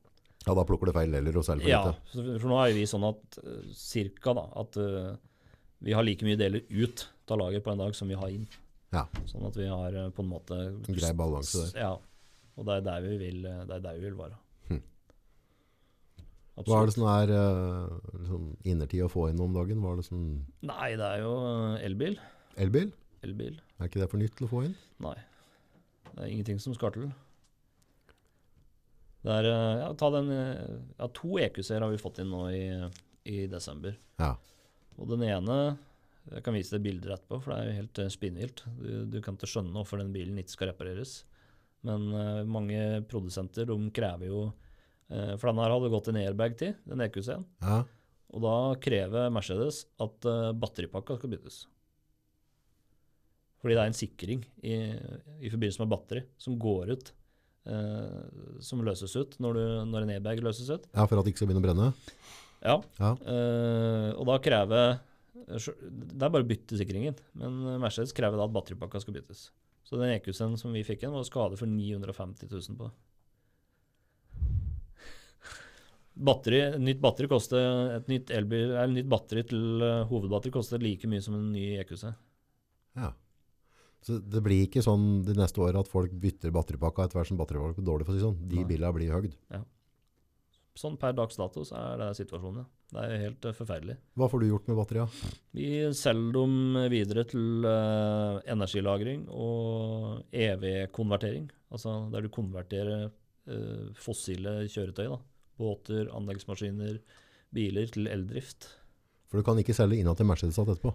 [0.47, 2.01] ja, da plukker du feil deler og selger for Ja, lite.
[2.15, 5.17] så for nå er vi sånn at uh, cirka da, at uh,
[5.85, 8.47] vi har like mye deler ut av lager på en dag som vi har inn.
[8.95, 9.05] Ja.
[9.29, 11.81] Sånn at vi har uh, på en måte En grei balanse der.
[11.83, 11.91] Ja,
[12.59, 14.39] og det er der vi vil, er der vi vil være.
[14.71, 14.81] Hm.
[16.65, 19.79] Hva er det som er eh, liksom innertid å få inn om dagen?
[19.85, 20.25] Hva er det som
[20.67, 21.35] Nei, det er jo
[21.87, 22.19] elbil.
[22.59, 22.91] Elbil?
[23.23, 23.61] Elbil.
[23.79, 24.75] Er ikke det for nytt til å få inn?
[25.05, 25.15] Nei.
[26.09, 27.07] Det er ingenting som skal til.
[29.23, 32.65] Det er Ja, ta den Ja, to EQC-er har vi fått inn nå i,
[33.31, 33.95] i desember.
[34.19, 34.33] Ja.
[34.99, 35.59] Og den ene
[36.35, 38.65] Jeg kan vise deg bilder etterpå, for det er jo helt uh, spinnvilt.
[38.79, 41.23] Du, du kan ikke skjønne hvorfor den bilen ikke skal repareres.
[41.87, 46.57] Men uh, mange produsenter de krever jo uh, For denne her hadde gått en airbag
[46.61, 47.47] til, den EQC-en.
[47.63, 47.81] Ja.
[48.35, 48.55] Og da
[48.85, 51.63] krever Mercedes at uh, batteripakka skal byttes.
[53.59, 54.75] Fordi det er en sikring i,
[55.43, 57.09] i forbindelse med batteri som går ut,
[57.67, 58.21] eh,
[58.63, 60.85] som løses ut når, du, når en airbag løses ut.
[60.95, 61.89] ja, for at det ikke skal begynne å brenne?
[62.63, 63.11] Ja, Ja.
[63.19, 65.01] eh, og da krever
[65.35, 69.49] Det er bare å bytte sikringen, men Mercedes krever da at batteripakka skal byttes.
[69.87, 72.91] Så den EQC-en som vi fikk igjen, var skade for 950 000 på.
[76.29, 81.07] Batteri, nytt batteri koster et nytt, elbil, eller nytt batteri til eh, hovedbatteri koster like
[81.09, 82.05] mye som en ny EQC.
[82.99, 83.15] ja.
[84.05, 87.39] Så det blir ikke sånn de neste årene at folk bytter batteripakka etter hvert som
[87.41, 88.37] batteriet blir dårlig, for å si sånn.
[88.51, 89.35] De bilene blir høgd.
[90.79, 92.63] Sånn per dags dato så er det situasjonen.
[92.63, 92.79] ja.
[92.89, 93.97] Det er helt eh, forferdelig.
[94.17, 95.17] Hva får du gjort med batteriet?
[95.59, 101.49] Vi selger dem videre til uh, energilagring og EV-konvertering.
[101.75, 105.19] Altså der du konverterer uh, fossile kjøretøy, da.
[105.59, 107.01] båter, anleggsmaskiner,
[107.55, 108.71] biler, til eldrift.
[109.29, 110.95] For du kan ikke selge innad til Mercedes etterpå.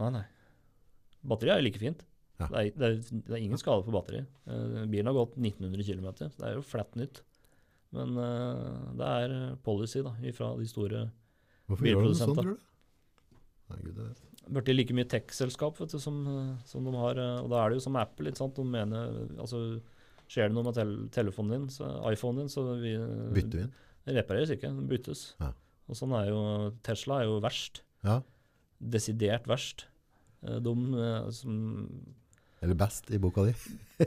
[0.00, 0.26] Nei, nei.
[1.28, 2.02] Batteriet er like fint.
[2.38, 2.48] Ja.
[2.48, 4.26] Det, er, det, er, det er ingen skade på batteriet.
[4.48, 7.22] Uh, bilen har gått 1900 km, det er jo flatt nytt.
[7.96, 11.04] Men uh, det er eh, policy da, fra de store
[11.68, 11.68] bilprodusentene.
[11.68, 12.64] Hvorfor gjør de sånn, tror du?
[13.68, 14.20] Det vet.
[14.48, 17.20] blitt like mye tech-selskap som, eh, som de har.
[17.44, 18.30] Og da er det jo som Apple.
[18.30, 18.56] Ikke sant?
[18.56, 19.62] De mener, altså,
[20.28, 22.90] Skjer det noe med tel telefonen din, så, iPhonen din, så vi,
[23.32, 23.70] Bytter vi den?
[24.12, 24.68] repareres ikke.
[24.68, 25.22] Den byttes.
[25.40, 25.54] Ja.
[25.88, 26.40] Og sånn er jo
[26.84, 27.80] Tesla er jo verst.
[28.04, 28.18] Ja.
[28.76, 29.86] Desidert verst.
[30.44, 30.74] De
[31.32, 31.54] som
[32.60, 33.54] Eller best i boka di?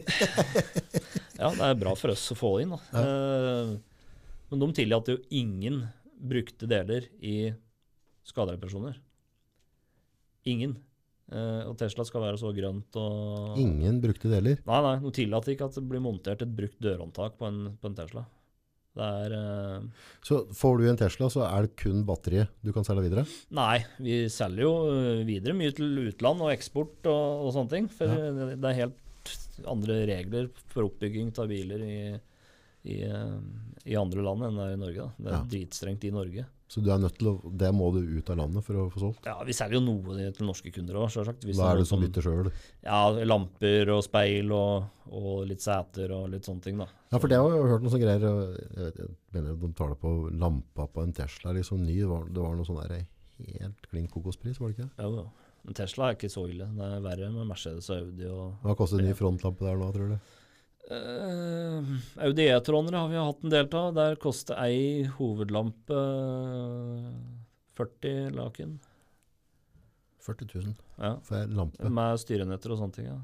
[1.41, 3.01] Ja, det er bra for oss å få inn, da.
[3.01, 3.71] Eh,
[4.51, 5.79] Men de tillater jo ingen
[6.21, 7.53] brukte deler i
[8.29, 8.99] skadereparasjoner.
[10.51, 10.75] Ingen.
[11.31, 14.59] Eh, og Tesla skal være så grønt og Ingen brukte deler.
[14.67, 17.89] Nei, nei, de tillater ikke at det blir montert et brukt dørhåndtak på en, på
[17.89, 18.25] en Tesla.
[18.99, 19.83] Er uh,
[20.27, 23.23] Så får du en Tesla, så er det kun batteriet du kan selge videre?
[23.55, 27.87] Nei, vi selger jo eh, videre mye til utland og eksport og, og sånne ting.
[27.87, 28.31] For Ja.
[28.35, 28.97] det, det er helt
[29.71, 31.97] andre regler for oppbygging av biler i,
[32.91, 33.37] i, eh,
[33.87, 35.05] i andre land enn det er i Norge.
[35.07, 35.11] Da.
[35.23, 35.43] Det er Ja.
[35.55, 36.45] dritstrengt i Norge.
[36.71, 39.01] Så du er nødt til å, det må du ut av landet for å få
[39.01, 39.25] solgt?
[39.27, 41.43] Ja, Vi selger jo noe til norske kunder òg, sjølsagt.
[41.57, 42.47] Hva er det som bytter sjøl?
[42.85, 46.87] Ja, lamper og speil og, og litt seter og litt sånne ting, da.
[47.11, 48.23] Ja, for det har jeg hørt noen sånne greier.
[48.23, 51.97] Jeg, vet, jeg mener de tar det på lampa på en Tesla, liksom ny.
[51.99, 53.01] Det var, det var noe sånn der
[53.59, 54.91] helt klin kokospris, var det ikke?
[54.95, 55.09] det?
[55.09, 55.51] Jo, jo.
[55.67, 56.69] Men Tesla er ikke så ille.
[56.77, 59.91] Det er verre med Mercedes og Audi og Hva koster en ny frontlampe der nå,
[59.93, 60.31] tror du?
[60.89, 61.85] Uh,
[62.25, 63.91] Audi E-tronere har vi hatt en del av.
[63.95, 67.11] Der koster ei hovedlampe eh,
[67.77, 68.79] 40 laken.
[70.21, 71.15] 40 000 Ja.
[71.25, 71.89] for ei lampe.
[71.89, 73.07] Med styrenetter og sånne ting.
[73.09, 73.19] Ja.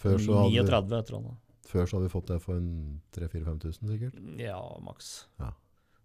[0.00, 1.40] Før så, hadde 39 et eller annet.
[1.70, 2.70] før så hadde vi fått det for en
[3.14, 4.14] 3000-5000 sikkert.
[4.40, 5.10] Ja, maks.
[5.38, 5.52] Ja.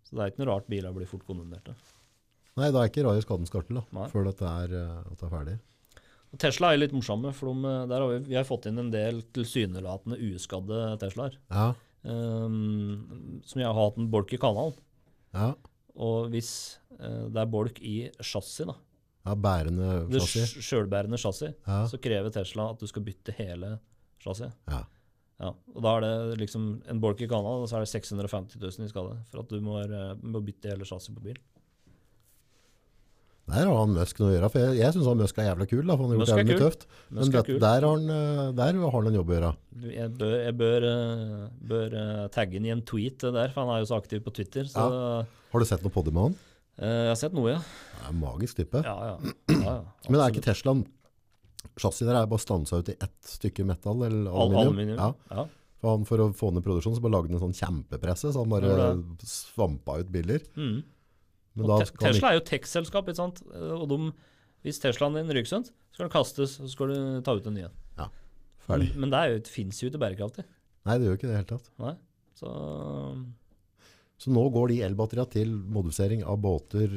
[0.05, 1.73] Så det er ikke noe rart biler blir fort kondemnerte.
[2.55, 4.05] Nei, da er ikke rare skaden skartel da, Nei.
[4.11, 5.55] før dette er, eh, at det er ferdig.
[6.41, 9.21] Tesla er litt morsomme, for de, der har vi, vi har fått inn en del
[9.35, 11.39] tilsynelatende uskadde Teslaer.
[11.53, 11.73] Ja,
[12.05, 14.75] Um, som jeg har hatt en bolk i kanalen.
[15.33, 15.47] ja,
[15.97, 16.51] Og hvis
[16.99, 18.75] uh, det er bolk i chassis, da,
[19.25, 20.53] ja bærende det chassis.
[20.67, 23.79] sjølbærende chassis, Ja, så krever Tesla at du skal bytte hele
[24.21, 24.53] chassiset.
[24.69, 24.83] ja.
[25.41, 28.55] Ja, og da er det liksom en bolk i kanalen, og så er det 650
[28.61, 31.39] 000 i skade for at du må, eh, må bytte hele chassiset på bil.
[33.45, 35.67] Der har han Musk noe å gjøre, for jeg, jeg synes han Musk er jævla
[35.69, 36.85] kul, da, for han har gjort jævlig mye tøft.
[37.13, 39.51] Men det, der, har han, eh, der har han en jobb å gjøre.
[39.93, 41.43] Jeg bør, jeg bør, eh,
[41.73, 44.33] bør eh, tagge han i en tweet der, for han er jo så aktiv på
[44.33, 44.65] Twitter.
[44.71, 46.37] Så Har du sett noe poddy med han?
[46.75, 47.59] jeg har sett noe, ja.
[47.61, 48.81] Det er en magisk type.
[48.83, 49.35] Ja, ja.
[49.53, 49.75] ja, ja
[50.11, 50.43] Men er ikke.
[50.49, 50.81] Teslaen
[51.79, 54.67] Chassisen der er bare stansa ut i ett stykke metall eller aluminium.
[54.73, 54.97] aluminium?
[54.99, 55.45] Ja, Ja.
[55.81, 58.43] for, han, for å få ned produksjonen så bare lagde han en sånn kjempepresse, så
[58.43, 58.89] han bare
[59.27, 60.43] svampa ut biler.
[60.57, 60.83] Mm.
[61.55, 63.41] Men Tesla er jo tech-selskap, ikke sant?
[63.53, 63.99] Eh, Og de,
[64.65, 67.47] hvis Teslaen din ryker sunt, så skal den kastes, og så skal du ta ut
[67.47, 67.75] en ny en.
[68.01, 68.09] Ja,
[68.67, 68.89] ferdig.
[68.99, 70.45] Men det er jo, det fins jo ikke bærekraftig.
[70.85, 71.71] Nei, det gjør ikke det i det hele tatt.
[71.81, 71.95] Nei.
[72.35, 72.51] Så
[74.17, 76.91] Så nå går de elbatteriene til modifisering av båter,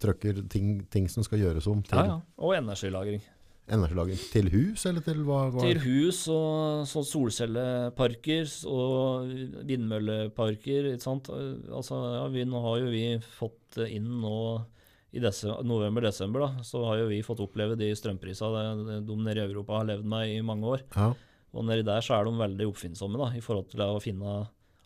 [0.00, 2.16] trucker, ting, ting som skal gjøres om til ja, ja.
[2.40, 3.20] Og energilagring.
[3.70, 4.18] Energilagring.
[4.32, 5.44] Til hus, eller til hva?
[5.52, 5.62] hva?
[5.62, 9.30] Til hus og sånn solcelleparker og
[9.68, 10.90] vindmølleparker.
[10.94, 11.30] Ikke sant?
[11.30, 13.04] Altså, ja, vi, nå har jo vi
[13.38, 14.36] fått inn nå
[15.10, 19.80] i november-desember, da, så har jo vi fått oppleve de strømprisene de nede i Europa
[19.80, 20.84] har levd med i mange år.
[20.94, 21.10] Ja,
[21.50, 24.36] Og nedi der så er de veldig oppfinnsomme da, i forhold til å finne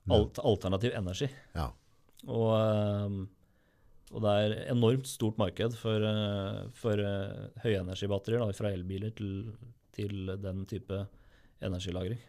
[0.08, 1.28] alt, alternativ energi.
[1.54, 1.70] ja.
[2.24, 3.26] Og, ehm,
[4.14, 9.50] og det er enormt stort marked for, eh, for eh, høyenergibatterier, da, fra elbiler til,
[9.96, 11.02] til den type
[11.64, 12.20] energilagring.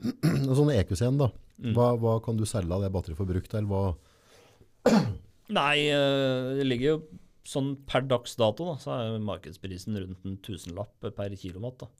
[0.48, 1.70] Og Sånn EQC-en da, Mm.
[1.76, 4.90] hva, hva kan du selge av det batteriet for brukt, eller hva?
[5.54, 10.38] Nei, eh, det ligger jo sånn per dags dato, da, så er markedsprisen rundt en
[10.42, 11.84] tusenlapp per kilowatt.
[11.84, 11.90] da.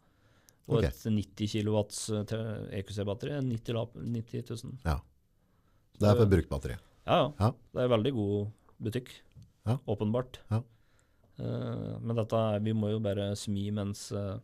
[0.65, 0.89] Og okay.
[0.89, 4.79] et 90 kilowatts EQC-batteri er 90, lapp, 90 000.
[4.89, 4.97] Ja.
[6.01, 6.79] Det er for brukt batteri.
[7.05, 7.27] Ja, ja.
[7.39, 7.51] Ja.
[7.77, 8.53] Det er veldig god
[8.89, 9.13] butikk.
[9.67, 9.79] Ja.
[9.89, 10.41] Åpenbart.
[10.51, 10.63] Ja.
[11.41, 14.37] Uh, men dette, vi må jo bare smi mens uh,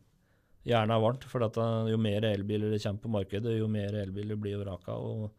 [0.66, 1.26] jernet er varmt.
[1.30, 4.96] For dette, jo mer elbiler det kommer på markedet, jo mer elbiler blir vraka.
[4.96, 5.30] Og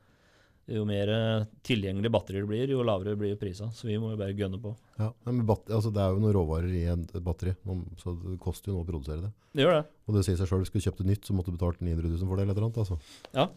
[0.72, 3.66] jo mer eh, tilgjengelige batterier det blir, jo lavere blir prisa.
[3.76, 4.70] Så vi må jo bare gønne på.
[5.02, 5.10] Ja.
[5.26, 8.70] Men altså, det er jo noen råvarer i en- et batteri, man- så det koster
[8.72, 9.32] jo noe å produsere det.
[9.58, 9.90] Det gjør det.
[10.08, 12.08] Og det sier seg selv, skulle du kjøpt et nytt, så måtte du betalt 900
[12.14, 12.78] 000 for det eller et eller annet.
[12.78, 13.50] Altså.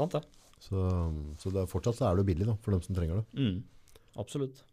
[0.00, 0.22] Sant det.
[0.58, 0.74] Så,
[1.38, 3.26] så det er, fortsatt så er det jo billig da, for dem som trenger det.
[3.38, 3.62] Mm.
[4.24, 4.64] Absolutt.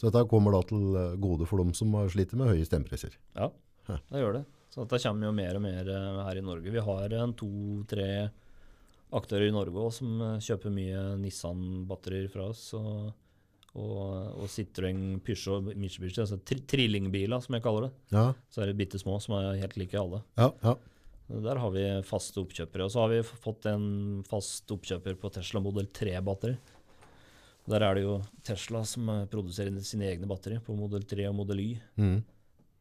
[0.00, 3.18] Så dette kommer da til eh, gode for dem som sliter med høye strømpriser.
[3.36, 3.50] Ja,
[3.90, 4.44] det gjør det.
[4.72, 6.72] Så dette kommer jo mer og mer eh, her i Norge.
[6.72, 8.06] Vi har en to-tre
[9.12, 12.62] aktører i Norge også, som eh, kjøper mye Nissan-batterier fra oss.
[12.78, 13.10] Og,
[13.74, 14.04] og,
[14.40, 17.92] og Citroën, Peugeot Mitsubishi, altså tri trillingbiler som jeg kaller det.
[18.14, 20.24] Ja, Så er det bitte små som er helt like alle.
[20.40, 20.78] ja, ja.
[21.30, 22.88] Der har vi faste oppkjøpere.
[22.88, 23.84] Og så har vi fått en
[24.26, 26.56] fast oppkjøper på Tesla Model 3-batteri.
[27.70, 31.36] Der er det jo Tesla som eh, produserer sine egne batterier på modell 3 og
[31.42, 31.70] modell Y.
[32.00, 32.18] Mm.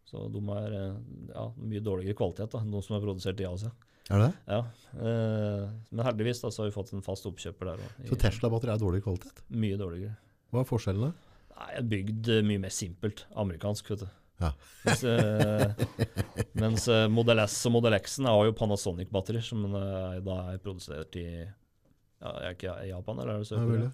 [0.09, 0.97] Så de er eh,
[1.35, 3.71] ja, mye dårligere kvalitet da, enn de som er produsert i Asia.
[4.09, 4.29] Er det?
[4.49, 4.61] Ja,
[4.97, 8.07] eh, Men heldigvis da, så har vi fått en fast oppkjøper der òg.
[8.09, 9.43] Så Tesla-batteri er dårlig kvalitet?
[9.53, 10.15] Mye dårligere.
[10.49, 11.11] Hva er forskjellene?
[11.53, 13.27] Nei, jeg bygd eh, mye mer simpelt.
[13.37, 14.09] Amerikansk, vet du.
[14.39, 14.53] Ja.
[14.87, 15.85] Mens, eh,
[16.63, 22.31] mens Model S og Model X-en har jo Panasonic-batterier, som da er produsert i ja,
[22.33, 23.91] er ikke Japan, eller er det Sør-Korea?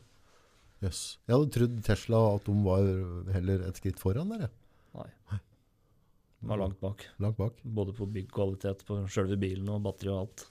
[0.83, 1.17] Jøss.
[1.27, 2.87] Jeg hadde trodd Tesla at de var
[3.33, 4.49] heller et skritt foran der,
[4.95, 5.09] Nei.
[6.41, 7.01] De var langt bak.
[7.23, 7.57] Langt bak.
[7.63, 10.43] Både på byggkvalitet på selve bilen og batteri og alt.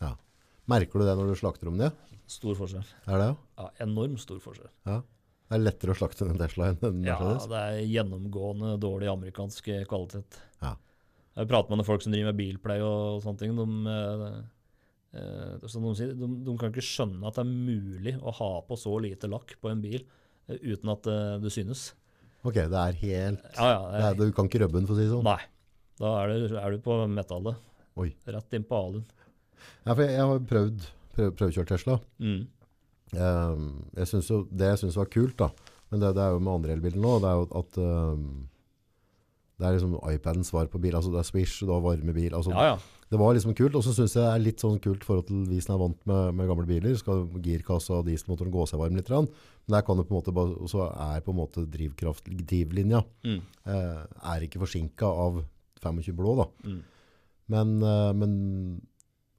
[0.66, 1.90] Merker du det når du slakter om det?
[2.26, 2.86] Stor forskjell.
[3.06, 3.28] Er det,
[3.60, 4.70] Ja, enormt stor forskjell.
[4.88, 5.02] ja?
[5.44, 7.46] Det er lettere å slakte en Tesla enn en Ja, Mercedes?
[7.52, 10.38] det er gjennomgående dårlig amerikansk kvalitet.
[10.64, 10.74] Ja.
[11.36, 13.54] Jeg prater med folk som driver med bilpleie og sånne ting.
[13.54, 14.42] De, eh,
[15.14, 18.96] de, sier, de, de kan ikke skjønne at det er mulig å ha på så
[19.02, 21.92] lite lakk på en bil eh, uten at eh, det synes.
[22.44, 24.98] Ok, det er helt Ja, ja, det er, Du kan ikke rubbe den, for å
[24.98, 25.24] si det sånn?
[25.24, 25.40] Nei.
[26.00, 27.70] Da er du, er du på metallet.
[28.02, 28.10] Oi.
[28.26, 29.04] Rett inn på alun.
[29.86, 31.98] Ja, for jeg, jeg har prøvd prøv, prøvekjørt Tesla.
[32.18, 32.42] Mm.
[33.14, 35.50] Ehm, jeg synes jo, det jeg syns var kult, da,
[35.92, 38.26] men det, det er jo med andre elbiler nå, det er jo at ehm,
[39.64, 40.92] det er liksom iPadens svar på bil.
[40.98, 42.34] altså Det er Swish, du har varmebil.
[42.36, 42.76] altså Ja, ja.
[43.14, 43.74] Det var liksom kult.
[43.78, 46.00] Og så syns jeg det er litt sånn kult forhold til vi som er vant
[46.08, 46.96] med, med gamle biler.
[46.98, 49.08] Skal girkassa og dieselmotoren gå seg varm litt?
[49.12, 49.28] Men
[49.70, 53.40] der kan det på en måte bare, så er på en måte drivkraft, drivlinja Mm.
[53.66, 54.02] eh,
[54.34, 55.44] er ikke forsinka av
[55.84, 56.46] 25 blå, da.
[56.68, 56.80] Mm.
[57.54, 58.32] Men, eh, men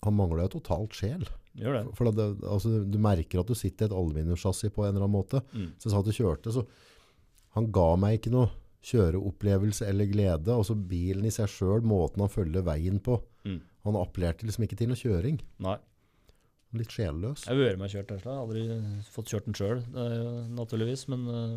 [0.06, 1.26] han mangler jo totalt sjel.
[1.58, 1.96] Gjør det.
[1.98, 5.16] For det, altså, du merker at du sitter i et aluminiumssjassi på en eller annen
[5.18, 5.42] måte.
[5.54, 5.72] Mm.
[5.80, 6.66] Så jeg sa at du kjørte, så
[7.56, 8.50] han ga meg ikke noe
[8.86, 10.54] kjøreopplevelse eller glede.
[10.54, 13.20] Altså bilen i seg sjøl, måten han følger veien på.
[13.48, 13.60] Mm.
[13.86, 15.40] Han appellerte liksom ikke til noe kjøring.
[15.66, 15.78] Nei.
[16.76, 17.46] Litt sjelløs.
[17.48, 18.34] Jeg hører meg kjørt Tesla.
[18.34, 19.82] Jeg har Aldri fått kjørt den sjøl,
[20.58, 21.06] naturligvis.
[21.14, 21.56] Men uh,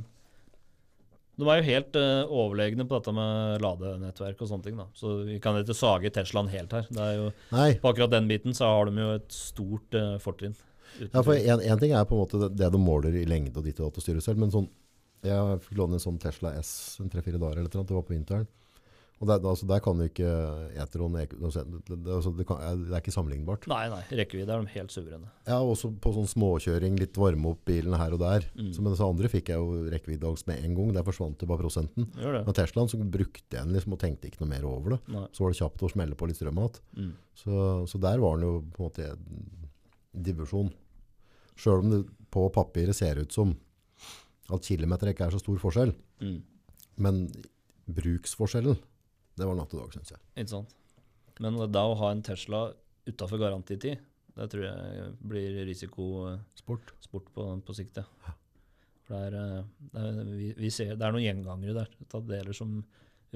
[1.38, 4.78] de er jo helt uh, overlegne på dette med ladenettverk og sånne ting.
[4.78, 4.86] da.
[4.98, 6.86] Så vi kan ikke sage Teslaen helt her.
[6.92, 10.56] Det er jo, på akkurat den biten så har de jo et stort uh, fortrinn.
[10.98, 13.58] Ja, for en, en ting er på en måte det, det de måler i lengde
[13.60, 14.70] og ditt og datt og styrer selv, men sånn,
[15.26, 18.14] jeg fikk låne en sånn Tesla S en tre-fire dager eller noe, det var på
[18.14, 18.48] vinteren.
[19.18, 20.28] Og der, altså, der kan du ikke
[20.78, 23.66] Etron, det, det, altså, det, kan, det er ikke sammenlignbart.
[23.70, 24.00] Nei, nei.
[24.20, 25.30] Rekkevidde er de helt suverene.
[25.48, 28.46] Ja, også på sånn småkjøring, litt varme opp bilen her og der.
[28.54, 28.70] Mm.
[28.76, 30.92] Så, men disse andre fikk jeg jo rekkeviddeangst med en gang.
[30.94, 32.06] Der forsvant jo bare prosenten.
[32.14, 32.44] Det.
[32.46, 35.00] Men Teslaen så brukte jeg den liksom og tenkte ikke noe mer over det.
[35.16, 35.26] Nei.
[35.34, 36.82] Så var det kjapt å smelle på litt strøm igjen.
[36.94, 37.12] Mm.
[37.42, 39.10] Så, så der var den jo på en måte
[40.28, 40.70] divisjon.
[41.58, 43.56] Sjøl om det på papiret ser ut som
[44.48, 45.92] at kilometer ikke er så stor forskjell.
[46.24, 46.38] Mm.
[47.04, 47.22] Men
[47.98, 48.78] bruksforskjellen,
[49.38, 50.22] det var natt og dag, syns jeg.
[50.36, 50.76] Ikke sant.
[51.42, 52.66] Men da å ha en Tesla
[53.08, 54.02] utafor garantitid,
[54.38, 57.30] det tror jeg blir risikosport Sport.
[57.34, 58.34] på, på sikt, ja.
[59.08, 61.92] For det er, eh, det er, vi, vi ser, det er noen gjengangere der.
[62.04, 62.76] Det deler som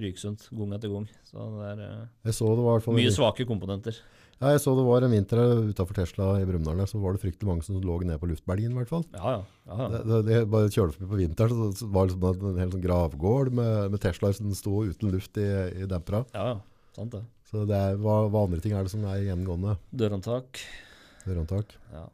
[0.01, 1.07] ryker sunt gang etter gang.
[1.29, 3.99] Så det er uh, Jeg så det var i hvert mye svake komponenter.
[4.43, 5.39] Ja, jeg så det var en vinter
[5.69, 8.79] utafor Tesla i Brumunddal, så var det fryktelig mange som lå nede på luftbelgen i
[8.81, 9.05] hvert fall.
[9.15, 9.45] Ja, ja.
[9.71, 12.73] ja, Det, det, det bare kjørte forbi på vinteren, så var det liksom en hel
[12.73, 15.47] sånn gravgård med, med Teslaer som sto uten luft i,
[15.85, 16.25] i dempera.
[16.35, 16.61] ja, ja.
[16.93, 17.23] Sant det.
[17.49, 19.79] Så det er, hva, hva andre ting er det som er gjengående?
[19.97, 20.59] Dørhåndtak.
[21.25, 21.73] Dørhåndtak.
[21.93, 22.07] Ja.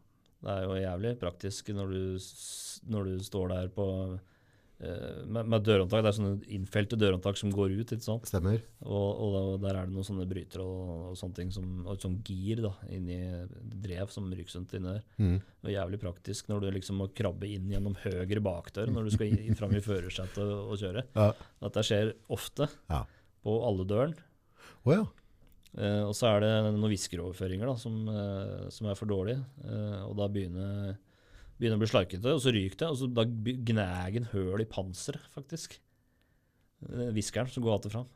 [0.45, 2.03] Det er jo jævlig praktisk når du,
[2.93, 3.87] når du står der på
[4.79, 6.05] med, med dørhåndtak.
[6.05, 8.29] Det er sånne innfelte dørhåndtak som går ut, ikke sant.
[8.31, 8.61] Stemmer.
[8.87, 12.05] Og, og der er det noen sånne brytere og, og sånne ting, som, og et
[12.07, 13.19] sånt gir da, inni
[13.83, 15.03] drev som ryker rundt inni der.
[15.19, 15.37] Mm.
[15.65, 19.15] Det er jævlig praktisk når du liksom må krabbe inn gjennom høyre bakdør når du
[19.17, 21.05] skal inn fram i førersetet og, og kjøre.
[21.19, 21.31] Ja.
[21.67, 23.03] Dette skjer ofte Ja.
[23.43, 24.15] på alle døren.
[24.87, 25.03] Oh, ja.
[25.79, 29.43] Eh, og så er det noen viskeroverføringer da, som, eh, som er for dårlige.
[29.67, 30.95] Eh, og da begynner,
[31.59, 32.89] begynner å bli slarkete, og så ryker det.
[32.93, 35.79] Og så da gnager en høl i panseret, faktisk.
[36.79, 38.09] Hviskeren Viskeren som går att og fram.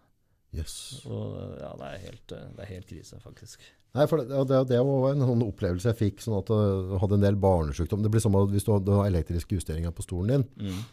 [0.52, 0.74] Yes.
[1.08, 3.64] Og eh, ja, det er helt, eh, det er helt krise, faktisk.
[3.96, 7.18] Nei, for det, det, det var en sånn opplevelse jeg fikk, sånn at jeg hadde
[7.18, 8.04] en del barnesykdom.
[8.04, 10.84] Det blir som at hvis du har, elektriske justeringer på stolen din, Mm.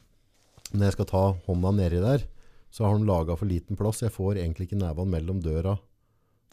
[0.73, 2.25] når jeg skal ta hånda nedi der,
[2.69, 4.01] så har den laget for liten plass.
[4.03, 5.77] Jeg får egentlig ikke nevene mellom døra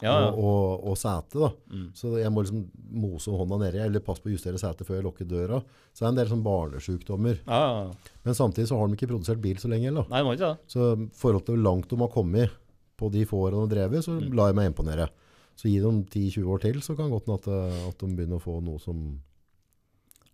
[0.01, 0.25] Ja, ja.
[0.29, 1.39] og, og, og sete.
[1.41, 1.49] da.
[1.73, 1.85] Mm.
[1.97, 2.67] Så jeg må liksom
[3.01, 5.57] mose hånda nedi, eller passe på å justere setet før jeg lukker døra.
[5.91, 7.39] Så det er en del sånn barnesjukdommer.
[7.47, 10.05] Men samtidig så har de ikke produsert bil så lenge heller.
[10.05, 10.13] da.
[10.13, 10.59] Nei, må ikke det.
[10.69, 12.53] Så i forhold til hvor langt de har kommet
[12.97, 14.35] på de få årene de har drevet, så Mm.
[14.37, 15.09] lar jeg meg imponere.
[15.57, 18.37] Så gi dem 10-20 år til, så kan godt hende at, eh, at de begynner
[18.37, 19.19] å få noe som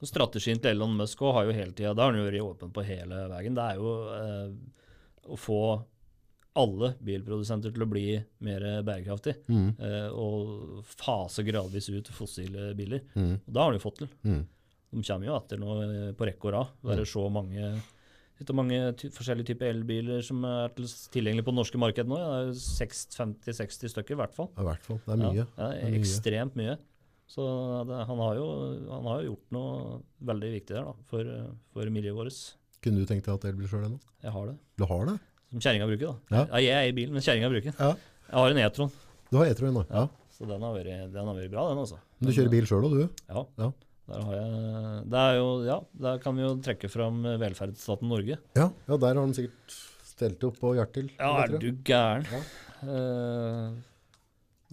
[0.04, 2.72] Og Strategien til Elon Musk har jo hele tida, det har han jo vært åpen
[2.76, 4.50] på hele veien, det er jo eh,
[5.32, 5.60] å få
[6.60, 8.06] alle bilprodusenter til å bli
[8.46, 9.36] mer bærekraftig.
[9.50, 9.70] Mm.
[9.80, 13.04] eh, og fase gradvis ut fossile biler.
[13.18, 13.40] Mm.
[13.42, 14.12] Og da har de fått til.
[14.28, 14.44] Mm.
[14.94, 16.78] De kommer jo etter nå eh, på rekke og rad.
[16.86, 17.74] Det er så mange,
[18.44, 18.80] av mange
[19.16, 22.22] forskjellige typer elbiler som er til tilgjengelig på det norske markedet nå.
[22.22, 24.52] Ja, det er jo seks- 50-60 stykker i hvert fall.
[24.54, 25.02] I hvert fall.
[25.06, 25.48] Det er mye.
[25.58, 26.78] Ja, det er ekstremt mye.
[27.34, 27.44] Så
[27.90, 28.48] det, han, har jo,
[28.92, 31.30] han har jo gjort noe veldig viktig der da, for,
[31.74, 32.42] for miljøet vårt.
[32.84, 34.02] Kunne du tenkt deg at elbil sjøl ennå?
[34.22, 34.58] Jeg har det.
[34.78, 35.16] Du har det?
[35.54, 36.16] Som kjerringa bruker, da.
[36.34, 36.44] Ja.
[36.50, 36.62] Ja.
[36.66, 37.78] jeg er i bilen, men kjerringa bruker den.
[37.78, 37.94] Ja.
[38.26, 38.92] Jeg har en E-tron,
[39.30, 40.08] Du har E-tron nå, Ja.
[40.34, 42.00] så den har vært, den har vært bra, den altså.
[42.20, 43.24] Men du kjører bil sjøl òg, du?
[43.30, 43.46] Ja.
[43.62, 43.72] Ja.
[44.10, 48.38] Der har jeg Det er jo Ja, der kan vi jo trekke fram velferdsstaten Norge.
[48.58, 48.70] Ja.
[48.90, 51.12] ja, der har de sikkert stelt opp på Hjertil.
[51.20, 52.26] Ja, er du gæren?
[52.34, 52.42] Ja.
[52.84, 53.78] Uh,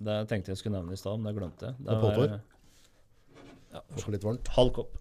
[0.01, 1.77] det tenkte jeg skulle nevne i stad, men det glemte jeg.
[1.85, 2.41] Det er påtår.
[3.71, 4.49] Ja, litt varmt.
[4.57, 4.97] halv kopp.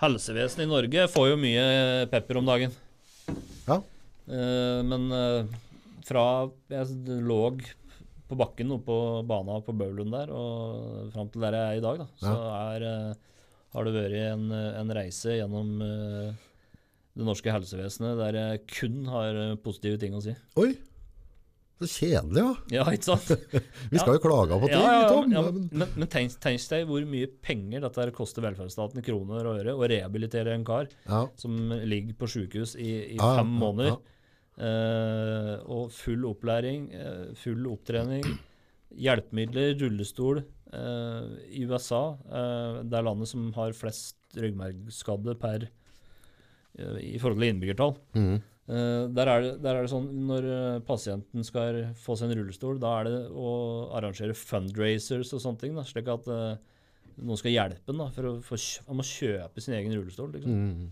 [0.00, 1.64] Helsevesenet i Norge får jo mye
[2.08, 2.72] pepper om dagen.
[3.66, 3.76] Ja.
[4.32, 5.50] Eh, men eh,
[6.08, 6.24] fra
[6.72, 7.40] jeg lå
[8.30, 8.96] på bakken oppå
[9.28, 12.86] bana på Bøvlund der, og fram til der jeg er i dag, da, så er,
[12.86, 13.42] eh,
[13.74, 20.00] har det vært en, en reise gjennom det norske helsevesenet der jeg kun har positive
[20.00, 20.32] ting å si.
[20.62, 20.72] Oi!
[21.80, 22.50] Så kjedelig, ja.
[22.76, 23.30] Ja, ikke sant?
[23.92, 25.32] Vi skal jo klage på ting, Ja, ja, Tom.
[25.32, 29.62] ja, men- men, tenk, tenk deg hvor mye penger dette koster velferdsstaten i kroner og
[29.62, 30.88] øre å rehabilitere en kar
[31.40, 33.96] som ligger på sykehus i, i fem måneder.
[34.60, 38.26] Eh, og full opplæring, eh, full opptrening,
[38.92, 40.42] hjelpemidler, rullestol.
[40.72, 45.64] Eh, I USA, eh, det er landet som har flest ryggmargskadde per
[46.78, 47.96] eh, i forhold til innbyggertall.
[48.14, 48.42] Mhm.
[48.68, 52.38] Eh, der, er det, der er det sånn når eh, pasienten skal få seg en
[52.38, 53.54] rullestol, da er det å
[53.98, 56.60] arrangere fundraisers og sånne ting, da, slik at eh,
[57.20, 60.30] noen skal hjelpe ham for å få, han må kjøpe sin egen rullestol.
[60.36, 60.54] Liksom.
[60.54, 60.88] Mm.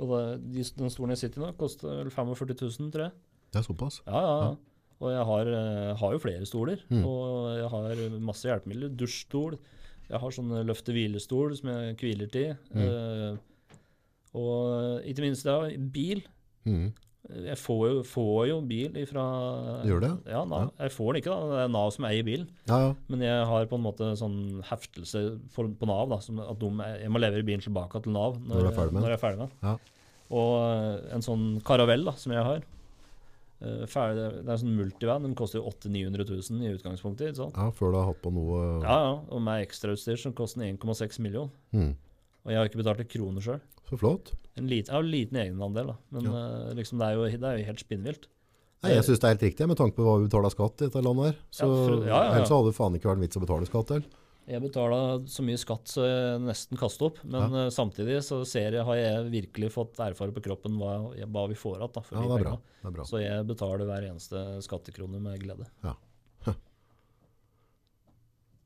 [0.00, 0.22] Og det,
[0.54, 3.16] de, den stolen jeg sitter i nå, koster 45 000, tror jeg.
[3.52, 4.00] Det er såpass.
[4.06, 4.52] Ja, ja, ja.
[5.02, 5.48] Og jeg har,
[5.98, 7.00] har jo flere stoler, Mm.
[7.10, 8.92] og jeg har masse hjelpemidler.
[8.94, 9.56] Dusjstol.
[10.06, 12.52] Jeg har sånn løfte-hvilestol som jeg hviler til.
[12.70, 12.84] Mm.
[12.86, 13.72] Uh,
[14.38, 15.56] og ikke minst da,
[15.92, 16.22] bil.
[16.64, 16.92] Mhm.
[17.32, 19.22] Jeg får jo, får jo bil ifra
[19.86, 20.10] Gjør det?
[20.28, 20.72] Ja, Nav.
[20.76, 21.46] Jeg får den ikke, da.
[21.52, 22.48] Det er Nav som eier bilen.
[22.68, 22.90] Ja, ja.
[23.08, 24.36] Men jeg har på en måte sånn
[24.68, 25.22] heftelse
[25.54, 26.10] for, på Nav.
[26.10, 29.08] da, som at de, Jeg må levere bilen tilbake til Nav når, Når er når
[29.08, 29.56] jeg er ferdig med den.
[29.62, 29.76] Ja.
[30.32, 32.60] Og eh, en sånn karavell da, som jeg har.
[33.62, 35.22] eh, ferdig, det er en sånn multivan.
[35.22, 37.36] Den koster jo 800 000-900 000 i utgangspunktet.
[37.38, 37.54] sant?
[37.56, 39.14] ja, før du har hatt på noe Ja, ja.
[39.30, 41.54] Og med ekstrautstyr som koster 1,6 millioner.
[41.72, 41.94] Mhm.
[42.42, 43.60] Og jeg har ikke betalt en krone sjøl.
[43.88, 44.32] Så flott.
[44.58, 45.96] En jeg har en liten egenandel, da.
[46.12, 48.26] Men eh, liksom, det, er jo, det er jo helt spinnvilt.
[48.82, 50.88] Nei, jeg syns det er helt riktig, med tanke på hva vi betaler skatt i
[50.88, 51.36] dette landet her.
[51.54, 52.34] Så Ja, for- ja, ja, ja.
[52.40, 54.04] Ellers hadde det faen ikke vært en vits å betale skatt til.
[54.50, 54.96] Jeg betala
[55.30, 57.66] så mye skatt så jeg nesten kaster opp, men ja.
[57.70, 61.78] samtidig så ser jeg, har jeg virkelig fått erfare på kroppen hva, hva vi får
[61.78, 62.00] igjen.
[62.10, 62.56] Ja, det er bra.
[62.82, 63.06] Det er bra.
[63.06, 65.68] Så jeg betaler hver eneste skattekrone med glede.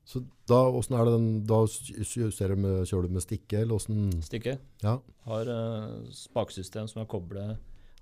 [0.07, 3.75] Så da, hvordan er det den, da justerer du med, kjører du med stikke, eller
[3.75, 4.53] hvordan Stikke.
[4.85, 4.93] Ja.
[5.27, 7.57] Har uh, spaksystem som er koblet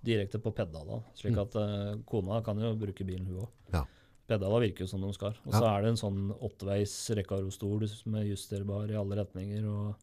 [0.05, 1.41] direkte på pedala, slik Mm.
[1.41, 3.49] at uh, kona kan jo bruke bilen hun òg.
[3.73, 3.81] Ja.
[4.29, 5.33] Pedala virker jo som de skal.
[5.47, 5.57] Og Ja.
[5.59, 9.65] så er det en sånn åtteveis Recaro-stol som er justerbar i alle retninger.
[9.65, 9.95] og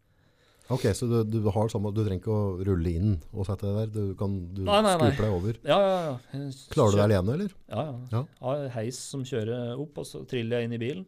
[0.70, 3.78] Ok, så du, du har samme, du trenger ikke å rulle inn og sette deg
[3.78, 5.10] der, du kan du Nei, nei, nei.
[5.18, 5.54] deg over.
[5.66, 5.96] Ja, ja,
[6.34, 6.44] ja.
[6.70, 7.54] Klarer du deg det alene, eller?
[7.70, 7.96] Ja, ja.
[8.14, 8.22] Ja.
[8.42, 11.06] Har heis som kjører opp, og så triller jeg inn i bilen.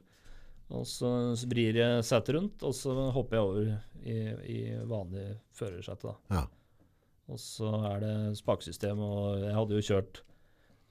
[0.72, 1.08] Og så
[1.50, 3.72] vrir jeg setet rundt, og så hopper jeg over
[4.04, 4.58] i, i
[4.88, 6.14] vanlig førersete.
[6.32, 6.46] Ja.
[7.28, 10.22] Og så er det spaksystem, og jeg hadde jo kjørt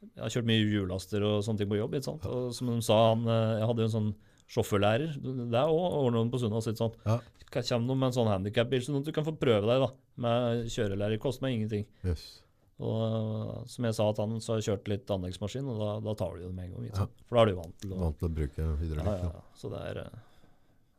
[0.04, 1.94] Jeg har kjørt mye hjullaster og sånne ting på jobb.
[1.96, 2.26] ikke sant?
[2.28, 4.14] Og som de sa, han, eh, jeg hadde jo en sånn
[4.54, 5.14] sjåførlærer.
[5.24, 6.68] der er òg ordna på Sunnaas.
[6.68, 7.20] Ja.
[7.54, 10.66] Kommer noen med en sånn handikapbil, sånn at du kan få prøve deg da, med
[10.74, 11.22] kjørelærer.
[11.22, 11.86] Koster meg ingenting.
[12.04, 12.43] Yes.
[12.82, 15.90] Og uh, som jeg sa at han så har jeg kjørt litt anleggsmaskin, og da,
[16.08, 16.88] da tar du det med en gang.
[16.90, 17.06] Ja.
[17.28, 19.28] For da er du vant til å Vant til å bruke ja, hydraulikk.
[19.28, 19.60] ja, ja.
[19.60, 20.18] Så det er uh,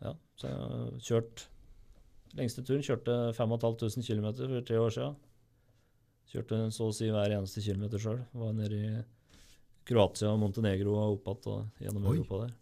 [0.05, 0.15] Ja.
[0.39, 1.49] Så jeg har kjørt
[2.35, 5.19] Lengste turen kjørte 5500 km for tre år siden.
[6.33, 8.25] Kjørte så å si hver eneste kilometer sjøl.
[8.35, 8.89] Var nede i
[9.87, 12.09] Kroatia og Montenegro og opp igjen og gjennom.
[12.11, 12.57] Europa der.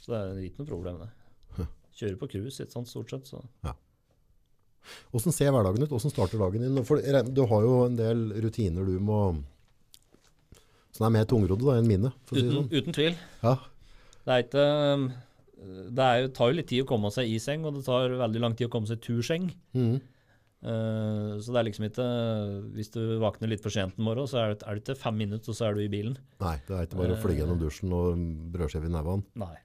[0.00, 1.66] Så det er ikke noe problem, det.
[1.98, 3.28] Kjører på cruise, ikke sant, stort sett.
[3.28, 3.42] Så.
[5.12, 5.90] Hvordan ser hverdagen ut?
[5.92, 6.84] Hvordan starter dagen din?
[6.88, 9.18] For du har jo en del rutiner du må
[10.92, 12.70] Som er mer tungrodde enn mine, å si Uten, sånn.
[12.72, 13.14] uten tvil.
[13.42, 13.54] Ja.
[14.22, 14.64] Det er ikke
[14.94, 15.04] um,
[15.96, 18.12] Det er jo, tar jo litt tid å komme seg i seng, og det tar
[18.20, 19.50] veldig lang tid å komme seg tur seng.
[19.78, 20.00] Mhm.
[20.62, 22.04] Eh, så det er liksom ikke
[22.76, 25.16] Hvis du våkner litt for sent en morgen, så er det, er det ikke fem
[25.18, 26.14] minutter, og så er du i bilen.
[26.38, 28.20] Nei, det er ikke bare å fly gjennom dusjen og
[28.54, 29.24] brødskive i nevene.
[29.42, 29.56] Nei,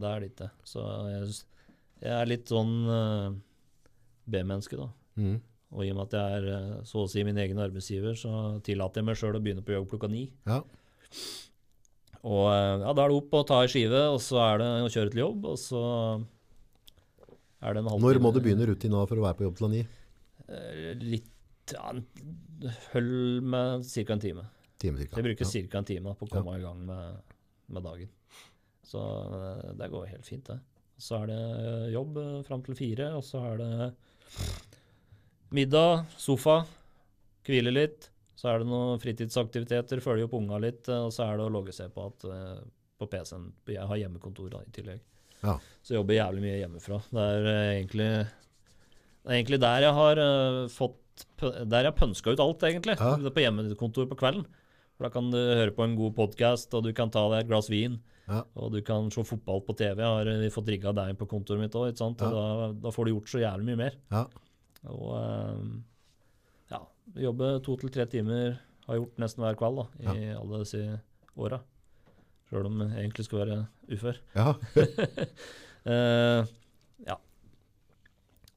[0.00, 0.48] det er det ikke.
[0.64, 1.26] Så jeg,
[2.06, 3.26] jeg er litt sånn eh,
[4.26, 4.88] B-menneske, da.
[5.20, 5.36] Mm.
[5.76, 8.30] Og i og med at jeg er eh, så å si min egen arbeidsgiver, så
[8.66, 10.24] tillater jeg meg sjøl å begynne på jobb klokka ni.
[10.46, 10.60] Ja.
[12.26, 14.70] Og eh, ja, da er det opp og ta ei skive, og så er det
[14.86, 15.82] å kjøre til jobb, og så
[17.62, 19.72] er det en halvtime Når må du begynne rutina for å være på jobb til
[19.74, 19.82] ni?
[20.46, 21.32] Eh, Litt
[21.74, 21.90] ja,
[22.92, 24.12] Hold med ca.
[24.14, 24.44] en time.
[24.78, 25.16] Time cirka.
[25.18, 25.78] jeg bruker Ja.
[25.80, 27.16] en time på å komme i gang med,
[27.68, 28.08] med dagen.
[28.86, 29.00] Så
[29.76, 30.60] det går helt fint, det.
[30.96, 32.16] Så er det jobb
[32.46, 33.94] fram til fire, og så er det
[35.54, 36.60] middag, sofa,
[37.46, 38.10] hvile litt.
[38.36, 41.52] Så er det noen fritidsaktiviteter, følge opp unga litt, eh, og så er det å
[41.52, 42.58] logge seg på, at, eh,
[43.00, 43.48] på PC-en.
[43.72, 45.00] Jeg har hjemmekontor da, i tillegg.
[45.40, 45.56] Ja.
[45.80, 47.00] Så jeg jobber jævlig mye hjemmefra.
[47.08, 50.22] Det er eh, egentlig, det er egentlig der jeg har
[50.72, 51.02] fått
[51.40, 52.98] Der jeg pønska ut alt, egentlig.
[53.00, 53.14] Ja.
[53.16, 54.44] På hjemmekontor på kvelden.
[54.96, 57.48] For Da kan du høre på en god podkast, og du kan ta deg et
[57.48, 57.96] glass vin.
[58.26, 58.42] Ja.
[58.58, 60.00] Og du kan se fotball på TV.
[60.02, 62.10] Jeg har eh, fått rigga deg på kontoret mitt òg, Ja.
[62.18, 63.98] da, da får du gjort så jævlig mye mer.
[64.10, 64.24] Ja.
[64.90, 65.62] Og eh,
[66.74, 66.82] ja,
[67.28, 70.82] jobbe to til tre timer har gjort nesten hver kveld da, i alle disse
[71.36, 71.60] åra.
[72.50, 73.56] Sjøl om jeg egentlig skal være
[73.96, 74.20] ufør.
[74.36, 74.52] Ja.
[75.86, 76.52] uh,
[77.10, 77.16] ja.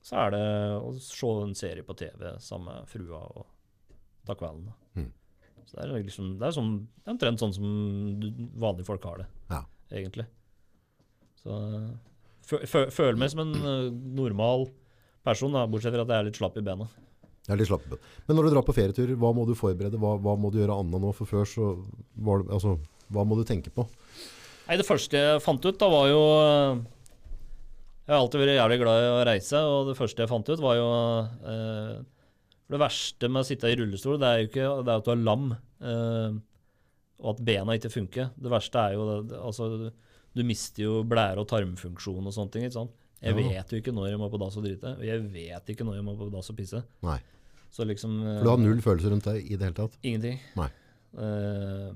[0.05, 0.43] Så er det
[0.78, 3.47] å se en serie på TV sammen med frua og
[4.30, 4.70] ta kvelden.
[4.70, 4.78] Da.
[5.70, 6.72] Så det er liksom Det er, sånn,
[7.13, 7.65] omtrent sånn som
[8.59, 9.63] vanlige folk har det, Ja.
[9.93, 10.26] egentlig.
[11.43, 11.53] Så
[12.49, 14.67] fø, fø, føler meg som en eh, normal
[15.24, 16.88] person, da, bortsett fra at jeg er litt slapp i bena.
[17.45, 17.86] Jeg er litt slapp.
[18.28, 19.97] Men når du drar på ferietur, hva må du forberede?
[20.01, 21.13] Hva, hva må du gjøre annet nå?
[21.17, 21.70] For før så
[22.17, 22.76] var det Altså,
[23.09, 23.86] hva må du tenke på?
[24.67, 26.82] Nei, Det første jeg fant ut, da, var jo eh,
[28.05, 30.61] Jeg har alltid vært jævlig glad i å reise, og det første jeg fant ut,
[30.61, 30.88] var jo
[31.53, 31.95] eh,
[32.70, 35.07] For det verste med å sitte i rullestol, det er jo ikke det er at
[35.07, 35.45] du er lam,
[35.82, 36.36] eh,
[37.20, 38.30] og at bena ikke funker.
[38.38, 39.91] Det verste er jo det, altså,
[40.38, 42.63] Du mister jo blære- og tarmfunksjon og sånne ting.
[42.63, 42.91] ikke sant?
[43.20, 43.49] Jeg Ja.
[43.49, 45.95] vet jo ikke når jeg må på dass og drite, og jeg vet ikke når
[45.95, 46.84] jeg må på dass og pisse.
[47.01, 47.20] Nei.
[47.72, 49.97] Så liksom For du har null følelser rundt deg i det hele tatt?
[50.03, 50.39] Ingenting.
[50.55, 50.70] Nei.
[51.17, 51.91] Eh,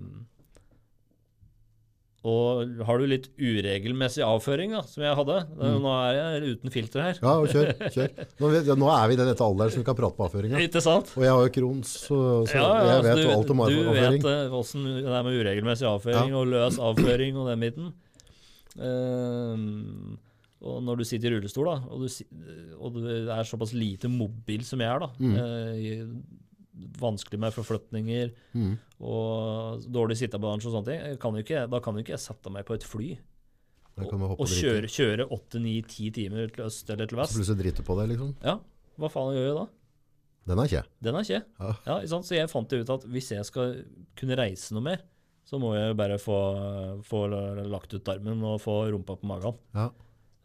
[2.23, 5.73] og har du litt uregelmessig avføring, da, som jeg hadde mm.
[5.83, 7.17] Nå er jeg uten filter her.
[7.19, 7.71] Ja, og kjør.
[7.91, 8.13] kjør.
[8.39, 10.61] Nå, ja, nå er vi i den dette alderen som vi kan prate på avføringa.
[10.63, 11.11] Ikke sant?
[11.19, 13.51] Og jeg har jo Crohns, så, så Ja, ja, jeg altså, vet du, jo alt
[13.55, 14.21] om Du avføring.
[14.23, 17.91] vet eh, åssen det er med uregelmessig avføring og løs avføring og den biten.
[18.79, 19.67] Eh,
[20.63, 22.07] og når du sitter i rullestol, da, og du,
[22.79, 25.35] og du er såpass lite mobil som jeg er, da Mm.
[25.35, 26.15] uh,
[26.99, 28.73] Vanskelig med forflytninger Mm.
[29.01, 31.17] og dårlig sittebalanse og sånne ting.
[31.21, 33.11] Kan ikke, da kan jo ikke jeg sette meg på et fly
[33.97, 37.33] og, og kjøre, kjøre 8-9-10 timer til øst eller til vest.
[37.35, 38.31] Så plutselig driter på deg, liksom.
[38.43, 38.57] Ja,
[38.97, 39.65] hva faen gjør jeg da?
[40.49, 40.83] Den er ikke.
[41.05, 41.41] Den er ikke.
[41.61, 41.73] Ja.
[41.87, 41.97] Ja.
[42.23, 43.77] Så jeg fant ut at hvis jeg skal
[44.19, 45.03] kunne reise noe mer,
[45.47, 46.37] så må jeg bare få,
[47.05, 47.25] få
[47.67, 49.55] lagt ut armen og få rumpa på magen.
[49.75, 49.89] Ja.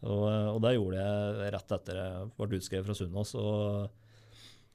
[0.07, 3.33] Og, og det gjorde jeg rett etter jeg ble utskrevet fra Sunnaas.
[3.35, 3.89] Og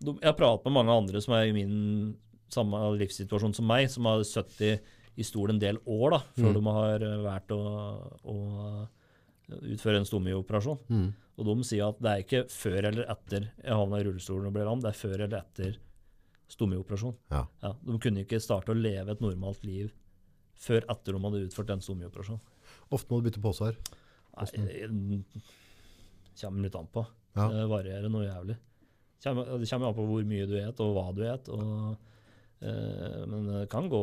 [0.03, 2.15] jeg har pratet med mange andre som er i min
[2.53, 4.83] samme livssituasjon som meg, som har sittet
[5.17, 6.57] i stol en del år da, før Mm.
[6.57, 7.61] de har valgt å,
[8.25, 8.37] å
[9.73, 10.79] utføre en stomioperasjon.
[10.89, 11.07] Mm.
[11.37, 14.53] Og de sier at det er ikke før eller etter jeg havna i rullestolen og
[14.55, 15.77] ble lam, det er før eller etter
[16.53, 17.15] stomioperasjon.
[17.33, 17.45] Ja.
[17.81, 19.91] de kunne ikke starte å leve et normalt liv
[20.63, 22.39] før etter de hadde utført en stomioperasjon.
[22.93, 23.77] Ofte må du bytte poser.
[24.37, 27.03] Nei, det kommer litt an på.
[27.35, 27.47] Ja.
[27.49, 28.57] Det varierer noe jævlig.
[29.23, 31.49] Kommer, det kommer an på hvor mye du et, og hva du et.
[31.53, 31.93] Og,
[32.61, 34.01] eh, men det kan gå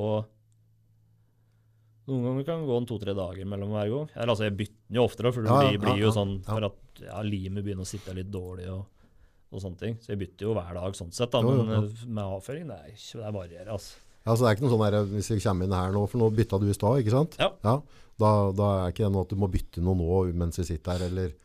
[2.11, 4.07] Noen ganger kan det gå en to-tre dager mellom hver gang.
[4.17, 6.15] Eller, altså, jeg bytter den jo oftere, for det Ja, blir, ja, blir jo ja,
[6.17, 6.47] sånn ja.
[6.49, 8.81] for at ja, limet begynner å sitte litt dårlig og,
[9.53, 9.99] og sånne ting.
[10.03, 11.31] Så jeg bytter jo hver dag sånn sett.
[11.31, 11.43] Da.
[11.45, 11.83] Jo, Men ja.
[11.85, 14.01] eh, med avføring, det, er, ikke- det varierer, altså.
[14.27, 16.21] Ja, så det er ikke noe sånn der, hvis vi kommer inn her nå, for
[16.25, 17.37] nå bytta du i stad, ikke sant?
[17.41, 17.53] Ja.
[18.21, 20.97] Da, da er ikke det noe at du må bytte noe nå mens vi sitter
[20.99, 21.37] her, eller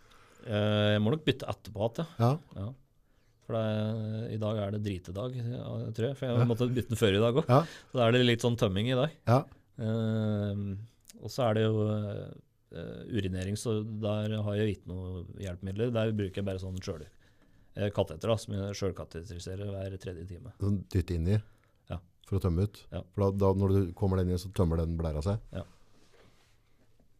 [0.45, 2.27] Eh, Jeg må nok bytte etterpå igjen, ja.
[2.53, 2.65] Ja.
[3.45, 5.35] For det, i dag er det dritedag,
[5.93, 6.17] tror jeg.
[6.17, 7.51] For jeg måtte bytte den før i dag òg.
[7.51, 7.61] Ja.
[7.91, 9.13] Så da er det litt sånn tømming i dag.
[9.29, 9.43] Ja.
[9.77, 10.73] Uh,
[11.21, 15.93] og så er det jo uh, urinering, så der har jeg ikke noe hjelpemidler.
[15.93, 20.55] Der bruker jeg bare sånn sjøl eh, kateter, da, som jeg sjølkateteriserer hver tredje time.
[20.61, 21.39] Sånn dytte inni?
[21.91, 21.99] Ja.
[22.25, 22.81] for å tømme ut.
[22.89, 23.03] Ja.
[23.13, 25.41] For da, da når du kommer den inn, så tømmer den blæra seg.
[25.55, 25.65] Ja.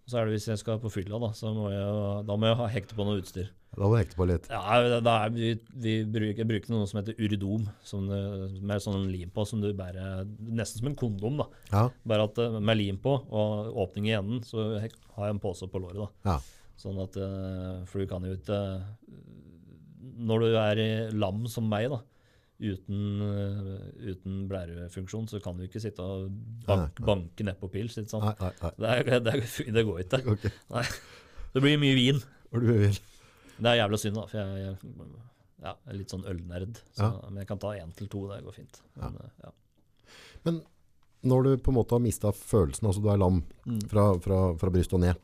[0.10, 2.60] så er det hvis jeg skal på fylla, da, så må jeg, da må jeg
[2.62, 3.54] ha hekte på noe utstyr.
[3.76, 4.46] Da må du hekte på litt.
[4.50, 5.50] Ja, det- er vi,
[5.84, 9.74] vi bruker, bruker noe som heter uridom, som, det- med sånn lim på, som du
[9.74, 11.48] bærer Nesten som en kondom, da.
[11.74, 11.90] Ja.
[12.08, 15.68] Bare at eh, med lim på og åpning i enden, så har jeg en pose
[15.68, 16.00] på låret.
[16.24, 16.32] da.
[16.32, 16.40] Ja.
[16.80, 18.58] Sånn at, eh, For du kan jo ikke
[20.18, 22.00] Når du er lam som meg, da,
[22.62, 26.30] uten, eh, uten blærefunksjon, så kan du ikke sitte og
[26.66, 27.98] bank, banke nedpå pils.
[28.00, 28.24] ikke sant?
[28.24, 28.72] Nei, nei, nei.
[28.80, 30.22] Det, er, det, er, det går ikke.
[30.32, 30.48] Ok,
[31.56, 32.22] Det blir mye vin.
[32.52, 33.00] hvor du vil.
[33.58, 34.26] Det er jævla synd, da.
[34.28, 34.96] For jeg, jeg
[35.66, 36.80] ja, jeg er litt sånn ølnerd.
[36.94, 37.12] Så, Ja.
[37.30, 38.82] Men jeg kan ta én til to, det går fint.
[39.00, 39.50] Men, ja.
[39.50, 40.58] ja.
[41.26, 43.80] Når du på en måte har mista følelsen, altså du er lam Mm.
[43.90, 45.16] fra, fra, fra brystet og ned,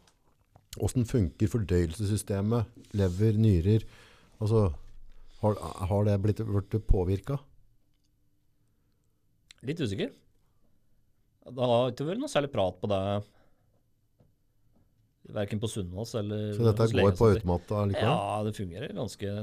[0.79, 2.65] hvordan funker fordøyelsessystemet,
[2.97, 3.83] lever, nyrer?
[4.41, 4.73] Altså,
[5.43, 5.59] har,
[5.91, 7.37] har det blitt, blitt påvirka?
[9.67, 10.09] Litt usikker.
[11.51, 13.01] Det har ikke vært noe særlig prat på det
[15.29, 17.85] verken på Sunnaas eller Så dette går på Legesaker.
[17.91, 18.09] likevel?
[18.09, 19.35] Ja, det fungerer ganske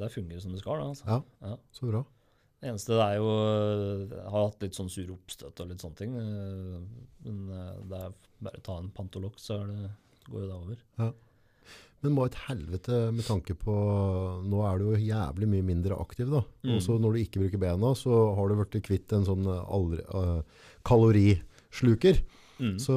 [0.00, 0.80] Det fungerer som det skal.
[0.80, 1.04] Da, altså.
[1.06, 1.20] Ja.
[1.50, 1.56] Ja.
[1.72, 2.04] Så bra.
[2.60, 3.30] Det eneste det er jo
[4.10, 6.16] Jeg har hatt litt sånn sur oppstøt og litt sånne ting.
[6.16, 6.78] eh,
[7.24, 9.90] Men eh, det er bare å ta en Pantolox, så det,
[10.28, 11.12] går jo det over.
[12.00, 13.74] Men må et helvete med tanke på
[14.48, 16.40] Nå er du jo jævlig mye mindre aktiv, da.
[16.64, 16.74] Mm.
[16.76, 19.64] Og så når du ikke bruker bena, så har du blitt kvitt en sånn eh,
[19.68, 20.40] aldri, uh,
[20.88, 22.22] kalorisluker.
[22.60, 22.78] Mm.
[22.80, 22.96] Så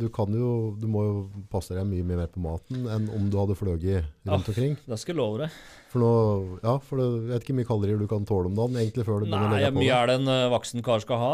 [0.00, 1.16] du kan jo Du må jo
[1.52, 4.38] passe deg mye, mye mer på maten enn om du hadde fløyet rundt Ja.
[4.40, 4.76] omkring.
[4.88, 5.50] Det skal jeg love deg.
[5.90, 8.76] For nå Ja, for jeg vet ikke hvor mye kalorier du kan tåle om dagen,
[8.80, 11.00] egentlig, før du begynner å Nei, legge på mye er det en eh, voksen kar
[11.04, 11.32] skal ha?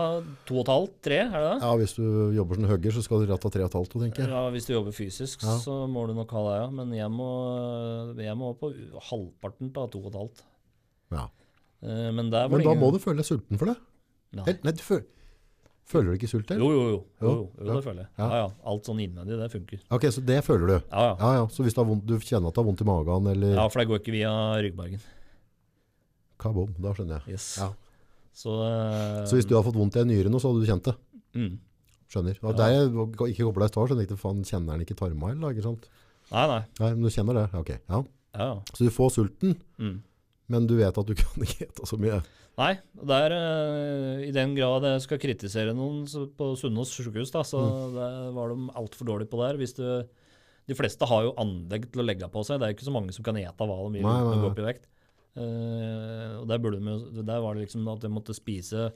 [0.49, 0.95] To og et halvt?
[1.07, 1.19] Tre?
[1.29, 1.63] Er det det?
[1.63, 2.05] Ja, hvis du
[2.37, 4.29] jobber som hugger, så skal du rett ha tre og et halvt, tenker jeg.
[4.33, 5.57] Ja, Hvis du jobber fysisk, Ja.
[5.63, 6.71] så må du nok ha det, ja.
[6.71, 7.31] Men jeg må,
[8.17, 8.73] jeg må på
[9.11, 10.43] halvparten av to og et halvt.
[11.13, 11.27] Ja.
[11.83, 13.77] Eh, Men Men da ingen- må du føle deg sulten for det.
[14.33, 14.45] Nei.
[14.45, 15.05] Helt- Nei, du føl
[15.87, 16.51] føler du ikke sult?
[16.51, 16.63] eller?
[16.65, 16.99] Jo, jo, jo.
[17.23, 17.35] jo, Jo,
[17.67, 18.09] jo, det føler jeg.
[18.19, 18.29] Ja.
[18.41, 18.47] Ja.
[18.73, 19.81] Alt sånn innvendig, det funker.
[19.97, 20.77] Ok, så det føler du?
[20.91, 21.15] Ja, ja.
[21.21, 21.45] Ja, ja.
[21.55, 23.69] Så hvis du, har vondt, du kjenner at du har vondt i magen, eller Ja,
[23.71, 24.33] for det går ikke via
[24.67, 25.01] ryggmargen.
[26.43, 27.37] kabom, da skjønner jeg.
[27.37, 27.47] Yes.
[27.63, 27.71] Ja.
[28.37, 30.69] Så, uh, Så hvis du hadde fått vondt i en nyre nå, så hadde du
[30.69, 30.97] kjent det?
[31.39, 31.55] mm.
[32.13, 32.37] Skjønner.
[32.39, 32.53] Ja, Ja.
[32.59, 35.31] Det er jeg ikke kobla i stad, skjønner jeg ikke, faen, kjenner den ikke tarma,
[35.33, 35.89] eller, ikke sant?
[36.31, 36.61] Nei, nei.
[36.83, 37.47] Nei, men du kjenner det?
[37.59, 38.03] Ok, ja.
[38.37, 38.61] Ja, ja.
[38.75, 39.97] Så du får sulten, Mm.
[40.53, 42.21] Men du vet at du kan ikke ete så mye.
[42.57, 42.71] Nei,
[43.05, 46.07] det er eh, i den grad jeg skal kritisere noen
[46.39, 47.97] på Sunnaas sykehus, da, så Mm.
[47.97, 49.59] det var de altfor dårlige på der.
[49.61, 49.85] Hvis du,
[50.67, 52.61] de fleste har jo anlegg til å legge på seg.
[52.61, 54.69] Det er ikke så mange som kan ete hva de vil nei, gå opp i
[54.71, 54.89] vekt.
[55.37, 58.87] Uh, og der, de, der var det liksom at jeg måtte spise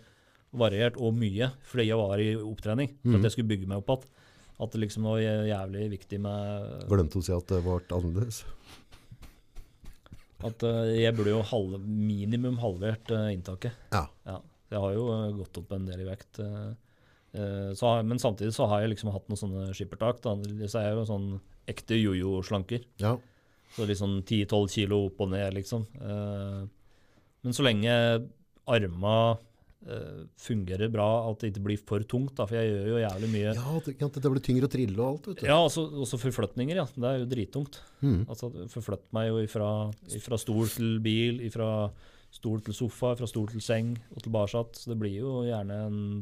[0.57, 2.95] variert og mye fordi jeg var i opptrening.
[3.03, 3.19] For mm.
[3.21, 4.17] at jeg skulle bygge meg opp igjen.
[4.61, 8.43] At det liksom var jævlig viktig med Glemte å si at det var annerledes.
[10.47, 13.77] At eh, jeg burde jo halve, minimum halvert eh, inntaket.
[13.93, 14.07] Ja.
[14.71, 16.41] Jeg har jo eh, gått opp en del i vekt.
[16.41, 20.23] så har, men samtidig så har jeg liksom hatt noen sånne skippertak.
[20.25, 20.35] Da.
[20.67, 21.29] Så er jeg jo sånn
[21.71, 22.87] ekte jojo-slanker.
[23.03, 23.15] Ja.
[23.77, 25.85] Så litt sånn 10-12 kilo opp og ned, liksom.
[26.01, 27.93] Men så lenge
[28.71, 29.15] arma
[30.37, 33.47] fungerer bra, at det ikke blir for tungt, da, for jeg gjør jo jævlig mye
[33.57, 35.47] ja, det, kan- blir tyngre å trille og alt, vet du.
[35.49, 36.85] ja, også, også forflytninger, ja.
[36.93, 37.79] Det er jo drittungt.
[38.05, 38.23] Mm.
[38.29, 39.71] Altså forflytte meg jo ifra,
[40.13, 41.71] ifra stol til bil, ifra
[42.31, 44.61] stol til sofa, fra stol til seng og tilbake.
[44.79, 45.79] Så det blir jo gjerne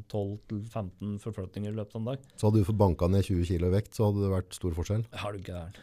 [0.08, 2.30] 12-15 forflytninger i løpet av en dag.
[2.38, 4.78] Så hadde du fått banka ned 20 kilo i vekt, så hadde det vært stor
[4.78, 5.04] forskjell.
[5.18, 5.74] Er du gæren?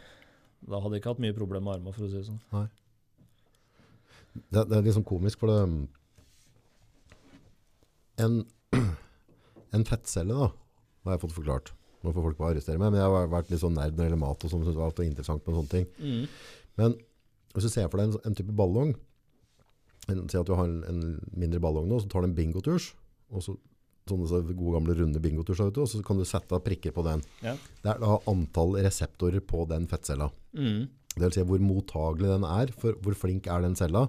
[0.66, 2.42] Da hadde jeg ikke hatt mye problemer med armene, for å si det sånn.
[4.50, 5.60] Det, det er liksom komisk, for det
[8.22, 8.44] En,
[9.76, 10.52] en fettcelle, da,
[11.06, 11.74] har jeg fått forklart.
[12.06, 14.10] Nå får folk bare arrestere meg, men jeg har vært litt sånn nerd når det
[14.10, 15.88] gjelder mat og sånn, synes det var alltid interessant med sånne ting.
[15.98, 16.26] Mm.
[16.82, 16.98] Men
[17.56, 18.92] hvis du ser for deg en, en type ballong,
[20.12, 22.92] en, si at du har en, en mindre ballong nå, så tar du en bingoturs,
[23.34, 23.56] og så
[24.06, 27.24] sånne så gode gamle runde bingoturs, og så kan du sette prikker på den.
[27.42, 27.56] Ja.
[27.82, 30.30] Det er da antall reseptorer på den fettcella.
[30.54, 30.86] Mm.
[31.16, 34.06] Det vil si hvor mottagelig den er, for hvor flink er den cella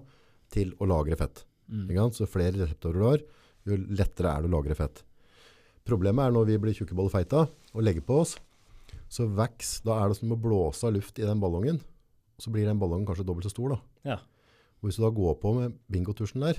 [0.53, 1.47] til å lagre fett.
[1.73, 1.89] Mm.
[2.15, 3.25] Så flere reseptorer du har,
[3.67, 5.03] jo lettere er det å lagre fett.
[5.87, 8.37] Problemet er når vi blir tjukkebollfeita og legger på oss,
[9.13, 11.79] så veks, da er det som å blåse av luft i den ballongen.
[12.43, 13.79] Så blir den ballongen kanskje dobbelt så stor da.
[14.07, 14.17] Ja.
[14.81, 16.59] Og hvis du da går på med bingotursen der,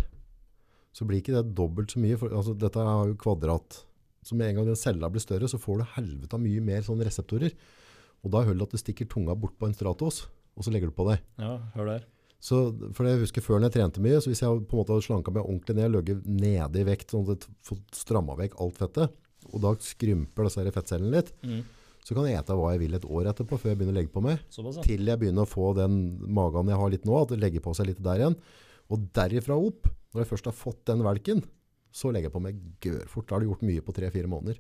[0.96, 2.18] så blir ikke det dobbelt så mye.
[2.18, 3.82] For, altså, dette er jo kvadrat.
[4.26, 7.06] Så med en gang den cella blir større, så får du helvete mye mer sånne
[7.08, 7.54] reseptorer.
[8.26, 10.26] Og da holder det at du stikker tunga bort på en stratos,
[10.58, 11.22] og så legger du på deg.
[11.38, 12.08] ja, hør der.
[12.40, 12.58] Så,
[12.94, 15.06] for jeg husker før når jeg trente mye, så hvis jeg på en måte hadde
[15.08, 19.16] slanka meg ordentlig ned, løgget nede i vekt, sånn at jeg stramma vekk alt fettet,
[19.52, 21.64] og da skrymper disse fettcellene litt, Mm.
[22.06, 24.14] så kan jeg ete hva jeg vil et år etterpå, før jeg begynner å legge
[24.14, 24.82] på meg, Såpass, ja.
[24.84, 25.98] til jeg begynner å få den
[26.30, 28.36] magen jeg har litt nå, at det legger på seg litt der igjen.
[28.90, 31.44] Og derifra opp, når jeg først har fått den velken,
[31.92, 33.28] så legger jeg på meg gørfort.
[33.28, 34.60] Da har du gjort mye på tre-fire måneder.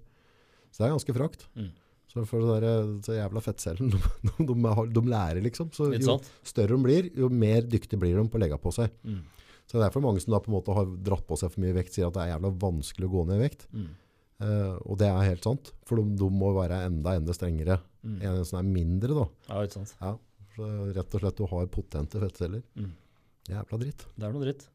[0.73, 1.45] Så det er ganske frakt.
[1.55, 1.69] Mm.
[2.17, 4.01] Så for det der, så jævla fettcellen, de,
[4.41, 5.69] de, de, lærer liksom.
[5.75, 6.17] Så jo
[6.47, 8.93] større de blir, jo mer dyktig blir de på å legge på seg.
[9.05, 9.21] Mm.
[9.67, 11.63] Så det er derfor mange som da på en måte har dratt på seg for
[11.63, 13.67] mye vekt, sier at det er jævla vanskelig å gå ned i vekt.
[13.75, 13.87] Mm.
[14.37, 18.21] Uh, og det er helt sant, for de, de må være enda, enda strengere Mm.
[18.21, 19.27] enn en som er mindre da.
[19.49, 19.93] Ja, ikke sant.
[19.99, 20.13] Ja,
[20.55, 22.63] så rett og slett du har potente fettceller.
[22.79, 22.91] Mm.
[23.51, 24.05] Jævla dritt.
[24.15, 24.67] Det er noe dritt.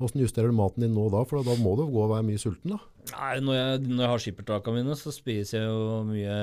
[0.00, 1.22] Hvordan justerer du maten din nå da?
[1.28, 2.80] For da må du gå og være mye sulten da.
[3.10, 6.36] Nei, når jeg, når jeg har skippertakene mine, så spiser jeg jo mye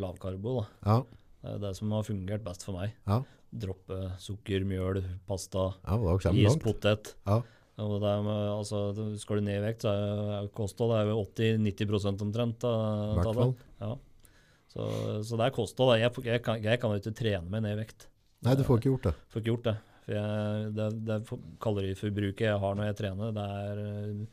[0.00, 0.54] lavkarbo.
[0.62, 0.66] da.
[0.86, 0.96] Ja,
[1.42, 2.94] Det er det som har fungert best for meg.
[3.06, 3.22] Ja.
[3.52, 7.10] droppe sukker, mjøl, pasta, Ja, da is, potet.
[7.26, 7.42] Ja.
[7.82, 11.18] Og det er, med- altså, skal du ned i vekt, så er kosthold er jo
[11.20, 13.54] 80-90 omtrent av hvert fall.
[13.80, 13.92] Ja.
[14.72, 14.86] Så,
[15.28, 15.92] så det er kosthold.
[15.92, 15.98] da.
[16.00, 18.06] Jeg, jeg, kan, jeg kan ikke trene meg ned i vekt.
[18.42, 19.14] Nei, du får ikke gjort det.
[19.28, 19.76] Får ikke gjort det.
[20.06, 21.18] For jeg, det, det
[21.62, 24.24] kaloriforbruket jeg har når jeg trener, det er eh,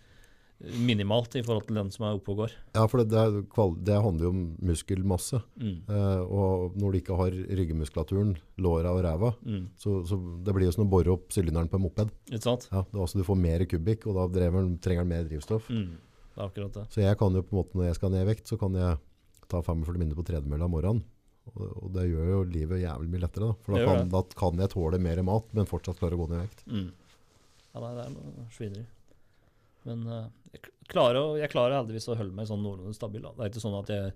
[0.59, 2.53] minimalt i forhold til den som er oppe og går.
[2.75, 3.43] Ja, for det, det,
[3.87, 5.39] det handler jo om muskelmasse.
[5.55, 5.77] Mm.
[5.87, 7.31] Eh, og når du ikke har
[7.61, 9.69] ryggemuskulaturen, låra og ræva, Mm.
[9.79, 12.11] så, så det blir jo som å bore opp sylinderen på en moped.
[12.27, 12.67] Ikke sant?
[12.73, 15.69] Ja, det også, du får mer kubikk, og da drever, trenger den mer drivstoff.
[15.71, 15.95] Mm.
[16.35, 16.85] Det er akkurat det.
[16.93, 18.75] Så jeg kan jo på en måte, når jeg skal ned i vekt, så kan
[18.75, 18.99] jeg
[19.49, 21.03] ta 45 minutter på tredemølla om morgenen.
[21.49, 23.55] Og, og det gjør jo livet jævlig mye lettere da.
[23.65, 26.43] For da kan, da kan jeg tåle mer mat, men fortsatt klare å gå ned
[26.43, 26.65] i vekt.
[26.69, 26.89] Mm.
[27.73, 28.83] Ja, det er noe svineri.
[29.87, 30.25] Men eh,
[30.55, 33.23] jeg, klarer, jeg klarer heldigvis å holde meg sånn noenlunde stabil.
[33.23, 33.35] Da.
[33.37, 34.11] Det er ikke sånn at jeg,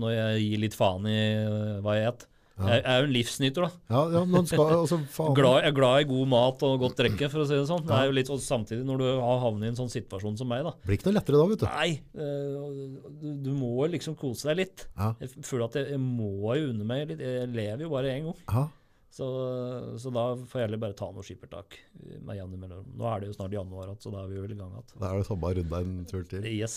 [0.00, 2.26] når jeg gir litt faen i eh, hva jeg et
[2.60, 2.66] Ja.
[2.74, 3.70] jeg, er jo en livsnyter, da.
[3.88, 4.98] Ja, ja men skal, altså.
[5.32, 7.86] Glad, jeg er glad i god mat og godt drikke, for å si det sånn.
[7.88, 10.50] Det er jo litt sånn samtidig når du har havnet i en sånn situasjon som
[10.50, 10.74] meg, da.
[10.84, 11.68] Blir ikke noe lettere da, vet du.
[11.70, 11.88] Nei,
[12.20, 14.84] eh, du, du må liksom kose deg litt.
[14.92, 15.14] Ja.
[15.22, 17.24] Jeg føler at jeg, jeg må jo unne meg litt.
[17.24, 18.68] Jeg lever jo bare én gang.
[19.10, 19.26] Så,
[19.98, 21.74] så da får jeg heller bare ta noe skippertak
[22.22, 22.92] med jevne mellomrom.
[22.96, 25.00] Nå er det jo snart januar igjen, så da er vi vel i gang igjen.
[25.02, 26.46] da er det samme runda en tur til.
[26.46, 26.76] Yes.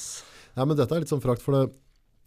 [0.57, 1.75] Nei, men dette er litt sånn frakt, for det,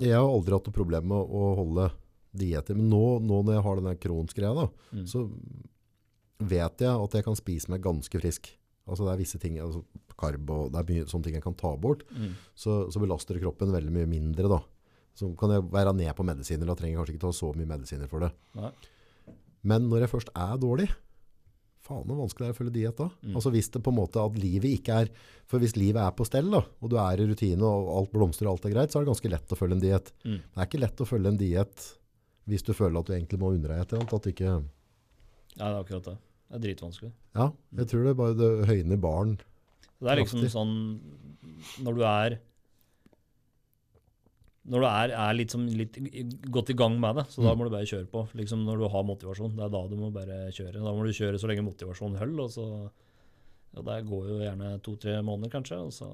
[0.07, 1.89] jeg har aldri hatt noe problem med å holde
[2.37, 2.78] dieter.
[2.78, 5.07] Men nå, nå når jeg har den kronsgreia, da, Mm.
[5.11, 5.27] så
[6.39, 8.51] vet jeg at jeg kan spise meg ganske frisk.
[8.87, 9.83] Altså det er visse ting, altså
[10.20, 12.35] karb og det er mye sånne ting jeg kan ta bort, Mm.
[12.55, 14.61] så, så belaster kroppen veldig mye mindre da.
[15.16, 17.66] Så kan jeg være ned på medisiner, da trenger jeg kanskje ikke ta så mye
[17.66, 18.31] medisiner for det.
[18.55, 18.70] Nei.
[19.66, 20.86] Men når jeg først er dårlig,
[21.86, 23.09] faen hvor vanskelig det er å følge diet da.
[23.22, 23.34] Mm.
[23.38, 25.10] Altså hvis det på en måte at livet ikke er,
[25.51, 28.51] for hvis livet er på stell da, og du er i rutine og alt blomstrer
[28.51, 30.12] og alt er greit, så er det ganske lett å følge en diet.
[30.24, 30.40] Mm.
[30.43, 31.90] Det er ikke lett å følge en diet
[32.47, 34.55] hvis du føler at du egentlig må unne deg et eller annet, at ikke...
[35.56, 36.16] Ja, det er akkurat det.
[36.47, 37.12] Det er dritvanskelig.
[37.34, 37.47] Ja,
[37.80, 39.32] jeg tror det er bare det høyner barn.
[39.97, 40.52] Det er liksom Kraftig.
[40.52, 42.36] sånn Når du er
[44.66, 45.97] Når du er, er litt, som, litt
[46.51, 47.59] godt i gang med det, så da Mm.
[47.60, 48.24] må du bare kjøre på.
[48.34, 49.55] Liksom Når du har motivasjon.
[49.55, 50.82] Det er da du må bare kjøre.
[50.82, 52.43] Da må du kjøre så lenge motivasjonen holder.
[52.43, 52.66] Og så
[53.76, 56.09] ja, Det går jo gjerne to-tre måneder, kanskje, og så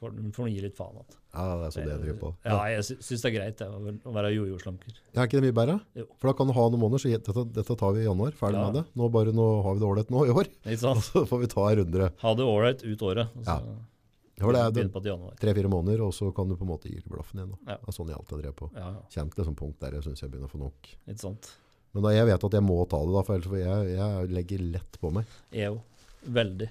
[0.00, 1.16] får du gi litt faen igjen.
[1.34, 2.28] Ja, det er så det jeg driver på.
[2.46, 3.68] Ja, jeg sy syns det er greit det,
[4.08, 4.94] å være jojo-slanker.
[5.14, 5.74] Er ikke det mye bedre?
[5.94, 6.06] Jo.
[6.18, 8.56] For da kan du ha noen måneder, så dette, dette tar vi i januar, ferdig
[8.62, 8.64] Ja.
[8.70, 8.84] med det.
[8.96, 11.46] Nå, bare, nå har vi det ålreit nå i år, Ikke og så får vi
[11.52, 12.10] ta en runde.
[12.24, 13.89] Ha det ålreit ut året, så Ja, for
[14.40, 15.00] det er det, på
[15.40, 17.50] tre-fire måneder, og så kan du på en måte gi blaffen igjen.
[17.52, 17.74] Da.
[17.74, 17.78] Ja.
[17.82, 18.70] Det er sånn jeg alltid har drevet på.
[18.76, 20.92] Ja, ja, Kjent til et sånt punkt der jeg synes jeg begynner å få nok.
[21.04, 21.50] ikke sant.
[21.92, 24.64] Men da jeg vet at jeg må ta det da, for ellers jeg, jeg legger
[24.76, 25.36] lett på meg.
[25.52, 26.08] Jeg òg.
[26.40, 26.68] Veldig.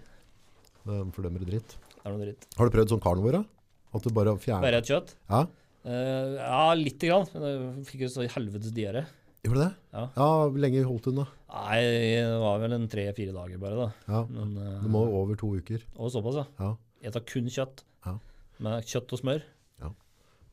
[0.89, 1.75] Det fordømmer dritt.
[1.93, 2.45] Det er noe dritt.
[2.57, 3.43] Har du prøvd sånn da?
[3.89, 4.65] At du bare fjerner...
[4.67, 5.15] Bare et kjøtt?
[5.29, 5.45] Ja,
[5.89, 7.25] uh, ja, lite grann.
[7.33, 9.05] Men Jeg fikk jo så helvetes diaré.
[9.43, 9.71] gjorde det?
[9.95, 10.03] Ja.
[10.15, 11.27] Ja, hvor lenge holdt du den da?
[11.49, 13.87] Nei, det var vel en tre-fire dager bare, da.
[14.07, 15.83] Ja, Men, uh, det må over to uker.
[15.97, 16.45] Og såpass, ja.
[16.61, 16.71] Ja,
[17.03, 17.83] Jeg tar kun kjøtt.
[18.05, 18.15] Ja.
[18.59, 19.43] Med kjøtt og smør.
[19.79, 19.91] Ja.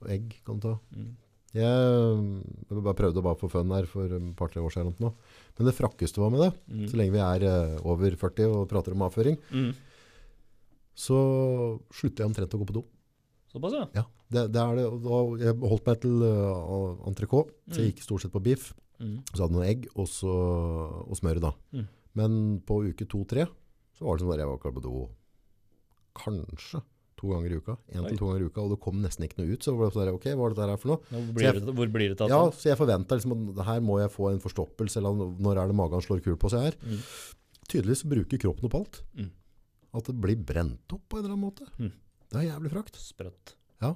[0.03, 0.75] og egg kan du ta.
[0.95, 1.15] Mm.
[1.57, 4.93] Jeg, bare prøvde bare for fun her for et par-tre år siden.
[5.01, 5.09] Nå.
[5.57, 6.87] Men det frakkeste var med det, Mm.
[6.91, 9.73] så lenge vi er eh, over 40 og prater om avføring, Mm.
[10.97, 11.17] så
[11.93, 12.85] slutter jeg omtrent å gå på do.
[13.53, 13.87] Såpass, ja.
[13.95, 14.87] Ja, det, det er det.
[15.07, 18.73] Da, jeg holdt meg til uh, entrecôte, så jeg gikk stort sett på biff.
[19.01, 19.19] Mm.
[19.33, 20.33] Så hadde jeg noen egg og, så,
[21.07, 21.53] og smør da.
[21.73, 21.87] Mm.
[22.17, 22.37] Men
[22.67, 23.47] på uke to-tre,
[23.97, 25.09] så var det sånn at jeg var klar på do
[26.17, 26.81] kanskje
[27.17, 27.77] to ganger i uka.
[27.97, 29.65] En til to ganger i uka, og det kom nesten ikke noe ut.
[29.65, 31.01] Så var det sånn der, ok, hva er dette her for noe?
[31.13, 32.29] Hvor blir, jeg- det, hvor blir det tatt?
[32.35, 35.67] Ja, så jeg forventa liksom at her må jeg få en forstoppelse, eller når er
[35.73, 36.77] det magen slår kul på seg her.
[36.85, 37.01] Mm.
[37.69, 39.01] Tydeligvis bruker kroppen opp alt.
[39.17, 39.31] Mm.
[39.97, 41.65] At det blir brent opp på en eller annen måte.
[41.81, 41.93] Mm.
[42.31, 43.01] Det er jævlig frakt.
[43.01, 43.55] Sprøtt.
[43.81, 43.95] Ja.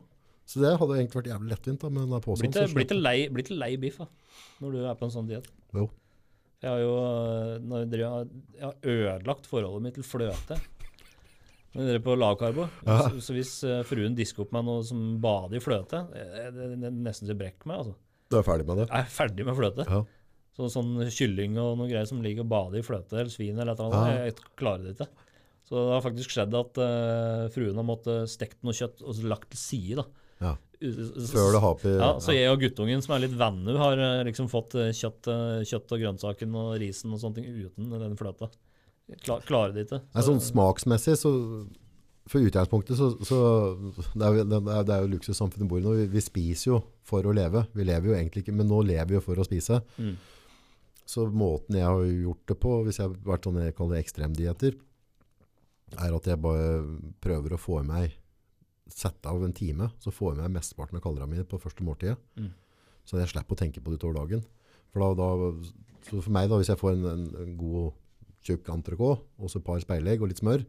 [0.48, 2.42] Så det hadde egentlig vært jævlig lettvint da, med påsen.
[2.48, 4.06] Blitt til- blitt til lei, blitt til lei biff, da.
[4.64, 5.46] Når du er på en sånn diett.
[5.76, 5.90] Jo.
[6.62, 6.94] Jeg har jo
[7.60, 10.58] jeg, jeg har ødelagt forholdet mitt til fløte.
[11.74, 12.66] Når dere er på lavkarbo.
[12.86, 12.96] Ja.
[13.06, 16.94] Så, så hvis øh, fruen disker opp meg noe som bader i fløte, det, er
[16.94, 17.84] nesten så brekker meg.
[17.84, 17.94] altså.
[18.30, 18.88] Du er ferdig med det?
[18.90, 19.86] Jeg er ferdig med fløte.
[19.86, 20.00] Ja.
[20.58, 23.74] Så, sånn kylling og noe greier som ligger og bader i fløte eller svin eller
[23.74, 24.24] et eller annet, Ja.
[24.24, 25.10] jeg, jeg klarer det ikke.
[25.70, 29.52] Så det har faktisk skjedd at uh, fruen har måttet stekt noe kjøtt og lagt
[29.54, 30.02] til side.
[30.02, 30.26] da.
[30.40, 30.56] Ja.
[30.80, 34.22] Før det har på ja, så jeg og guttungen som er litt venner, har eh,
[34.30, 38.16] liksom fått eh, kjøtt, eh, kjøtt og grønnsaken og risen og sånne ting uten den
[38.16, 38.48] fløta.
[39.24, 40.00] Klar, klarer det ikke.
[40.14, 41.32] Nei, sånn smaksmessig, så
[42.30, 43.38] for utgangspunktet, så, så
[44.14, 45.94] det, er det, er, det er jo luksussamfunnet vi bor i nå.
[45.98, 47.64] Vi, vi spiser jo for å leve.
[47.74, 49.80] Vi lever jo egentlig ikke, men nå lever vi jo for å spise.
[49.98, 50.14] Mm.
[51.10, 54.04] Så måten jeg har gjort det på, hvis jeg har vært sånn jeg kaller det
[54.04, 54.78] ekstremdieter,
[55.98, 56.68] er at jeg bare
[57.24, 58.14] prøver å få i meg,
[58.90, 61.82] sette av en time, så får jeg i meg mesteparten av kaloriene mine på første
[61.86, 62.18] måltidet.
[62.38, 62.52] Mm.
[63.06, 64.44] Så jeg slipper å tenke på det utover dagen.
[64.94, 65.50] For da, da,
[66.06, 67.90] så for meg da, hvis jeg får en, en, en god
[68.46, 70.64] tjukk entrecôte, og så et par speilegg og litt smør,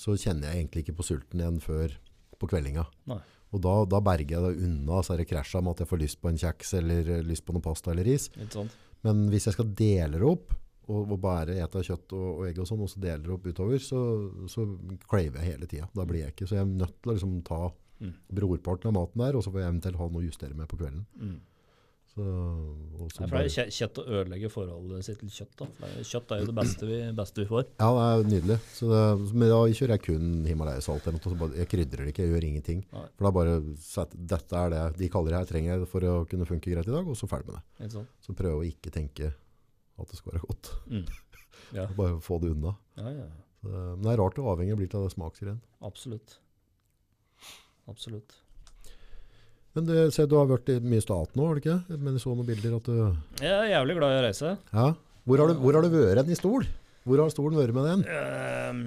[0.00, 1.96] så kjenner jeg egentlig ikke på sulten igjen før
[2.40, 2.86] på kveldinga.
[3.10, 3.20] Nei.
[3.50, 6.00] Og da, da berger jeg det unna så er det krasja med at jeg får
[6.04, 8.28] lyst på en kjeks eller eh, lyst på noe pasta eller ris.
[9.02, 10.54] Men hvis jeg skal dele det opp,
[10.90, 13.44] og, og bare ete kjøtt og, og egg og sånn, og så deler det opp
[13.50, 14.00] utover, så,
[14.50, 14.64] så
[15.10, 15.90] craver jeg hele tida.
[15.94, 16.48] Da blir jeg ikke.
[16.50, 17.62] Så jeg er nødt til å liksom ta
[18.00, 18.14] Mm.
[18.32, 20.78] brorparten av maten der, og så får jeg eventuelt ha noe å justere med på
[20.80, 21.02] kvelden.
[21.20, 21.34] Mm.
[22.10, 25.52] Så, Nei, for det er kjett å ødelegge forholdet sitt til kjøtt.
[25.60, 25.66] da.
[25.78, 27.68] For Kjøtt er jo det beste vi, beste vi får.
[27.78, 28.56] Ja, det er nydelig.
[28.74, 31.06] Så det, men da kjører jeg kun Himalaya-salt.
[31.06, 32.82] Jeg krydrer det ikke, jeg gjør ingenting.
[32.92, 33.04] Nei.
[33.14, 33.54] For da bare
[34.34, 36.96] dette er det de kaller det her trenger jeg for å kunne funke greit i
[36.96, 37.90] dag, og så ferdig med det.
[37.94, 38.10] Sånn.
[38.26, 40.74] Så prøve å ikke tenke at det skal være godt.
[40.90, 41.06] Mm.
[41.70, 41.84] Ja.
[41.94, 42.72] Bare få det unna.
[42.98, 43.24] Ja, ja.
[43.62, 45.60] Så, men det er rart hvor avhengig blir til av det smaksgreien.
[45.86, 46.32] Absolutt.
[47.86, 48.34] Absolutt.
[49.76, 51.76] Men det, se, du har vært i mye stat nå, har du ikke?
[51.94, 54.54] Men jeg så noen bilder at du Jeg er jævlig glad i å reise.
[54.74, 54.86] Ja.
[55.28, 56.66] Hvor har du, hvor har du vært i stol?
[57.06, 58.02] Hvor har stolen vært med den?
[58.10, 58.82] Ehm,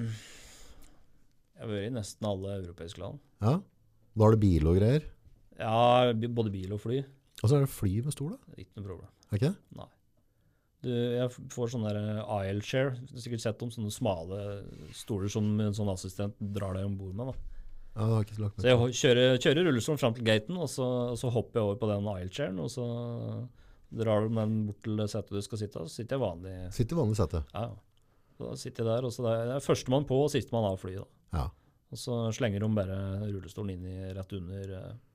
[1.56, 3.22] jeg har vært i nesten alle europeiske land.
[3.44, 3.56] Ja.
[4.14, 5.08] Da har du bil og greier.
[5.58, 7.00] Ja, både bil og fly.
[7.40, 8.56] Og så er det fly med stol, da.
[8.60, 9.12] Ikke noe problem.
[9.34, 9.88] Ikke det?
[10.84, 12.94] Du, jeg får sånn der eh, aisle share.
[13.08, 14.40] Du har sikkert sett om sånne smale
[14.98, 17.32] stoler som en sånn assistent drar deg om bord med.
[17.32, 17.53] da.
[17.94, 20.86] Ja, det har ikke lagt Så jeg kjører, kjører rullestolen fram til gaten, og så,
[21.14, 22.86] og så hopper jeg over på den aisle chairen, og så
[23.94, 26.54] drar de den bort til setet du skal sitte, og så sitter jeg vanlig.
[26.74, 27.44] Sitter vanlig sete.
[27.54, 27.68] Ja.
[28.34, 30.66] Så da sitter jeg der, og så det er det er førstemann på og sistemann
[30.72, 31.04] av flyet.
[31.06, 31.38] da.
[31.38, 31.46] Ja.
[31.94, 32.98] Og så slenger de bare
[33.28, 34.74] rullestolen inn i rett under.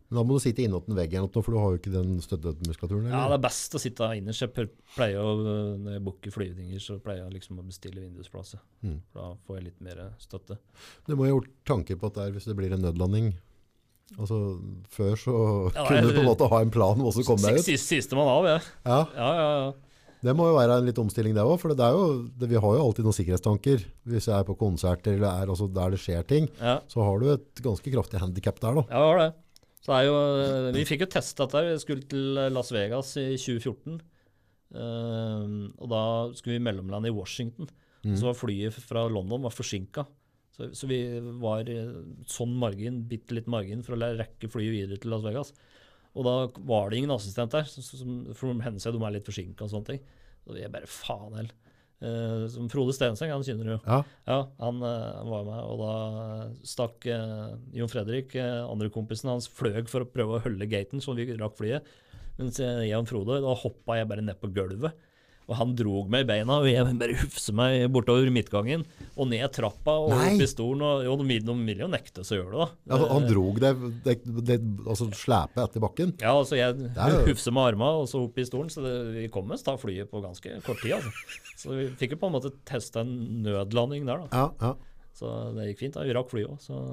[0.09, 3.11] Men da må du sitte innåt en vegg, for du har jo ikke den støttemuskulaturen.
[3.13, 4.41] Ja, det er best å sitte innerst.
[4.41, 5.35] Jeg pleier å,
[5.83, 8.63] Når jeg booker flyvninger, så pleier jeg liksom å bestille vindusplasset.
[8.87, 9.03] Mm.
[9.13, 10.57] Da får jeg litt mer støtte.
[11.05, 13.35] Du må jo ha gjort tanker på at det er hvis det blir en nødlanding.
[14.17, 14.39] Altså,
[14.89, 15.35] Før så
[15.75, 17.67] Ja, kunne du på en måte ha en plan om å komme deg ut.
[17.69, 18.65] Siste, Sistemann av, jeg.
[18.89, 19.69] Ja, Ja, ja, ja.
[20.19, 21.61] Det må jo være en litt omstilling det òg.
[21.63, 22.07] For det er jo,
[22.41, 23.85] det, vi har jo alltid noen sikkerhetstanker.
[24.09, 27.29] Hvis jeg er på konserter eller er, altså, der det skjer ting, så har du
[27.37, 28.81] et ganske kraftig handikap der.
[28.81, 28.87] da.
[28.89, 29.29] Ja, det har det.
[29.85, 31.65] Så er jo, eh, vi fikk jo testa dette.
[31.69, 34.01] Vi skulle til Las Vegas i 2014.
[34.69, 36.01] Uh, og da
[36.37, 37.71] skulle vi mellomlande i Washington.
[38.05, 38.17] Mm.
[38.19, 40.05] Så var flyet fra London var forsinka.
[40.55, 41.01] Så, så vi
[41.41, 41.79] var i
[42.29, 45.55] sånn margin, bitte litt margin for å rekke flyet videre til Las Vegas.
[46.19, 46.35] Og da
[46.67, 49.73] var det ingen assistent der, som, som, for hennes hender de er litt forsinka og
[49.73, 50.07] sånne ting.
[50.49, 51.55] Og jeg bare faen heller.
[51.99, 53.79] Eh, som Frode Stenseng, han kjenner du jo.
[53.83, 55.95] Ja, Ja, han, uh, var med, og da
[56.67, 61.03] stakk uh, Jon Fredrik, uh, andre kompisen hans, fløy for å prøve å holde gaten,
[61.03, 61.89] så vi rakk flyet.
[62.39, 64.95] Mens jeg og Frode, da hoppa jeg bare ned på gulvet.
[65.49, 68.83] Og han drog meg i beina, og jeg bare hufser meg bortover midtgangen.
[69.17, 70.35] Og ned trappa og Nei.
[70.35, 70.83] opp i stolen.
[70.85, 72.69] Og jo, de, de vil jo nekte så å gjøre det, da.
[72.93, 76.13] Ja, Han drog deg altså slepe etter bakken.
[76.21, 79.25] ja, altså jeg er hufser med armene og så opp i stolen, så det, vi
[79.33, 80.99] kom oss da flyet på ganske kort tid.
[80.99, 81.41] altså.
[81.59, 83.17] Så vi fikk jo på en måte testa en
[83.49, 84.45] nødlanding der, da.
[84.45, 84.75] Ja, ja.
[85.19, 85.97] Så det gikk fint.
[85.97, 86.85] da, Vi rakk flyet òg, så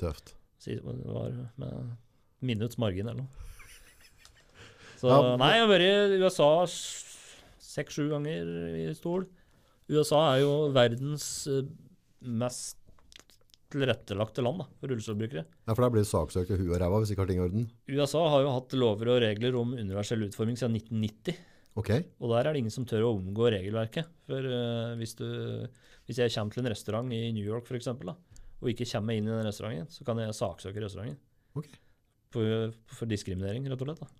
[0.00, 0.36] Tøft.
[0.62, 1.96] Så det var med
[2.40, 3.48] minutts margin eller noe.
[5.00, 6.48] Så Ja, nei, jeg har vært i USA
[7.70, 9.26] seks-sju ganger i stol.
[9.90, 11.66] USA er jo verdens eh,
[12.20, 12.78] mest
[13.70, 15.44] tilrettelagte land da, for rullestolbrukere.
[15.46, 17.44] Ja, For der blir det saksøkt i huet og ræva hvis ikke har ting i
[17.44, 17.68] orden.
[17.90, 21.38] USA har jo hatt lover og regler om universell utforming siden 1990.
[21.78, 21.92] Ok.
[22.18, 24.10] Og der er det ingen som tør å omgå regelverket.
[24.26, 25.26] For uh, hvis, du,
[26.08, 29.12] hvis jeg kommer til en restaurant i New York for eksempel, da, og ikke kommer
[29.12, 31.20] meg inn i den restauranten, så kan jeg saksøke restauranten.
[31.58, 31.70] Ok.
[32.34, 34.02] For, for diskriminering, rett og slett.
[34.02, 34.19] da.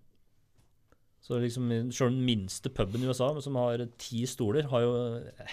[1.21, 4.93] Så liksom, Selv den minste puben i USA, som har ti stoler, har jo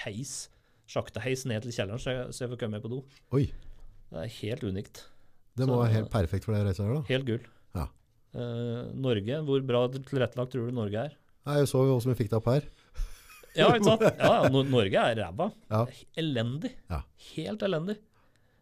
[0.06, 0.48] heis,
[0.88, 3.02] sjakteheis ned til kjelleren, så jeg, så jeg får komme meg på do.
[3.36, 3.46] Oi.
[4.08, 5.04] Det er helt unikt.
[5.58, 7.02] Det må Så- være helt perfekt for deg reisa her, da.
[7.10, 7.44] Helt gull.
[7.76, 7.88] Ja.
[8.38, 11.16] Uh, Norge, hvor bra tilrettelagt tror du Norge er?
[11.48, 12.64] Nei, Jeg så jo åssen vi fikk det opp her.
[13.58, 14.02] Ja, ikke sant?
[14.22, 15.52] Ja, ja, Norge er ræva.
[15.72, 15.86] Ja.
[16.16, 16.72] Elendig.
[16.90, 17.02] Ja.
[17.36, 17.98] Helt elendig.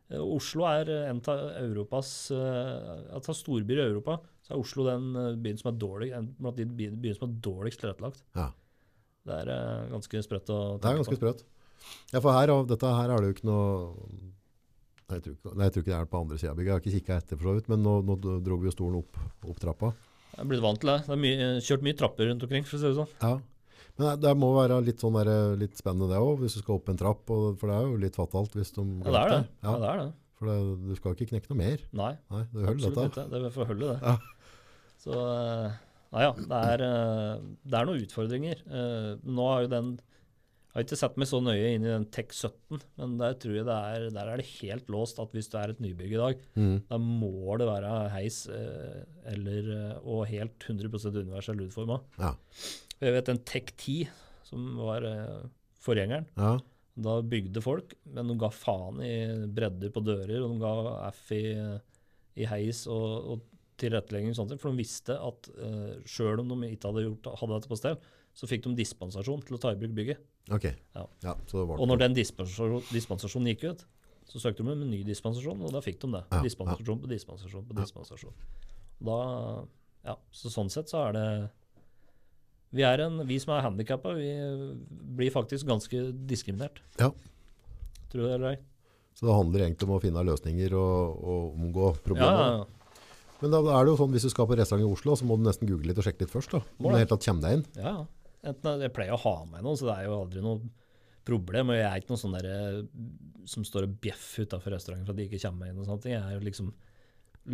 [0.10, 5.32] Uh, Oslo er en av Europas uh, storbyer i Europa, så er Oslo den eh,
[5.42, 8.22] byen som er dårlig, blant de byene som er dårligst tilrettelagt.
[8.38, 8.52] Ja.
[9.26, 11.44] Det er eh, ganske sprøtt å Det er ganske sprøtt.
[12.14, 13.72] Ja, for her, dette her er det jo ikke noe
[15.06, 16.70] Nei, jeg tror ikke, nei, jeg tror ikke det er på andre sida av bygget.
[16.72, 17.68] Jeg har ikke kikka etter, for så vidt.
[17.70, 19.92] Men nå, nå dro vi jo stolen opp, opp trappa.
[20.32, 20.96] Jeg er blitt vant til det.
[21.06, 23.12] Det er mye, kjørt mye trapper rundt omkring, for å si det sånn.
[23.22, 23.36] Ja.
[24.00, 25.30] Men det, må være litt, sånn der,
[25.62, 27.22] litt spennende det òg, hvis du skal opp en trapp.
[27.38, 29.40] Og, for det er jo litt fatalt hvis de Ja, det er det.
[29.46, 30.08] Ja, Ja, det er det.
[30.42, 30.58] for det,
[30.90, 31.86] du skal ikke knekke noe mer.
[32.02, 33.28] Nei, Nei, det absolutt dette.
[33.30, 33.44] ikke.
[33.46, 34.00] Det får holde, det.
[34.02, 34.35] Ja.
[35.06, 35.16] Så
[36.16, 38.62] ja, ja, det er, eh, det er noen utfordringer.
[38.66, 39.96] Eh, Nå har jo den
[40.76, 43.54] jeg har ikke sett meg så nøye inn i den Tech 17, men der tror
[43.56, 46.20] jeg det er, der er det helt låst at hvis du er et nybygg i
[46.20, 46.74] dag, Mm.
[46.90, 52.02] da må det være heis eh, eller, eh, og helt 100 universell utforma.
[52.20, 52.34] Ja.
[53.00, 54.10] Jeg vet en Tech 10,
[54.44, 55.48] som var eh,
[55.80, 56.58] forgjengeren, Ja.
[57.08, 59.16] da bygde folk, men de ga faen i
[59.48, 61.46] bredder på dører, og de ga F i,
[62.36, 63.42] i heis og, og
[63.82, 67.58] tilrettelegging og sånne for de visste at uh, sjøl om de ikke hadde, gjort, hadde
[67.58, 67.98] dette på stell,
[68.36, 70.24] så fikk de dispensasjon til å ta i bruk bygget.
[70.54, 70.68] Ok.
[70.94, 71.06] Ja.
[71.48, 73.86] så det var Og når den dispensasjon, dispensasjonen gikk ut,
[74.30, 76.24] så søkte de om en ny dispensasjon, og da fikk de det.
[76.34, 77.84] Ja, dispensasjon på dispensasjon på Ja.
[77.86, 78.34] dispensasjon.
[79.06, 79.18] Da,
[80.08, 81.28] ja, så sånn sett så er det
[82.76, 84.32] Vi, er en, vi som er handikappa, vi
[85.16, 86.82] blir faktisk ganske diskriminert.
[87.00, 87.12] Ja.
[88.12, 88.58] Tror du det eller ei?
[89.16, 91.86] Så det handler egentlig om å finne løsninger og, og omgå
[92.18, 92.66] Ja, ja, ja.
[93.42, 95.38] Men da er det jo sånn, hvis du skal på restaurant i Oslo, så må
[95.40, 96.56] du nesten google litt og sjekke litt først.
[96.56, 96.62] da.
[96.80, 97.04] Om du det.
[97.04, 97.66] helt tatt kommer deg inn.
[97.76, 98.32] Ja, ja.
[98.46, 100.62] Enten, jeg pleier å ha med noe, så det er jo aldri noe
[101.26, 101.72] problem.
[101.74, 102.58] Og jeg er ikke noen sånn derre
[103.50, 105.80] som står og bjeffer utafor restauranten for at de ikke kommer meg inn.
[105.82, 106.14] og sånne ting.
[106.14, 106.70] Jeg er jo liksom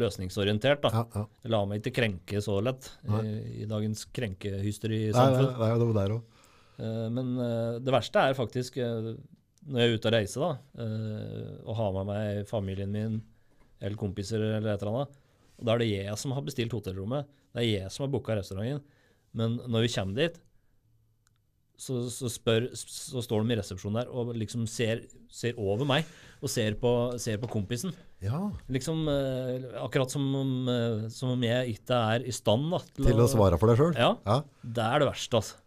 [0.01, 0.83] løsningsorientert.
[0.83, 0.91] da.
[0.95, 1.25] Ja, ja.
[1.55, 5.49] La meg ikke krenke så lett i, i dagens krenkehysterisamfunn.
[5.51, 6.47] nei, nei, det var der også.
[6.81, 9.11] Eh, men eh, det verste er faktisk eh,
[9.69, 10.51] når jeg er ute og reiser da,
[10.83, 13.19] eh, og har med meg familien min
[13.81, 15.20] eller kompiser eller et eller annet.
[15.61, 17.29] Og da er det jeg som har bestilt hotellrommet.
[17.53, 18.81] Det er jeg som har booka restauranten.
[19.37, 20.39] Men når vi kommer dit,
[21.81, 24.99] så, så, spør, så står de i resepsjonen der og liksom ser,
[25.33, 26.05] ser over meg
[26.43, 27.93] og ser på, ser på kompisen.
[28.21, 32.81] Ja, Liksom eh, Akkurat som om, eh, som om jeg ikke er i stand da,
[32.99, 33.97] til å svare for deg sjøl.
[33.97, 34.37] Ja, Ja.
[34.61, 35.57] det er det verste, altså.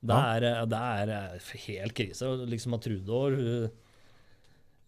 [0.00, 0.32] Det Ja.
[0.38, 2.32] er, eh, det er eh, helt krise.
[2.48, 3.68] Liksom at Trudor hun,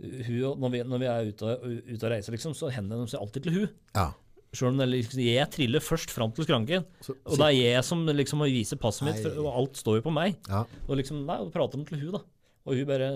[0.01, 1.55] hun, når, vi, når vi er ute
[1.93, 3.71] ute og reiser, liksom, så henvender de seg alltid til hun.
[3.97, 4.11] ja.
[4.51, 6.83] Selv om liksom, jeg triller først fram til skranken.
[7.07, 10.01] Så, Og det er jeg som liksom må vise passet mitt, for, og alt står
[10.01, 10.41] jo på meg.
[10.51, 10.65] ja.
[10.89, 12.23] Og liksom, nei, og prater de til hun da.
[12.67, 13.11] Og hun bare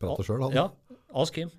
[0.00, 0.56] Prater sjøl, han.
[0.56, 0.66] Ja,
[1.22, 1.50] ask him.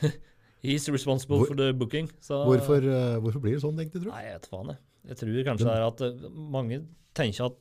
[0.64, 2.08] He's responsible Hvor- for the booking.
[2.24, 4.08] Så, Hvorfor, uh, hvorfor blir det sånn, tenkte du?
[4.08, 4.80] Nei, jeg vet faen, jeg.
[5.10, 6.80] Jeg tror kanskje det er at uh, mange
[7.18, 7.58] tenker at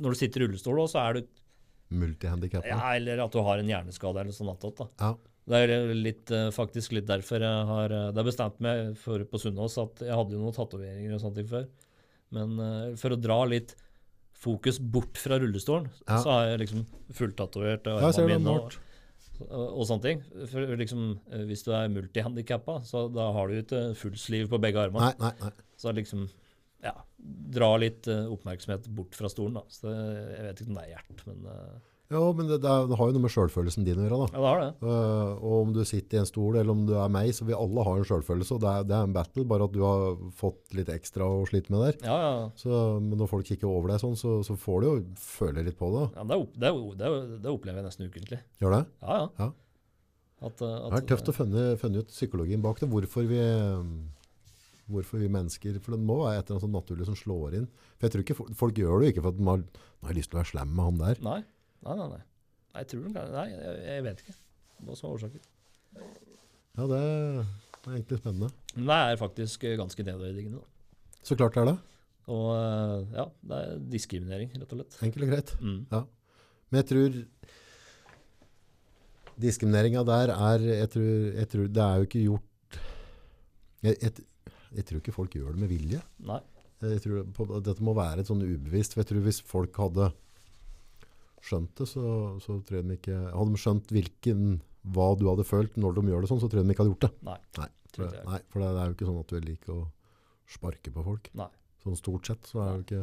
[0.00, 1.26] når du sitter i rullestol, så er du
[1.90, 2.68] Multihandikappa.
[2.68, 4.82] Ja, eller at du har en hjerneskade eller sånn attåt.
[5.00, 5.14] Ja.
[5.48, 9.22] Det er litt, eh, faktisk litt derfor jeg har eh, Det er bestemt meg for
[9.24, 11.68] på Sunnaas at jeg hadde jo noen tatoveringer og sånne ting før.
[12.36, 13.72] Men eh, for å dra litt
[14.38, 16.18] fokus bort fra rullestolen, Ja.
[16.22, 16.84] så har jeg liksom
[17.16, 18.58] fulltatovert Ja, ser nå.
[19.48, 20.20] og, sånne ting.
[20.52, 25.14] For liksom, hvis du er multihandikappa, så da har du ikke fullsliv på begge armene.
[25.18, 25.50] Nei, nei, nei.
[25.80, 26.28] Så liksom
[26.84, 26.94] ja,
[27.58, 29.64] dra litt uh, oppmerksomhet bort fra stolen, da.
[29.72, 31.78] Så jeg vet ikke om det er hjert, men uh,
[32.08, 34.20] Ja, men det, det, er, det har jo noe med sjølfølelsen din å gjøre.
[34.22, 34.28] da.
[34.30, 34.70] ja, det har det.
[34.84, 37.56] Uh, og om du sitter i en stol, eller om du er meg, så vi
[37.58, 38.56] alle har en sjølfølelse.
[38.56, 41.46] Og det er, det er en battle, bare at du har fått litt ekstra å
[41.50, 42.02] slite med der.
[42.06, 42.34] Ja, ja.
[42.60, 45.78] Så, men når folk kikker over deg sånn, så, så får du jo føle litt
[45.80, 46.10] på det.
[46.14, 48.44] ja men det, er opp, det, er, det, er, det opplever jeg nesten ukentlig.
[48.62, 48.84] Gjør det?
[49.02, 49.32] Ja, ja.
[49.42, 49.54] Ja.
[50.38, 52.86] At, at, Det er tøft å finne, finne ut psykologien bak det.
[52.92, 53.40] Hvorfor vi,
[54.88, 57.68] hvorfor vi mennesker For det må være et eller annet sånn naturlig som slår inn.
[57.96, 59.64] For jeg tror ikke folk, gjør det jo ikke for at de har,
[60.08, 61.22] har lyst til å være slem med han der.
[61.28, 61.38] Nei,
[61.86, 62.08] nei, nei.
[62.16, 62.24] nei.
[62.78, 64.36] Jeg tror den Nei, jeg, jeg vet ikke
[64.86, 65.46] hva som er årsaken.
[66.78, 68.50] Ja, det er egentlig spennende.
[68.76, 70.60] Men det er faktisk eh, ganske nedverdigende.
[70.60, 71.16] da.
[71.26, 71.78] Så klart det er det.
[72.28, 75.00] Og eh, ja, det er diskriminering, rett og slett.
[75.06, 75.54] Enkelt og greit.
[75.64, 75.80] Mm.
[76.68, 77.18] Men jeg tror
[79.38, 82.78] diskrimineringa der er jeg tror, jeg tror Det er jo ikke gjort
[83.86, 84.12] jeg, jeg,
[84.76, 86.00] jeg tror ikke folk gjør det med vilje.
[86.28, 86.40] Nei.
[86.78, 88.94] Jeg tror på, dette må være et sånn ubevisst.
[88.94, 90.10] For jeg tror hvis folk hadde
[91.44, 92.06] skjønt det, så,
[92.42, 94.58] så tror jeg de ikke Hadde de skjønt hvilken,
[94.94, 96.94] hva du hadde følt når de gjør det sånn, så tror jeg de ikke hadde
[96.94, 97.12] gjort det.
[97.28, 97.38] Nei.
[97.58, 99.80] Nei, for, nei, for det, er jo ikke sånn at du liker å
[100.48, 101.32] sparke på folk.
[101.38, 101.48] Nei.
[101.82, 103.02] Sånn stort sett så er det jo ikke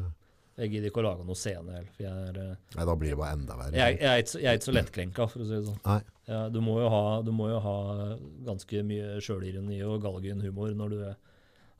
[0.55, 1.91] Jeg gidder ikke å lage noe scene heller.
[1.95, 3.75] For jeg er, eh, Nei, da blir det bare enda verre.
[3.75, 5.81] jeg, jeg, er jeg er ikke så lettkrenka, for å si det sånn.
[5.83, 6.01] Nei.
[6.31, 7.77] Ja, du, må jo ha, du må jo ha
[8.47, 11.01] ganske mye sjølironi og galgenhumor når du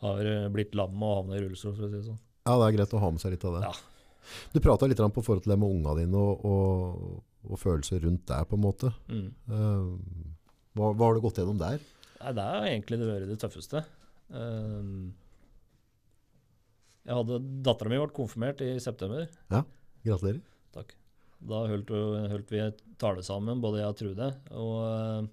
[0.04, 2.20] har eh, blitt lam og havna i rullestol, for å si det sånn.
[2.46, 3.62] Ja, det er greit å ha med seg litt av det.
[3.70, 3.74] Ja.
[4.54, 8.26] Du prata litt på forhold til det med unga dine og, og, og følelser rundt
[8.30, 8.92] deg, på en måte.
[9.10, 9.28] Mm.
[9.50, 10.34] Eh,
[10.76, 11.78] hva, hva har du gått gjennom der?
[12.22, 13.84] Nei, det har egentlig det det tøffeste.
[14.34, 15.14] Ehm,
[17.06, 19.28] jeg hadde, Dattera mi ble konfirmert i september.
[19.54, 19.62] Ja,
[20.06, 20.42] Gratulerer.
[20.74, 20.94] Takk.
[21.46, 22.62] Da holdt, vi- holdt vi
[23.02, 24.30] tale sammen, både jeg og Trude.
[24.58, 25.28] Og eh,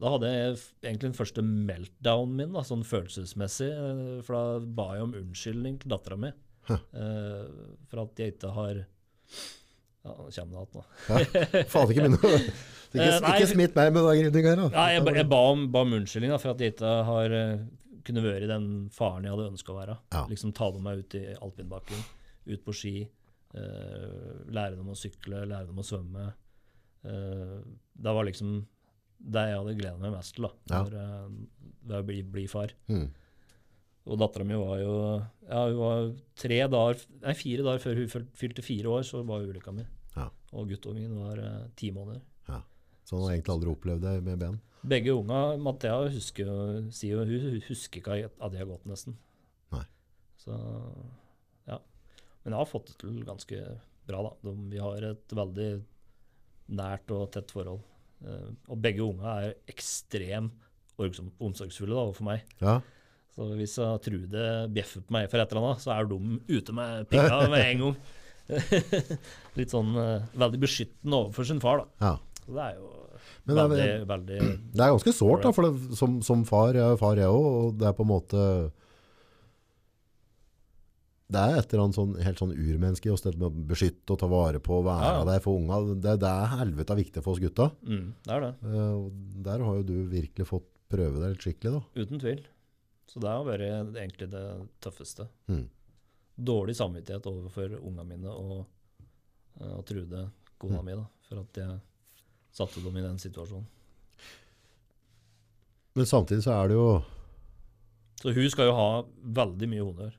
[0.00, 3.68] da hadde jeg egentlig den første meltdownen min, da, sånn følelsesmessig.
[3.72, 6.32] eh, For da ba jeg om unnskyldning til dattera mi.
[6.68, 6.76] Hæ.
[6.98, 7.46] eh,
[7.90, 8.82] for at jeg ikke har
[10.06, 11.64] Ja, nå kommer det igjen, da.
[11.72, 12.18] Faen ikke minne.
[12.96, 15.90] Ikke, Eh, ikke smitt meg med den grunninga her, jeg, jeg ba, om, ba om
[15.98, 17.32] unnskyldning da, for at jeg ikke har
[18.06, 19.96] kunne vært den faren jeg hadde ønska å være.
[20.14, 20.22] Ja.
[20.30, 22.04] Liksom Ta med meg ut i alpinbakken,
[22.46, 22.94] ut på ski,
[23.58, 26.28] uh, lære dem å sykle, lære dem å svømme.
[27.04, 27.58] Uh,
[27.98, 28.54] det var liksom
[29.18, 30.52] det jeg hadde gleda meg mest til, da.
[30.70, 30.82] Ja.
[30.84, 32.74] for, eh, å bli, bli far.
[32.90, 33.08] Mm.
[34.06, 38.30] Og dattera mi var jo ja, hun var tre dager, nei, fire dager før hun
[38.38, 39.86] fylte fire år, så var ulykka mi.
[40.14, 40.28] Ja.
[40.54, 42.22] Og guttungen var uh, ti måneder.
[43.06, 44.56] Så han har egentlig aldri opplevd det med ben.
[44.86, 46.48] Begge unga, Mathea husker
[46.94, 49.14] sier jo hun husker ikke at de har gått, nesten.
[49.74, 49.84] Nei.
[50.42, 50.56] Så
[51.70, 51.78] ja.
[52.42, 53.60] Men jeg har fått det til ganske
[54.10, 54.32] bra, da.
[54.42, 55.68] De, vi har et veldig
[56.74, 57.84] nært og tett forhold.
[58.24, 60.52] Eh, og begge unga er ekstremt
[60.96, 62.44] omsorgsfulle da, overfor meg.
[62.62, 62.78] Ja.
[63.36, 67.04] Så hvis Trude bjeffer på meg for et eller annet, så er de ute med
[67.10, 67.98] pinga med en gang.
[69.58, 71.86] Litt sånn eh, veldig beskyttende overfor sin far, da.
[72.06, 72.14] ja.
[72.46, 72.88] Så det er jo
[73.42, 74.36] Men det er- veldig, veldig
[74.76, 77.46] Det er ganske sårt, da, for det, som, som far, jeg er far jeg òg,
[77.60, 78.42] og det er på en måte
[81.26, 84.18] Det er et eller annet sånn, helt sånn urmenneskelig å stedet med å beskytte og
[84.20, 85.24] ta vare på og være Ja, ja.
[85.26, 85.80] der for unga.
[85.98, 87.66] Det, det er helvete viktig for oss gutta.
[87.82, 88.52] mm, Det er det.
[88.62, 89.08] Uh,
[89.48, 92.04] der har jo du virkelig fått prøve deg litt skikkelig, da.
[92.04, 92.44] Uten tvil.
[93.10, 94.44] Så det har vært egentlig det
[94.86, 95.26] tøffeste.
[95.50, 95.64] Mm.
[96.46, 98.66] Dårlig samvittighet overfor unga mine og,
[99.60, 100.28] eh, og Trude,
[100.62, 100.84] kona Mm.
[100.84, 101.80] mi, da, for at jeg
[102.52, 103.66] satte dem i den situasjonen.
[105.96, 106.88] Men samtidig så er det jo
[108.20, 109.02] Så hun skal jo ha
[109.42, 110.14] veldig mye honnør.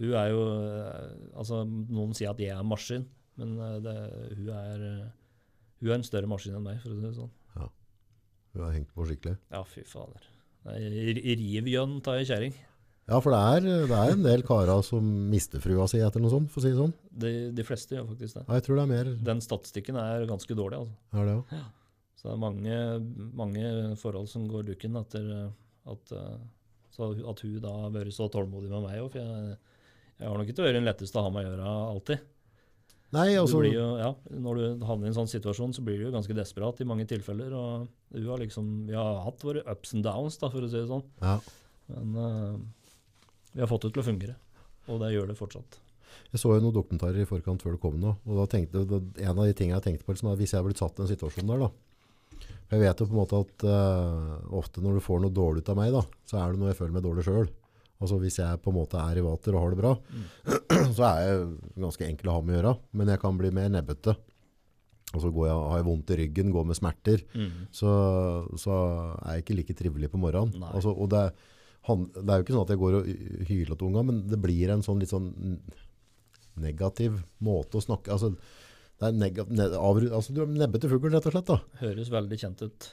[0.00, 3.06] Hun er jo eh, Altså, noen sier at jeg er en maskin,
[3.40, 3.96] men eh, det,
[4.40, 5.08] hun er eh,
[5.80, 7.32] Hun er en større maskin enn meg, for å si det sånn.
[7.58, 7.68] Ja.
[8.54, 9.36] Hun har hengt på skikkelig.
[9.52, 10.30] Ja, fy fader.
[10.64, 12.54] Riv gjønn av ei kjerring.
[13.04, 16.32] Ja, for det er, det er en del karer som mister frua si etter noe
[16.32, 16.94] sånt, for å si det sånn.
[17.20, 18.44] De, de fleste gjør faktisk det.
[18.46, 20.96] Ja, jeg tror det er mer Den statistikken er ganske dårlig, altså.
[21.20, 21.66] er det Ja,
[22.16, 22.78] Så det er mange,
[23.42, 26.16] mange forhold som går dukken etter at, at,
[26.96, 29.20] så at hun da har vært så tålmodig med meg òg.
[30.20, 32.30] Jeg, har nok ikke vært den letteste å ha med å gjøre alltid.
[33.14, 34.08] Nei, altså jo, ja,
[34.42, 37.06] når du havner i en sånn situasjon, så blir du jo ganske desperat i mange
[37.06, 37.52] tilfeller.
[37.54, 40.80] og du har liksom, Vi har hatt våre ups and downs, da, for å si
[40.80, 41.04] det sånn.
[41.22, 41.38] ja.
[41.92, 42.56] Men uh,
[43.52, 44.36] vi har fått det til å fungere.
[44.90, 45.78] Og det gjør det fortsatt.
[46.32, 49.34] Jeg så jo noen dokumentarer i forkant før det kom nå, og da tenkte, en
[49.34, 51.10] av de tingene jeg tenkte på, liksom, er hvis jeg hadde blitt satt i en
[51.10, 51.68] situasjon der da,
[52.72, 55.70] jeg vet jo på en måte at uh, ofte når du får noe dårlig ut
[55.70, 57.52] av meg da, så er det noe jeg føler meg dårlig selv.
[58.04, 59.92] Altså hvis jeg på en måte er i vater og har det bra,
[60.98, 61.48] så er jeg
[61.86, 64.14] ganske enkel å ha med å gjøre, men jeg kan bli mer nebbete.
[65.14, 67.50] Og så går jeg, har jeg vondt i ryggen, går med smerter, Mm.
[67.70, 67.90] så,
[68.58, 68.76] så
[69.22, 70.58] er jeg ikke like trivelig på morgenen.
[70.74, 71.20] Altså, og det,
[71.86, 73.10] han, det er jo ikke sånn at jeg går og
[73.50, 75.28] hyler til unga, men det blir en sånn litt sånn
[76.60, 78.32] negativ måte å snakke altså,
[79.00, 81.48] det er nega, ne, avru- altså, Du er nebbete fugl, rett og slett.
[81.50, 81.56] da.
[81.80, 82.90] Høres veldig kjent ut.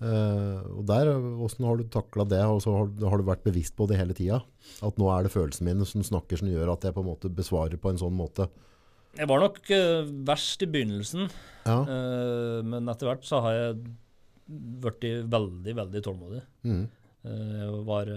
[0.00, 2.40] Eh, og der, Hvordan har du takla det?
[2.40, 4.38] Altså, har, har du vært bevisst på det hele tida?
[4.86, 7.32] At nå er det følelsene mine som snakker, som gjør at jeg på en måte
[7.32, 8.48] besvarer på en sånn måte?
[9.18, 11.26] Jeg var nok uh, verst i begynnelsen,
[11.66, 11.80] Ja.
[11.82, 13.80] uh, men etter hvert så har jeg
[14.50, 16.40] blitt veldig, veldig tålmodig.
[16.66, 16.84] Mm.
[17.20, 18.08] Jeg var,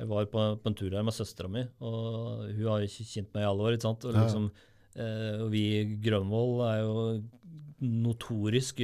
[0.00, 3.30] jeg var på, på en tur her med søstera mi, og hun har ikke kjent
[3.36, 3.76] meg i alle år.
[3.76, 4.04] ikke sant?
[4.04, 4.48] Og liksom,
[5.44, 6.96] og vi i Grønvoll er jo
[7.80, 8.80] notorisk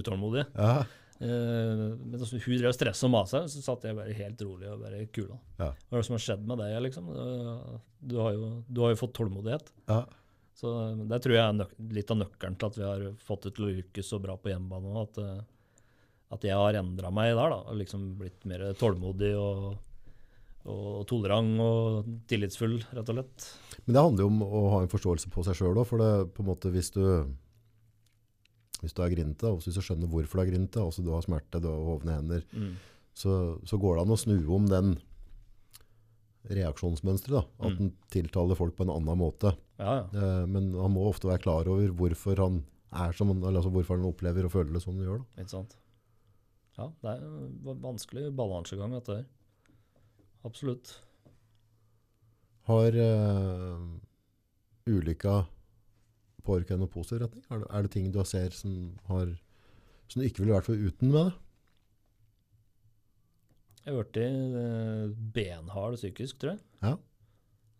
[0.00, 0.46] utålmodig.
[0.56, 0.80] ja.
[1.20, 4.70] Uh, men altså, hun drev stress stressa og masa, så satt jeg bare helt rolig
[4.72, 5.34] og bare kula.
[5.58, 5.66] Ja.
[5.76, 7.10] Hva er det som har skjedd med deg, liksom?
[7.12, 7.74] Eh,
[8.08, 9.68] Du har jo, du har jo fått tålmodighet.
[9.92, 10.06] ja.
[10.56, 13.52] Så eh, det tror jeg er litt av nøkkelen til at vi har fått det
[13.56, 15.04] til å lykkes så bra på hjemmebane.
[15.04, 15.84] At, eh,
[16.32, 17.60] at jeg har endra meg der, da.
[17.68, 19.76] Og liksom blitt mer tålmodig og,
[20.72, 23.46] og tolerant og tillitsfull, rett og slett.
[23.84, 25.86] Men det handler jo om å ha en forståelse på seg sjøl òg.
[25.92, 27.04] For det, på en måte, hvis du,
[28.80, 31.22] hvis du er grinete, og hvis du skjønner hvorfor du er grinete, altså du har
[31.26, 32.74] smerte, du har hovne hender, Mm.
[33.14, 34.98] så, så går det an å snu om den
[36.50, 37.44] reaksjonsmønsteret.
[37.60, 37.76] At Mm.
[37.78, 39.54] den tiltaler folk på en annen måte.
[39.78, 40.04] Ja, ja.
[40.14, 43.70] Eh, men han må ofte være klar over hvorfor han er som han, eller altså
[43.72, 45.18] hvorfor han opplever og føler det som han gjør.
[45.18, 45.42] da.
[45.42, 45.76] Ikke sant.
[46.78, 49.26] Ja, det er en vanskelig balansegang, dette her.
[50.44, 50.96] Absolutt.
[52.64, 53.78] Har eh,
[54.88, 55.46] ulykka
[56.50, 57.46] påvirket noen positiv retning?
[57.50, 58.74] Er det, er det ting du ser som,
[59.08, 59.30] har,
[60.10, 61.38] som du ikke ville vært for uten med det?
[63.80, 66.60] Jeg har blitt eh, benhard psykisk, tror jeg.
[66.84, 66.96] Ja.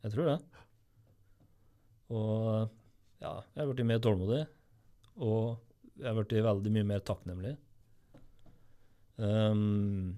[0.06, 0.38] Jeg tror det.
[2.10, 2.47] Og
[3.20, 4.40] ja, jeg har blitt mer tålmodig.
[5.20, 5.60] Og
[6.01, 7.52] jeg har blitt veldig mye mer takknemlig.
[9.20, 10.16] Um,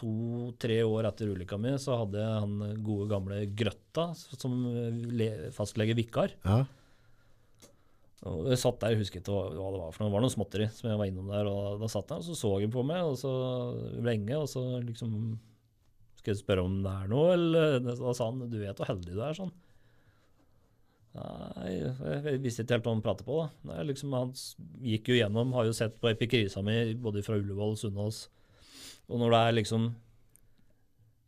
[0.00, 4.54] To-tre år etter ulykka mi så hadde jeg han gode gamle Grøtta som
[5.12, 6.32] le- fastlege vikar.
[6.48, 6.62] Ja.
[8.22, 10.10] Og jeg satt der, jeg hva hva det var for noe.
[10.10, 11.48] Det var noe småtteri som jeg var innom der.
[11.50, 13.32] og Da satt jeg og så så hun på meg og så
[13.98, 15.16] lenge, og så liksom
[16.20, 19.16] Skal jeg spørre om det er noe, eller Da sa han du vet hvor heldig
[19.16, 19.50] du er, sånn.
[21.12, 23.40] Nei, jeg visste ikke helt hva han pratet på.
[23.42, 23.72] da.
[23.72, 24.30] Nei, liksom, han
[24.80, 28.22] gikk jo gjennom, har jo sett på epikrisa mi både fra Ullevål og Sunnaas.
[29.10, 29.90] Og når det er liksom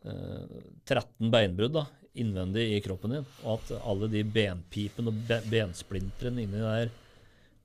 [0.08, 0.56] eh,
[0.86, 1.84] 13 beinbrudd da,
[2.14, 6.92] innvendig i kroppen din, og at alle de benpipene og be bensplintrene inni der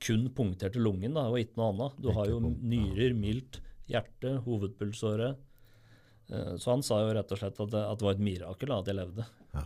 [0.00, 1.98] kun punkterte lungen da, og ikke noe annet.
[2.00, 3.60] Du har jo nyrer, mildt,
[3.90, 5.34] hjerte, hovedpulsåre.
[6.30, 8.72] Eh, så han sa jo rett og slett at det, at det var et mirakel
[8.72, 9.26] da, at jeg levde.
[9.54, 9.64] Ja.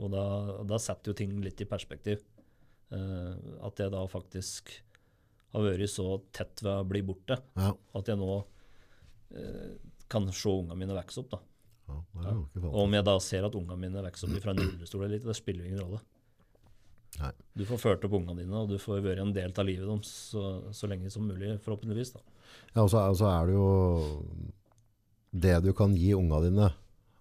[0.00, 0.24] Og da,
[0.70, 2.22] da setter jo ting litt i perspektiv.
[2.90, 3.34] Eh,
[3.68, 4.72] at jeg da faktisk
[5.52, 7.74] har vært så tett ved å bli borte, Ja.
[7.98, 8.32] at jeg nå
[9.36, 9.76] eh,
[10.10, 11.30] kan se ungene mine vokse opp.
[11.36, 11.40] da.
[12.20, 15.30] Ja om jeg da ser at ungene mine vokser opp fra en rullestol eller ikke,
[15.30, 16.00] det spiller ingen rolle.
[17.20, 17.32] Nei.
[17.58, 20.12] Du får ført opp ungene dine, og du får være en del av livet deres
[20.30, 22.12] så, så lenge som mulig, forhåpentligvis.
[22.14, 22.20] da.
[22.74, 23.70] Ja, og så og er det jo
[25.30, 26.70] det du kan gi unga dine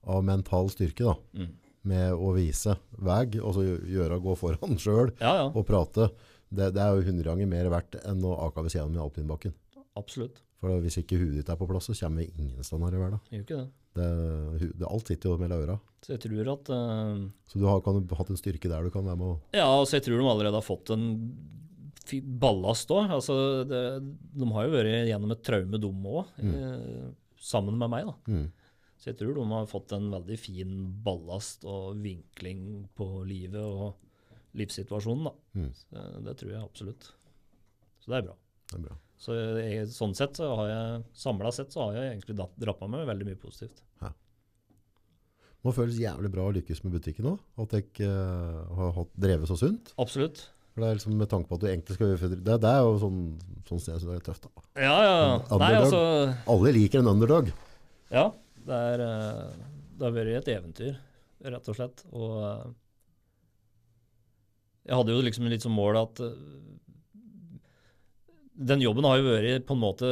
[0.09, 1.49] av mental styrke, da, Mm.
[1.89, 6.09] med å vise vei, og så gjøre gå foran sjøl Ja, ja, og prate,
[6.51, 9.53] det, det er jo hundre ganger mer verdt enn å ake ved siden av alpinbakken.
[9.95, 10.41] absolutt.
[10.59, 12.99] For hvis ikke huet ditt er på plass, så kommer vi ingen sted her i
[12.99, 13.19] verden.
[13.31, 13.69] Gjør ikke det.
[13.99, 14.09] Det,
[14.79, 15.77] det, alt sitter jo mellom øra.
[16.03, 19.05] Så jeg tror at Uh, Så du har, kan hatt en styrke der du kan
[19.07, 21.07] være med å Ja, altså jeg tror de allerede har fått en
[22.41, 23.09] ballast òg.
[23.13, 24.03] Altså, det-
[24.39, 28.05] de har jo vært gjennom et traume, de òg, eh, sammen med meg.
[28.05, 28.13] da.
[28.27, 28.51] mm.
[28.99, 33.95] Så jeg tror de har fått en veldig fin ballast og vinkling på livet og
[34.55, 35.23] livssituasjonen.
[35.23, 35.33] da.
[35.55, 35.71] Mm.
[35.73, 37.11] Så det tror jeg absolutt.
[38.01, 38.35] Så det er bra.
[38.71, 38.97] Det er bra.
[39.19, 43.07] Så jeg, sånn sett så har jeg, samla sett så har jeg egentlig drappa meg
[43.09, 43.83] veldig mye positivt.
[45.65, 47.33] Må føles jævlig bra å lykkes med butikken nå.
[47.59, 48.07] At jeg ikke
[48.77, 49.91] har hatt, drevet så sunt.
[49.99, 50.45] Absolutt.
[50.71, 52.83] For det er liksom med tanke på at du egentlig skal gjøre det, det er
[52.85, 53.23] jo sånn,
[53.67, 54.47] sånn sted som det er tøft.
[54.47, 54.63] da.
[54.79, 55.17] Ja, ja.
[55.19, 55.57] ja.
[55.59, 56.01] Nei, altså
[56.53, 57.51] Alle liker en underdog.
[58.13, 58.29] Ja,
[58.63, 59.57] det, er, eh,
[59.99, 60.95] det har vært et eventyr,
[61.57, 62.05] rett og slett.
[62.13, 62.69] Og eh,
[64.87, 66.39] jeg hadde jo liksom litt som mål at eh,
[68.59, 70.09] Den jobben har jo vært på en måte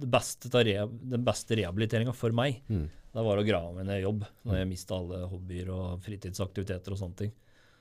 [0.00, 2.62] det beste den beste rehabiliteringa for meg.
[2.72, 2.88] Mm.
[3.10, 6.94] Det var å grave meg ned i jobb når jeg mista alle hobbyer og fritidsaktiviteter
[6.94, 7.32] og sånne ting.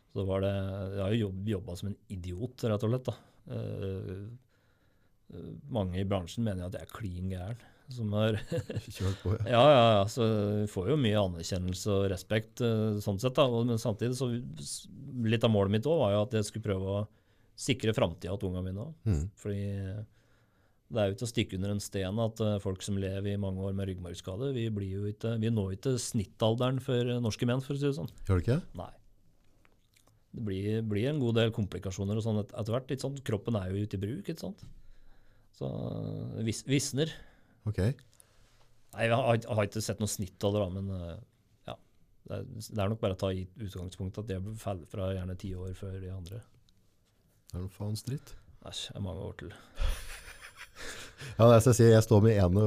[0.09, 0.53] Så var det,
[0.95, 3.09] Jeg har jo jobb, jobba som en idiot, rett og slett.
[3.11, 3.15] da.
[3.53, 4.23] Eh,
[5.69, 7.67] mange i bransjen mener at jeg er klin gæren.
[7.89, 8.35] Som har
[8.85, 9.45] Kjørt på, ja.
[9.49, 10.01] ja, ja, ja.
[10.09, 10.25] Så
[10.69, 13.37] får jo mye anerkjennelse og respekt uh, sånn sett.
[13.37, 13.47] da.
[13.49, 14.29] Men samtidig så
[15.25, 16.99] Litt av målet mitt òg var jo at jeg skulle prøve å
[17.59, 18.85] sikre framtida til ungene mine.
[19.09, 19.25] Mm.
[19.39, 19.59] Fordi
[20.89, 23.41] det er jo ikke å stikke under en sten at eh, folk som lever i
[23.41, 24.63] mange år med ryggmargskade, vi,
[25.11, 28.09] ikke, vi når ikke snittalderen for eh, norske menn, for å si det sånn.
[28.25, 28.59] Gjør det ikke?
[28.79, 28.89] Nei.
[30.29, 32.95] Det blir, blir en god del komplikasjoner og sånn et- etter hvert.
[33.01, 33.21] Sant?
[33.27, 34.63] Kroppen er jo ute i bruk, ikke sant.
[35.59, 35.69] Så
[36.45, 37.11] vis, visner.
[37.69, 37.79] Ok.
[37.83, 41.17] Nei, jeg har, jeg har ikke sett noe snittalder, da, men eh,
[41.69, 41.75] ja.
[42.29, 45.35] Det er, det er nok bare å ta i utgangspunkt at det faller fra gjerne
[45.41, 46.41] ti år før de andre.
[47.49, 48.35] Det er noe faens dritt.
[48.69, 49.53] Æsj, det er mange år til.
[51.35, 52.61] Ja, som jeg sier, jeg står med ene,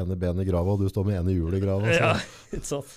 [0.00, 1.90] ene benet i grava, og du står med ene hjulet i grava.
[1.92, 1.98] Så.
[2.00, 2.12] Ja,
[2.56, 2.94] ikke sant?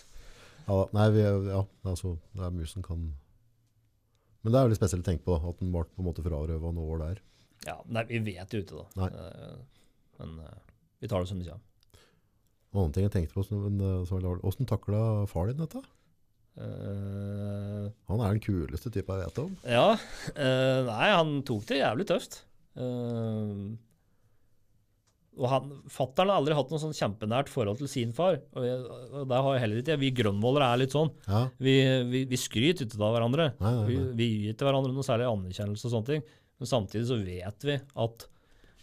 [0.68, 1.60] Ja, nei, vi, ja,
[1.92, 3.02] altså, det er mye som kan...
[4.42, 6.24] Men det er jo litt spesielt å tenke på, at den ble på en måte
[6.26, 7.20] frarøva noen år der.
[7.68, 9.04] Ja, nei, vi vet jo ikke, da.
[9.04, 9.10] Nei.
[9.12, 9.92] Eh,
[10.22, 10.62] men eh,
[11.04, 11.68] vi tar det som det kommer.
[12.72, 15.84] En annen ting jeg tenkte på, eh, hvordan takla far din dette?
[16.60, 19.54] Eh, Han er den kuleste typen jeg vet om.
[19.66, 19.86] ja.
[20.36, 22.42] Uh, nei, han tok det jævlig tøft.
[22.76, 23.72] Uh,
[25.42, 28.42] og han, Fattern har aldri hatt noe sånn kjempenært forhold til sin far.
[28.52, 28.82] Og, jeg,
[29.16, 29.96] og det har jeg heller ikke.
[30.02, 31.10] Vi grønnvollere er litt sånn.
[31.26, 31.76] Ja, Vi,
[32.12, 33.46] vi, vi skryter ikke av hverandre.
[33.62, 34.12] nei, nei, Vi, nei.
[34.20, 36.26] vi gir til hverandre noe særlig anerkjennelse og sånne ting.
[36.62, 38.28] Men samtidig så vet vi at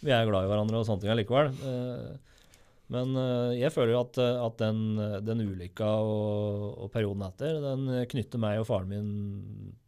[0.01, 1.53] vi er glad i hverandre og sånne ting allikevel.
[1.69, 2.38] Eh,
[2.89, 4.79] Men eh, jeg føler at, eh, at den,
[5.27, 9.11] den ulykka og, og perioden etter, den knytter meg og faren min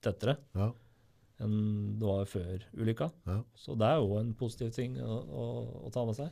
[0.05, 0.67] tettere Ja,
[1.41, 1.55] enn
[1.97, 3.07] det var før ulykka.
[3.25, 3.39] ja.
[3.57, 5.45] Så det er jo en positiv ting å, å,
[5.87, 6.29] å ta med seg.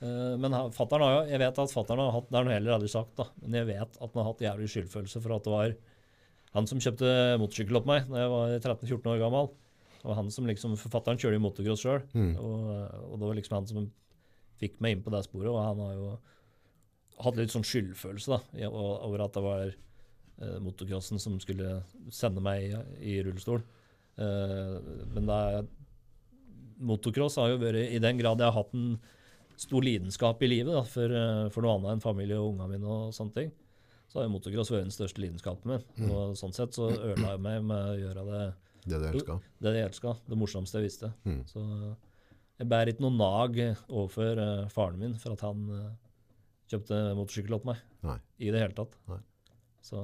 [0.00, 2.76] Uh, Men fatteren har jo, jeg vet at fatteren har hatt, det er noe heller
[2.76, 5.52] aldri sagt, da, men jeg vet at han har hatt jævlig skyldfølelse for at det
[5.56, 5.74] var
[6.56, 9.50] han som kjøpte motorsykkel opp meg da jeg var 13-14 år gammel.
[10.00, 12.30] Og han som liksom, Forfatteren kjører jo motocross sjøl, Mm.
[12.40, 12.70] og,
[13.12, 13.84] og det var liksom han som
[14.60, 15.50] fikk meg inn på det sporet.
[15.52, 16.10] Og han har jo
[17.24, 21.80] hatt litt sånn skyldfølelse da, over at det var eh, motocrossen som skulle
[22.12, 22.82] sende meg i,
[23.12, 23.62] i rullestol.
[24.20, 24.76] Eh,
[25.14, 25.70] men det er
[26.80, 28.94] Motocross har jo vært, i den grad jeg har hatt en
[29.60, 32.88] stor lidenskap i livet da, for, eh, for noe annet enn familie og ungene mine
[32.88, 33.50] og sånne ting,
[34.08, 35.84] så har jo motocross vært den største lidenskapen min.
[35.98, 36.06] Mm.
[36.08, 38.46] Og sånn sett så ødela jeg meg med å gjøre det
[38.86, 39.36] Det du elska.
[39.60, 41.12] det det, det morsomste jeg visste.
[41.28, 41.42] Mm.
[41.52, 41.66] Så
[42.60, 43.58] jeg bærer ikke noe nag
[43.88, 45.88] overfor uh, faren min for at han uh,
[46.70, 47.80] kjøpte motorsykkel opp meg.
[48.04, 48.18] Nei.
[48.40, 48.98] I det hele tatt.
[49.10, 49.20] Nei.
[49.84, 50.00] Så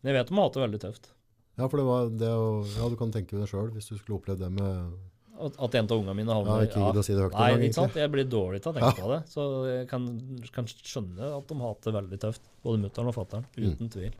[0.00, 1.12] Men jeg vet de har hatt det veldig tøft.
[1.60, 4.18] Ja, for det var det å, Ja, du kan tenke deg sjøl hvis du skulle
[4.20, 4.94] opplevd det med
[5.36, 7.64] At, at en av ungene mine Ja, ikke gidd å si det høyt Nei, gang,
[7.66, 7.98] ikke sant?
[8.00, 9.20] Jeg blir dårlig til å tenke på det.
[9.30, 10.08] Så jeg kan,
[10.56, 13.46] kan skjønne at de har hatt det veldig tøft, både mutter'n og fatter'n.
[13.54, 13.68] Mm.
[13.68, 14.18] Uten tvil.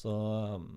[0.00, 0.14] Så
[0.60, 0.68] um,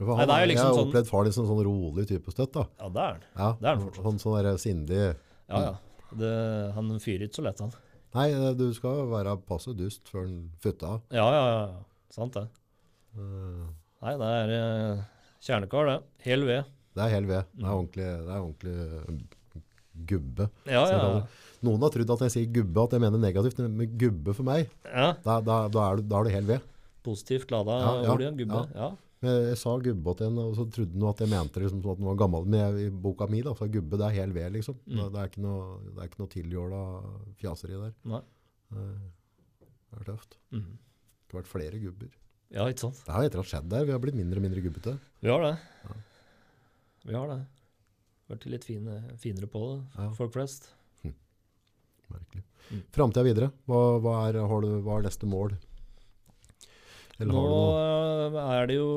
[0.00, 2.06] For Nei, det er jo liksom jeg har sånn- opplevd far din som sånn rolig
[2.08, 2.52] type støtt.
[2.56, 2.64] da.
[2.80, 3.22] ja, det er han.
[3.36, 4.04] Ja, Det er han fortsatt.
[4.08, 5.00] Sånn, sånn der sindig
[5.50, 5.74] Ja, ja.
[6.16, 6.30] Det,
[6.74, 7.72] han fyrer ikke så lett, han.
[8.14, 11.00] Nei, eh, du skal være passe dust før han futter av.
[11.14, 11.60] Ja, ja, ja.
[11.66, 11.84] ja.
[12.10, 12.46] Sant det.
[13.16, 13.68] Mm.
[14.02, 14.54] Nei, det er
[14.96, 15.02] uh,
[15.44, 15.98] kjernekar, det.
[16.24, 16.64] Hel ved.
[16.96, 17.44] Det er hel ved.
[17.54, 17.68] Det Mm.
[17.68, 19.62] er ordentlig, det er ordentlig eh,
[20.10, 20.48] gubbe.
[20.66, 21.22] Ja, ja, ja.
[21.62, 24.70] Noen har trodd at jeg sier gubbe, at jeg mener negativt, men gubbe for meg,
[24.88, 25.12] ja.
[25.22, 26.60] da, da, da, er, du, da er du hel ved.
[27.04, 28.62] Positivt lada Ja, ja, ord igjen, gubbe.
[28.74, 28.90] Ja.
[29.20, 31.98] Jeg sa gubbe til henne, og så trodde hun at jeg mente liksom, sånn at
[32.00, 32.46] den var gammel.
[32.48, 34.78] Men jeg, i boka mi, da, så gubbe det er hel ved, liksom.
[34.86, 34.96] Mm.
[34.96, 36.80] Det, det er ikke noe, det er ikke noe tiljåla
[37.42, 37.92] fjaseri der.
[38.14, 38.22] Nei.
[38.72, 39.04] Eh,
[39.90, 40.38] Det er tøft.
[40.54, 40.64] Mm.
[40.70, 42.10] Det har vært flere gubber.
[42.54, 43.02] ja, ikke sant.
[43.06, 43.84] Det har etter alt skjedd der.
[43.88, 44.96] Vi har blitt mindre og mindre gubbete.
[45.20, 45.52] Vi har det.
[45.84, 45.96] Ja.
[47.10, 47.40] Vi har det.
[48.30, 50.08] Vært litt fine, finere på det, Ja.
[50.16, 50.70] folk flest.
[52.10, 52.42] Merkelig.
[52.70, 52.80] Mm.
[52.94, 53.48] Framtida videre.
[53.68, 55.52] Hva, hva, er, har du, hva er neste mål?
[57.28, 57.44] Nå
[57.76, 58.90] eh, er det jo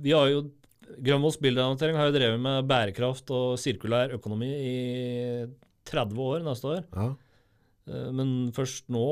[0.00, 0.46] Vi har jo
[0.90, 4.78] Grønvolls bildeannotering har jo drevet med bærekraft og sirkulær økonomi i
[5.86, 6.80] 30 år neste år.
[6.96, 7.12] Ja,
[7.90, 9.06] Eh, Men først nå,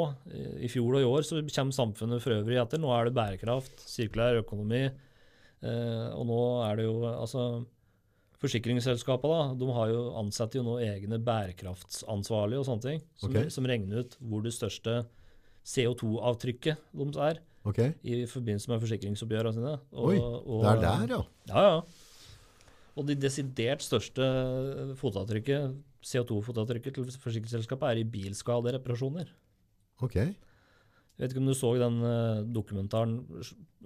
[0.60, 2.80] i fjor og i år, så kommer samfunnet for øvrig etter.
[2.80, 7.48] Nå er det bærekraft, sirkulær økonomi, eh, og nå er det jo altså
[8.38, 13.48] Forsikringsselskapene de har jo ansetter jo nå egne bærekraftsansvarlige og sånne ting, som, okay.
[13.50, 14.92] som regner ut hvor det største
[15.66, 17.80] CO2-avtrykket deres er ok.
[18.02, 19.74] i forbindelse med forsikringsoppgjørene sine.
[19.92, 21.20] Og, Oi, og, Det er der, ja.
[21.52, 22.08] Ja, ja.
[22.98, 24.24] Og de desidert største
[24.98, 29.30] fotavtrykket, CO2-fotavtrykket til forsikringsselskapet er i bilskadereparasjoner.
[30.02, 30.16] Ok.
[30.18, 33.14] Jeg vet ikke om du så den eh, dokumentaren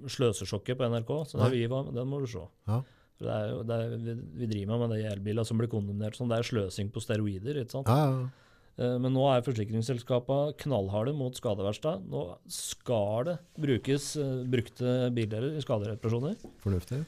[0.05, 1.13] 'Sløsesjokket' på NRK?
[1.29, 2.45] Så der vi var, Den må du se.
[2.69, 2.83] Ja.
[3.23, 6.29] Det er det er, vi, driver med med de elbilene som blir kondemnert sånn.
[6.29, 7.61] Det er sløsing på steroider.
[7.63, 7.89] ikke sant?
[7.89, 8.21] Ja, ja.
[8.21, 8.41] Eh,
[8.81, 12.07] Men nå er forsikringsselskapene knallharde mot skadeverkstad.
[12.09, 16.39] Nå skal det brukes eh, brukte bildeler i skadereparasjoner.
[16.65, 17.03] Fornuftig.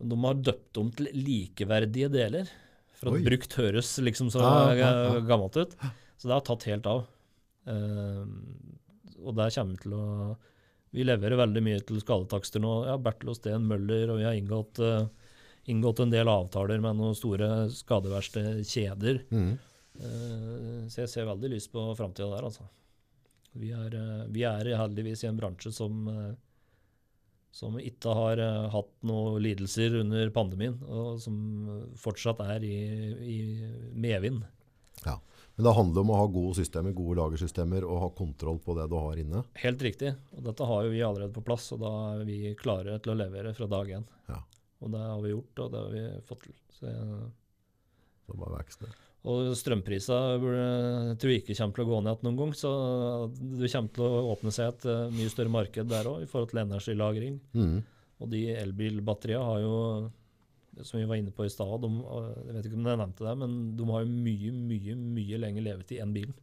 [0.00, 2.50] De har døpt om til likeverdige deler.
[3.00, 3.24] For at Oi.
[3.24, 4.90] brukt høres liksom så ja, ja.
[5.14, 5.72] eh, gammelt ut.
[6.20, 7.06] Så det har tatt helt av.
[7.64, 8.24] Uh,
[9.20, 10.04] og der kommer vi til å
[10.96, 12.72] Vi leverer veldig mye til skadetakster nå.
[12.88, 15.06] Ja, Bertel og Steen Møller, og vi har inngått, uh,
[15.70, 19.24] inngått en del avtaler med noen store skadeverkstedkjeder.
[19.30, 19.58] Mhm.
[20.00, 22.68] Eh, så jeg ser veldig lyst på framtida der, altså.
[23.52, 26.32] Vi er, eh, vi er heldigvis i en bransje som, eh,
[27.52, 28.38] som ikke har
[28.70, 31.36] hatt noen lidelser under pandemien, og som
[31.98, 32.76] fortsatt er i,
[33.26, 33.38] i
[33.92, 34.44] medvind.
[35.60, 38.86] Men det handler om å ha gode systemer, gode lagersystemer, og ha kontroll på det
[38.88, 39.42] du har inne.
[39.60, 40.14] Helt riktig.
[40.32, 43.52] Og dette har vi allerede på plass, og da er vi klare til å levere
[43.52, 44.06] fra dag én.
[44.30, 44.38] Ja.
[44.80, 46.56] Og det har vi gjort, og det har vi fått til.
[46.78, 47.28] Så jeg,
[48.24, 48.96] Så bare vekst der.
[49.28, 52.70] Og strømprisene burde- tror jeg ikke kommer til å gå ned igjen noen gang, så
[53.60, 56.48] det kommer til å åpne seg et eh, mye større marked der òg, i forhold
[56.54, 57.36] til energilagring.
[57.52, 57.82] Mm.
[58.20, 59.74] Og de elbilbatteriene har jo,
[60.80, 63.34] som vi var inne på i stad, eh, jeg vet ikke om jeg nevnte det,
[63.42, 66.34] men de har jo mye, mye mye lenger levetid enn bilen.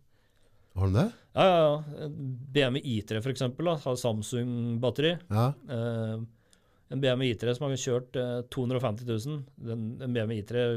[0.78, 1.08] Har de det?
[1.34, 1.58] Ja, ja,
[1.98, 2.08] ja.
[2.54, 5.16] BMW I3 for eksempel, da, har Samsung-batteri.
[5.34, 5.48] Ja.
[5.66, 6.18] Eh,
[6.94, 10.68] en BMW I3 som har kjørt eh, 250 000, den, en BMW I3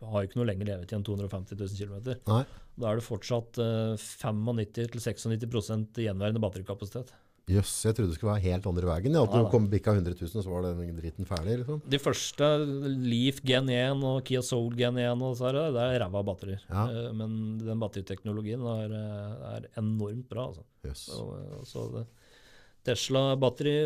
[0.00, 1.96] har jo ikke noe lenger levetid enn 250 000 km.
[2.30, 2.44] Nei.
[2.80, 7.12] Da er det fortsatt uh, 95-96% gjenværende batterikapasitet.
[7.50, 9.16] Jøss, jeg trodde det skulle være helt andre veien.
[9.16, 11.80] Ja, at ja, du kom bikka 100 000, så var den dritten ferdig, liksom.
[11.90, 12.50] De første,
[13.02, 16.22] Leaf Gen 1 og Kia Soul Gen 1, og så er det, det er ræva
[16.26, 16.62] batterier.
[16.68, 16.84] Ja.
[16.86, 20.46] Eh, men den batteriteknologien er, eh, er enormt bra.
[20.52, 20.66] Altså.
[20.86, 21.08] Yes.
[21.16, 22.06] Og, eh, så det,
[22.86, 23.76] Tesla-batteri,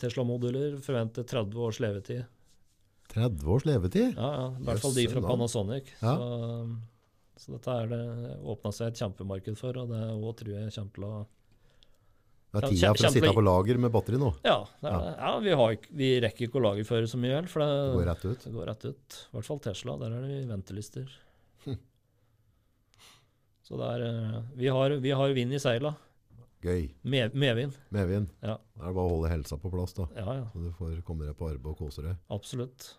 [0.00, 2.22] Tesla-moduler forventer 30 års levetid.
[3.10, 4.14] 30 års levetid?
[4.16, 5.20] Ja, ja, I hvert fall de fra.
[5.26, 5.90] Panasonic.
[6.00, 6.14] Ja.
[6.16, 6.78] Så,
[7.40, 8.00] så dette er det
[8.52, 11.14] åpna seg et kjempemarked for, og det òg tror jeg kommer til å
[12.50, 14.32] Det er tida for å sitte på lager med batteri nå.
[14.44, 14.98] Ja, det Ja.
[15.06, 15.14] det.
[15.18, 18.08] ja vi, har, ikke- vi rekker ikke å lagerføre så mye, for det, Det går
[18.10, 18.44] rett ut.
[18.44, 19.18] det går rett ut.
[19.32, 21.08] I hvert fall Tesla, der er det ventelister.
[21.64, 21.78] Hm.
[23.62, 25.94] Så det er eh, Vi har, vi har vind i seila.
[26.60, 26.90] Gøy.
[27.08, 27.76] Med, medvind.
[27.94, 28.32] Medvind.
[28.44, 28.58] Ja.
[28.76, 30.04] Det er bare å holde helsa på plass, da.
[30.18, 30.48] Ja, ja.
[30.52, 32.18] Så du får komme deg på arbeid og kose deg.
[32.36, 32.90] Absolutt.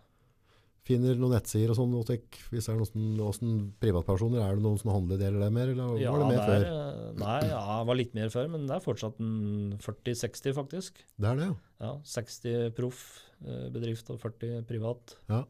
[0.82, 4.90] Finner noen nettsider og sånn, hvis det er noen, noen privatpersoner, er det noen som
[4.90, 6.64] handler deler det mer, eller Ja, var det mer det før?
[6.66, 10.98] eh, nei, ja, det var litt mer før, men det er fortsatt en 40-60, faktisk.
[11.22, 11.54] Det er det, ja.
[11.86, 13.04] Ja, 60 proff
[13.46, 15.14] eh, bedrift og 40 privat.
[15.30, 15.44] Ja.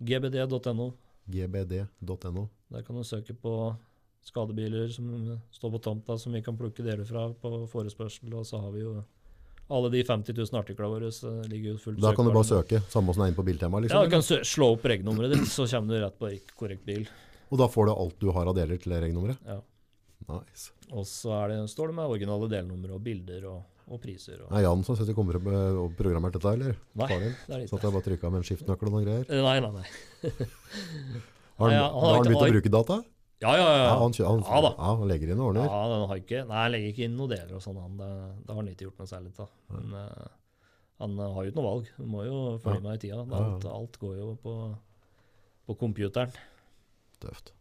[0.00, 0.88] gbd.no.
[1.28, 2.48] gbd.no.
[2.72, 3.52] Der kan du søke på
[4.26, 8.60] skadebiler som står på tomta som vi kan plukke deler fra på forespørsel, og så
[8.62, 9.00] har vi jo
[9.72, 12.82] Alle de 50 000 artiklene våre så ligger jo fullt Da kan du bare søke,
[12.92, 14.04] samme som det er inne på biltema, Ja, liksom.
[14.04, 17.06] du kan slå opp regnummeret ditt, så kommer du rett på korrekt bil.
[17.50, 19.38] Og da får du alt du har av deler til regnummeret.
[19.46, 19.60] Ja.
[20.28, 20.70] Nice.
[20.92, 24.42] Og så er det, står det med originale delnumre og bilder og, og priser.
[24.44, 26.76] Og, er Jan som sitter kommer og programmerer dette, eller?
[26.94, 29.06] Nei, Faren det er Så ikke at jeg bare trykka med en skiftenøkkel og noen
[29.08, 29.24] greier.
[29.28, 30.30] Eh, Nei, nei, nei.
[31.58, 33.00] Har han har har han begynt å bruke data?
[33.42, 33.86] Ja, ja, ja.
[33.88, 34.70] Ja, han, han, Ja da.
[34.76, 35.66] ja, han legger inn og ordner.
[35.66, 37.80] Ja, han har ikke Nei, han legger ikke inn noen deler og sånn.
[37.98, 38.10] Det,
[38.44, 39.50] det har han ikke gjort noe særlig av.
[39.72, 40.28] Men uh,
[41.02, 41.90] han eh, har jo ikke noe valg.
[41.98, 43.24] Han må jo følge med i tida.
[43.40, 44.54] Alt, alt går jo på,
[45.66, 46.34] på computeren.
[47.22, 47.52] Tøft.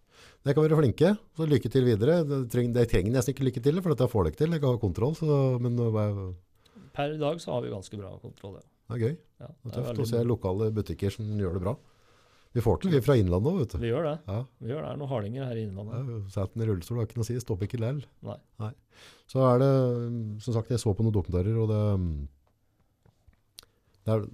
[0.41, 2.21] Dere kan være flinke, så lykke til videre.
[2.25, 4.53] Dere trenger, det trenger nesten ikke lykke til, for dette får dere til.
[4.55, 6.21] Dere har kontroll, så, men er,
[6.95, 8.57] Per dag så har vi ganske bra kontroll.
[8.59, 8.65] Ja.
[8.91, 9.15] det er gøy.
[9.41, 11.75] Ja, Det det er er tøft å se lokale butikker som gjør det bra.
[12.51, 13.77] Vi får til, vi fra Innlandet òg, vet du.
[13.79, 14.15] Vi gjør det.
[14.27, 14.87] Ja, Vi gjør det.
[14.89, 16.31] Det er noen hardinger her i Innlandet.
[16.33, 17.37] Sett den i rullestol, har ikke noe å si.
[17.39, 18.01] Stopper ikke lell.
[18.27, 18.71] Nei.
[19.31, 19.69] Så er det,
[20.43, 21.79] som sagt, jeg så på noen dokumentarer, og det,
[24.05, 24.25] det er,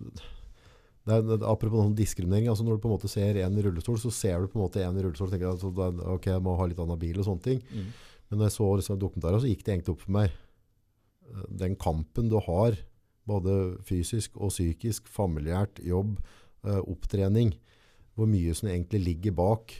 [1.07, 3.59] det er, det er apropos noen diskriminering, altså når du på en måte ser en
[3.59, 5.71] i rullestol, så ser du på en måte en i rullestol, og tenker at altså,
[6.17, 7.61] ok, jeg må ha litt annen bil og sånne ting.
[7.69, 7.87] Mm.
[8.27, 10.33] Men når jeg så liksom dokumentarer, så gikk det egentlig opp for meg.
[11.29, 12.81] Eh, Den kampen du har,
[13.27, 13.55] både
[13.87, 16.17] fysisk og psykisk, familiært, jobb,
[16.65, 17.53] eh, opptrening,
[18.17, 19.75] hvor mye som egentlig ligger bak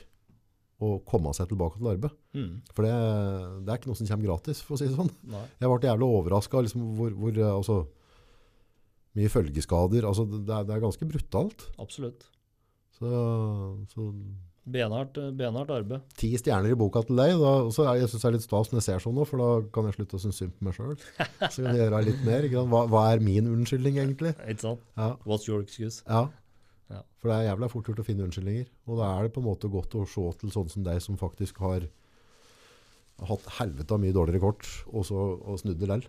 [0.78, 2.14] å komme seg tilbake til arbeid.
[2.38, 2.50] Mm.
[2.70, 2.94] For det,
[3.66, 5.10] det er ikke noe som kommer gratis, for å si det sånn.
[5.26, 5.44] Nei.
[5.58, 7.78] Jeg ble jævlig overraska liksom, hvor, hvor eh, altså,
[9.18, 10.06] mye følgeskader.
[10.06, 11.66] Altså, det, er, det er ganske brutalt.
[11.82, 12.28] Absolutt.
[12.98, 13.10] Så,
[13.90, 14.08] så
[14.68, 16.02] Benhardt, eh, benhardt arbeid.
[16.18, 17.34] ti stjerner i boka til deg.
[17.40, 19.70] Da, også, jeg synes det er litt stas når jeg ser sånn nå, for da
[19.74, 20.94] kan jeg slutte å synes synd på meg sjøl.
[21.54, 22.46] Så kan jeg gjøre litt mer.
[22.54, 24.36] Hva, hva er min unnskyldning, egentlig?
[24.46, 24.84] Ikke sant?
[24.98, 26.04] Ja, What's your excuse?
[26.06, 26.28] ja.
[26.88, 27.02] Ja.
[27.20, 28.68] For det er jævla fort gjort å finne unnskyldninger.
[28.88, 31.18] Og da er det på en måte godt å se til sånne som deg, som
[31.20, 31.88] faktisk har
[33.28, 36.04] hatt helvete av mye dårligere kort, og så og snudd det lell.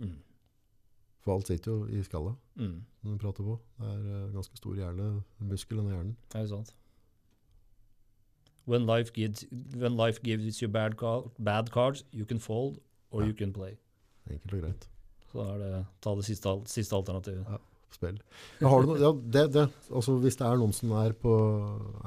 [0.00, 0.16] Mm.
[1.22, 2.34] For alt sitter jo i skalla.
[2.56, 2.80] Mm.
[3.02, 3.58] som du prater på.
[3.78, 5.06] Det er eh, ganske stor hjerne,
[5.50, 6.16] muskel i hjernen.
[6.32, 6.74] Det er jo sant.
[8.66, 9.44] When life gives,
[9.76, 12.80] when life gives you bad, call, bad cards, you can fold
[13.10, 13.28] or Ja.
[13.28, 13.76] you can play.
[14.30, 14.88] Enkelt og greit.
[15.30, 17.44] Så er det ta det siste, siste alternativet.
[17.48, 17.58] Ja.
[17.94, 18.16] Spill.
[18.60, 19.62] Har du noe, ja, det, det,
[19.94, 21.32] altså hvis det er noen som er, på,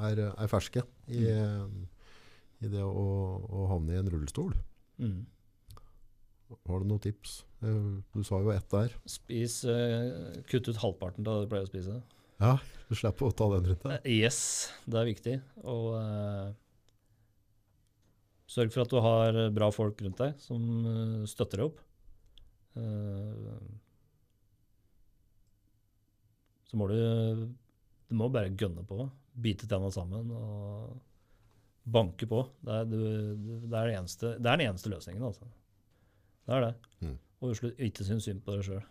[0.06, 1.24] er, er ferske i,
[2.60, 3.04] i det å,
[3.48, 4.52] å havne i en rullestol,
[5.00, 5.22] Mm.
[6.68, 7.38] har du noen tips?
[7.64, 8.92] Eh, Du sa jo ett der.
[9.08, 11.94] Spis uh, Kutt ut halvparten av det du pleier å spise.
[12.40, 12.58] Ja,
[12.90, 13.94] du slipper å ta den rundt deg.
[14.04, 14.40] Eh, Yes,
[14.84, 15.34] det er viktig.
[15.64, 16.52] Og uh,
[18.50, 21.80] sørg for at du har bra folk rundt deg som uh, støtter deg opp.
[22.76, 23.56] Eh,
[26.70, 26.96] så må du
[28.10, 29.04] Du må bare gønne på.
[29.38, 30.98] Bite tenna sammen og
[31.90, 32.42] banke på.
[32.60, 32.96] Det er, du,
[33.70, 35.46] det er, det eneste, det er den eneste løsningen, altså.
[36.46, 36.72] Det er det.
[37.06, 37.16] Mm.
[37.40, 38.82] Og ikke synes synd på deg sjøl.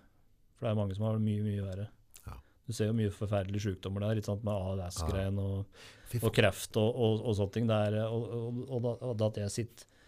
[0.55, 1.87] For det er mange som har det mye, mye verre.
[2.25, 2.37] Ja.
[2.67, 4.47] Du ser jo mye forferdelige sykdommer der, ikke sant?
[4.47, 5.83] med ALS-greien og,
[6.21, 7.69] og kreft og, og, og sånne ting.
[7.69, 9.98] Det er, og, og, og at jeg sitter,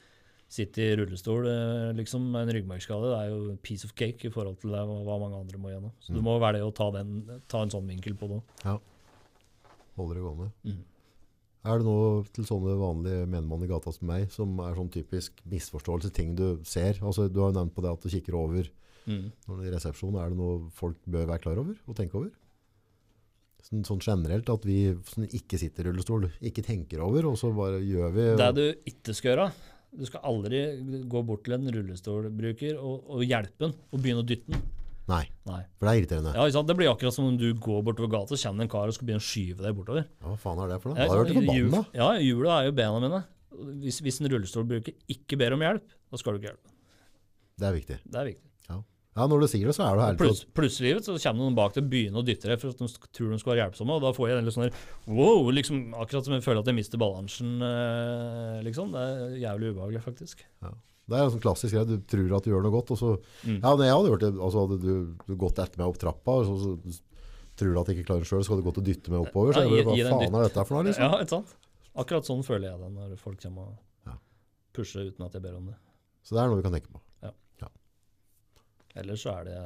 [0.51, 4.31] sitter i rullestol eh, liksom, med en ryggmargskade, det er jo piece of cake i
[4.33, 5.93] forhold til det, hva mange andre må gjennom.
[6.03, 6.25] Så du Mm.
[6.27, 8.41] må velge å ta, den, ta en sånn vinkel på det.
[8.65, 8.77] Ja.
[9.95, 10.49] Holder det gående.
[10.67, 10.81] Mm.
[11.63, 15.39] Er det noe til sånne vanlige menigmann i gata som meg, som er sånn typisk
[15.47, 16.97] misforståelse, ting du ser?
[17.05, 18.67] Altså, du har jo nevnt på det at du kikker over
[19.07, 19.31] Mm.
[19.47, 19.89] når det er.
[19.91, 22.31] Er det noe folk bør være klar over og tenke over?
[23.61, 27.51] Sånn, sånn generelt at vi sånn, ikke sitter i rullestol, ikke tenker over, og så
[27.55, 29.51] bare gjør vi Det du ikke skal gjøre,
[29.91, 30.61] du skal aldri
[31.11, 34.61] gå bort til en rullestolbruker og, og hjelpe den og begynne å dytte den.
[35.11, 35.59] Nei, Nei.
[35.75, 36.33] for det er irriterende.
[36.37, 36.69] Ja, sant?
[36.69, 38.95] Det blir akkurat som om du går bortover gata, så kommer det en kar og
[38.95, 40.05] skal begynne å skyve deg bortover.
[40.21, 40.99] Ja, hva faen er det for noe?
[40.99, 41.81] Da har du hørt forbanna.
[41.97, 43.23] Ja, hjulet er jo bena mine.
[43.81, 46.71] Hvis, hvis en rullestolbruker ikke ber om hjelp, da skal du ikke hjelpe.
[47.59, 47.99] Det er viktig.
[48.07, 48.50] Det er viktig.
[49.11, 50.19] Ja, når du sier det, så er det herlig.
[50.21, 52.87] Pluss, plutselig så kommer noen bak til å begynne å dytte deg for at de
[53.11, 54.77] tror de skal være hjelpsomme, og da får jeg den litt sånn der,
[55.11, 58.93] wow, liksom, akkurat som jeg føler at jeg mister balansen, eh, liksom.
[58.95, 60.45] Det er jævlig ubehagelig, faktisk.
[61.11, 61.89] Det er en sånn klassisk greie.
[61.89, 63.09] Du tror at du gjør noe godt, og så
[63.43, 63.57] Mm.
[63.59, 64.93] Ja, jeg hadde gjort det, altså hadde du,
[65.27, 66.55] du gått etter meg opp trappa, og så,
[66.87, 67.01] så
[67.59, 69.25] tror du at jeg ikke klarer det sjøl, så hadde du gått og dytte meg
[69.27, 69.51] oppover.
[69.57, 71.03] Så Ja, hva faen er dette for noe, liksom?
[71.03, 71.55] Ja, ikke sant?
[71.99, 73.77] Akkurat sånn føler jeg det når folk kommer og
[74.07, 74.15] Ja.
[74.71, 75.75] pusher uten at jeg ber om det.
[76.23, 77.01] Så det er noe vi kan tenke på.
[78.99, 79.59] Ellers så er det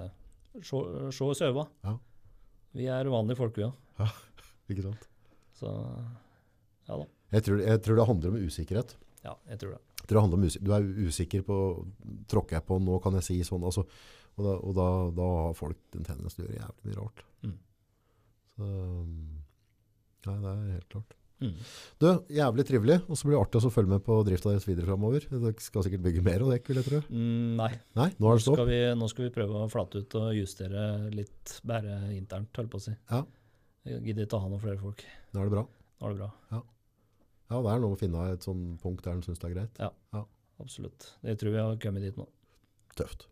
[0.65, 1.65] se og søve.
[1.83, 1.95] Ja.
[2.75, 3.73] Vi er vanlige folk, vi òg.
[4.71, 5.09] Ikke sant?
[5.55, 5.71] Så
[6.85, 7.07] ja da.
[7.35, 8.95] Jeg tror, jeg tror det handler om usikkerhet.
[9.25, 9.81] Ja, jeg tror det.
[10.01, 11.57] Jeg tror det handler om usikker, du er usikker på
[12.29, 13.65] Tråkker jeg på nå, kan jeg si sånn?
[13.65, 13.85] Altså,
[14.35, 14.87] og da, og da,
[15.17, 17.23] da har folk en tendens til å gjøre jævlig mye rart.
[17.45, 17.55] Mm.
[18.55, 19.15] Så um,
[20.25, 21.17] Nei, det er helt klart.
[21.43, 21.55] Mm.
[21.99, 24.87] Du, jævlig trivelig, og så blir det artig å følge med på drifta deres videre
[24.87, 25.25] framover.
[25.31, 27.01] Dere skal sikkert bygge mer av dekk, vil jeg tro.
[27.09, 30.29] Mm, nei, Nei, nå nå skal, vi, nå skal vi prøve å flate ut og
[30.37, 32.95] justere litt bare internt, holdt på å si.
[33.11, 33.23] Ja.
[33.85, 35.03] Gidder ikke å ha noen flere folk.
[35.35, 35.65] Nå er det bra.
[35.99, 36.31] Nå er det bra.
[37.51, 39.83] Ja, det er noe å finne et sånn punkt der en syns det er greit.
[39.83, 40.23] Ja,
[40.61, 41.09] Absolutt.
[41.25, 42.25] Jeg tror vi har kommet dit nå.
[42.95, 43.27] Tøft.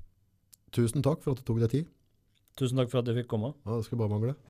[0.75, 1.91] Tusen takk for at du tok deg tid.
[2.59, 3.53] Tusen takk for at jeg fikk komme.
[3.63, 4.35] Ja, det skulle bare mangle.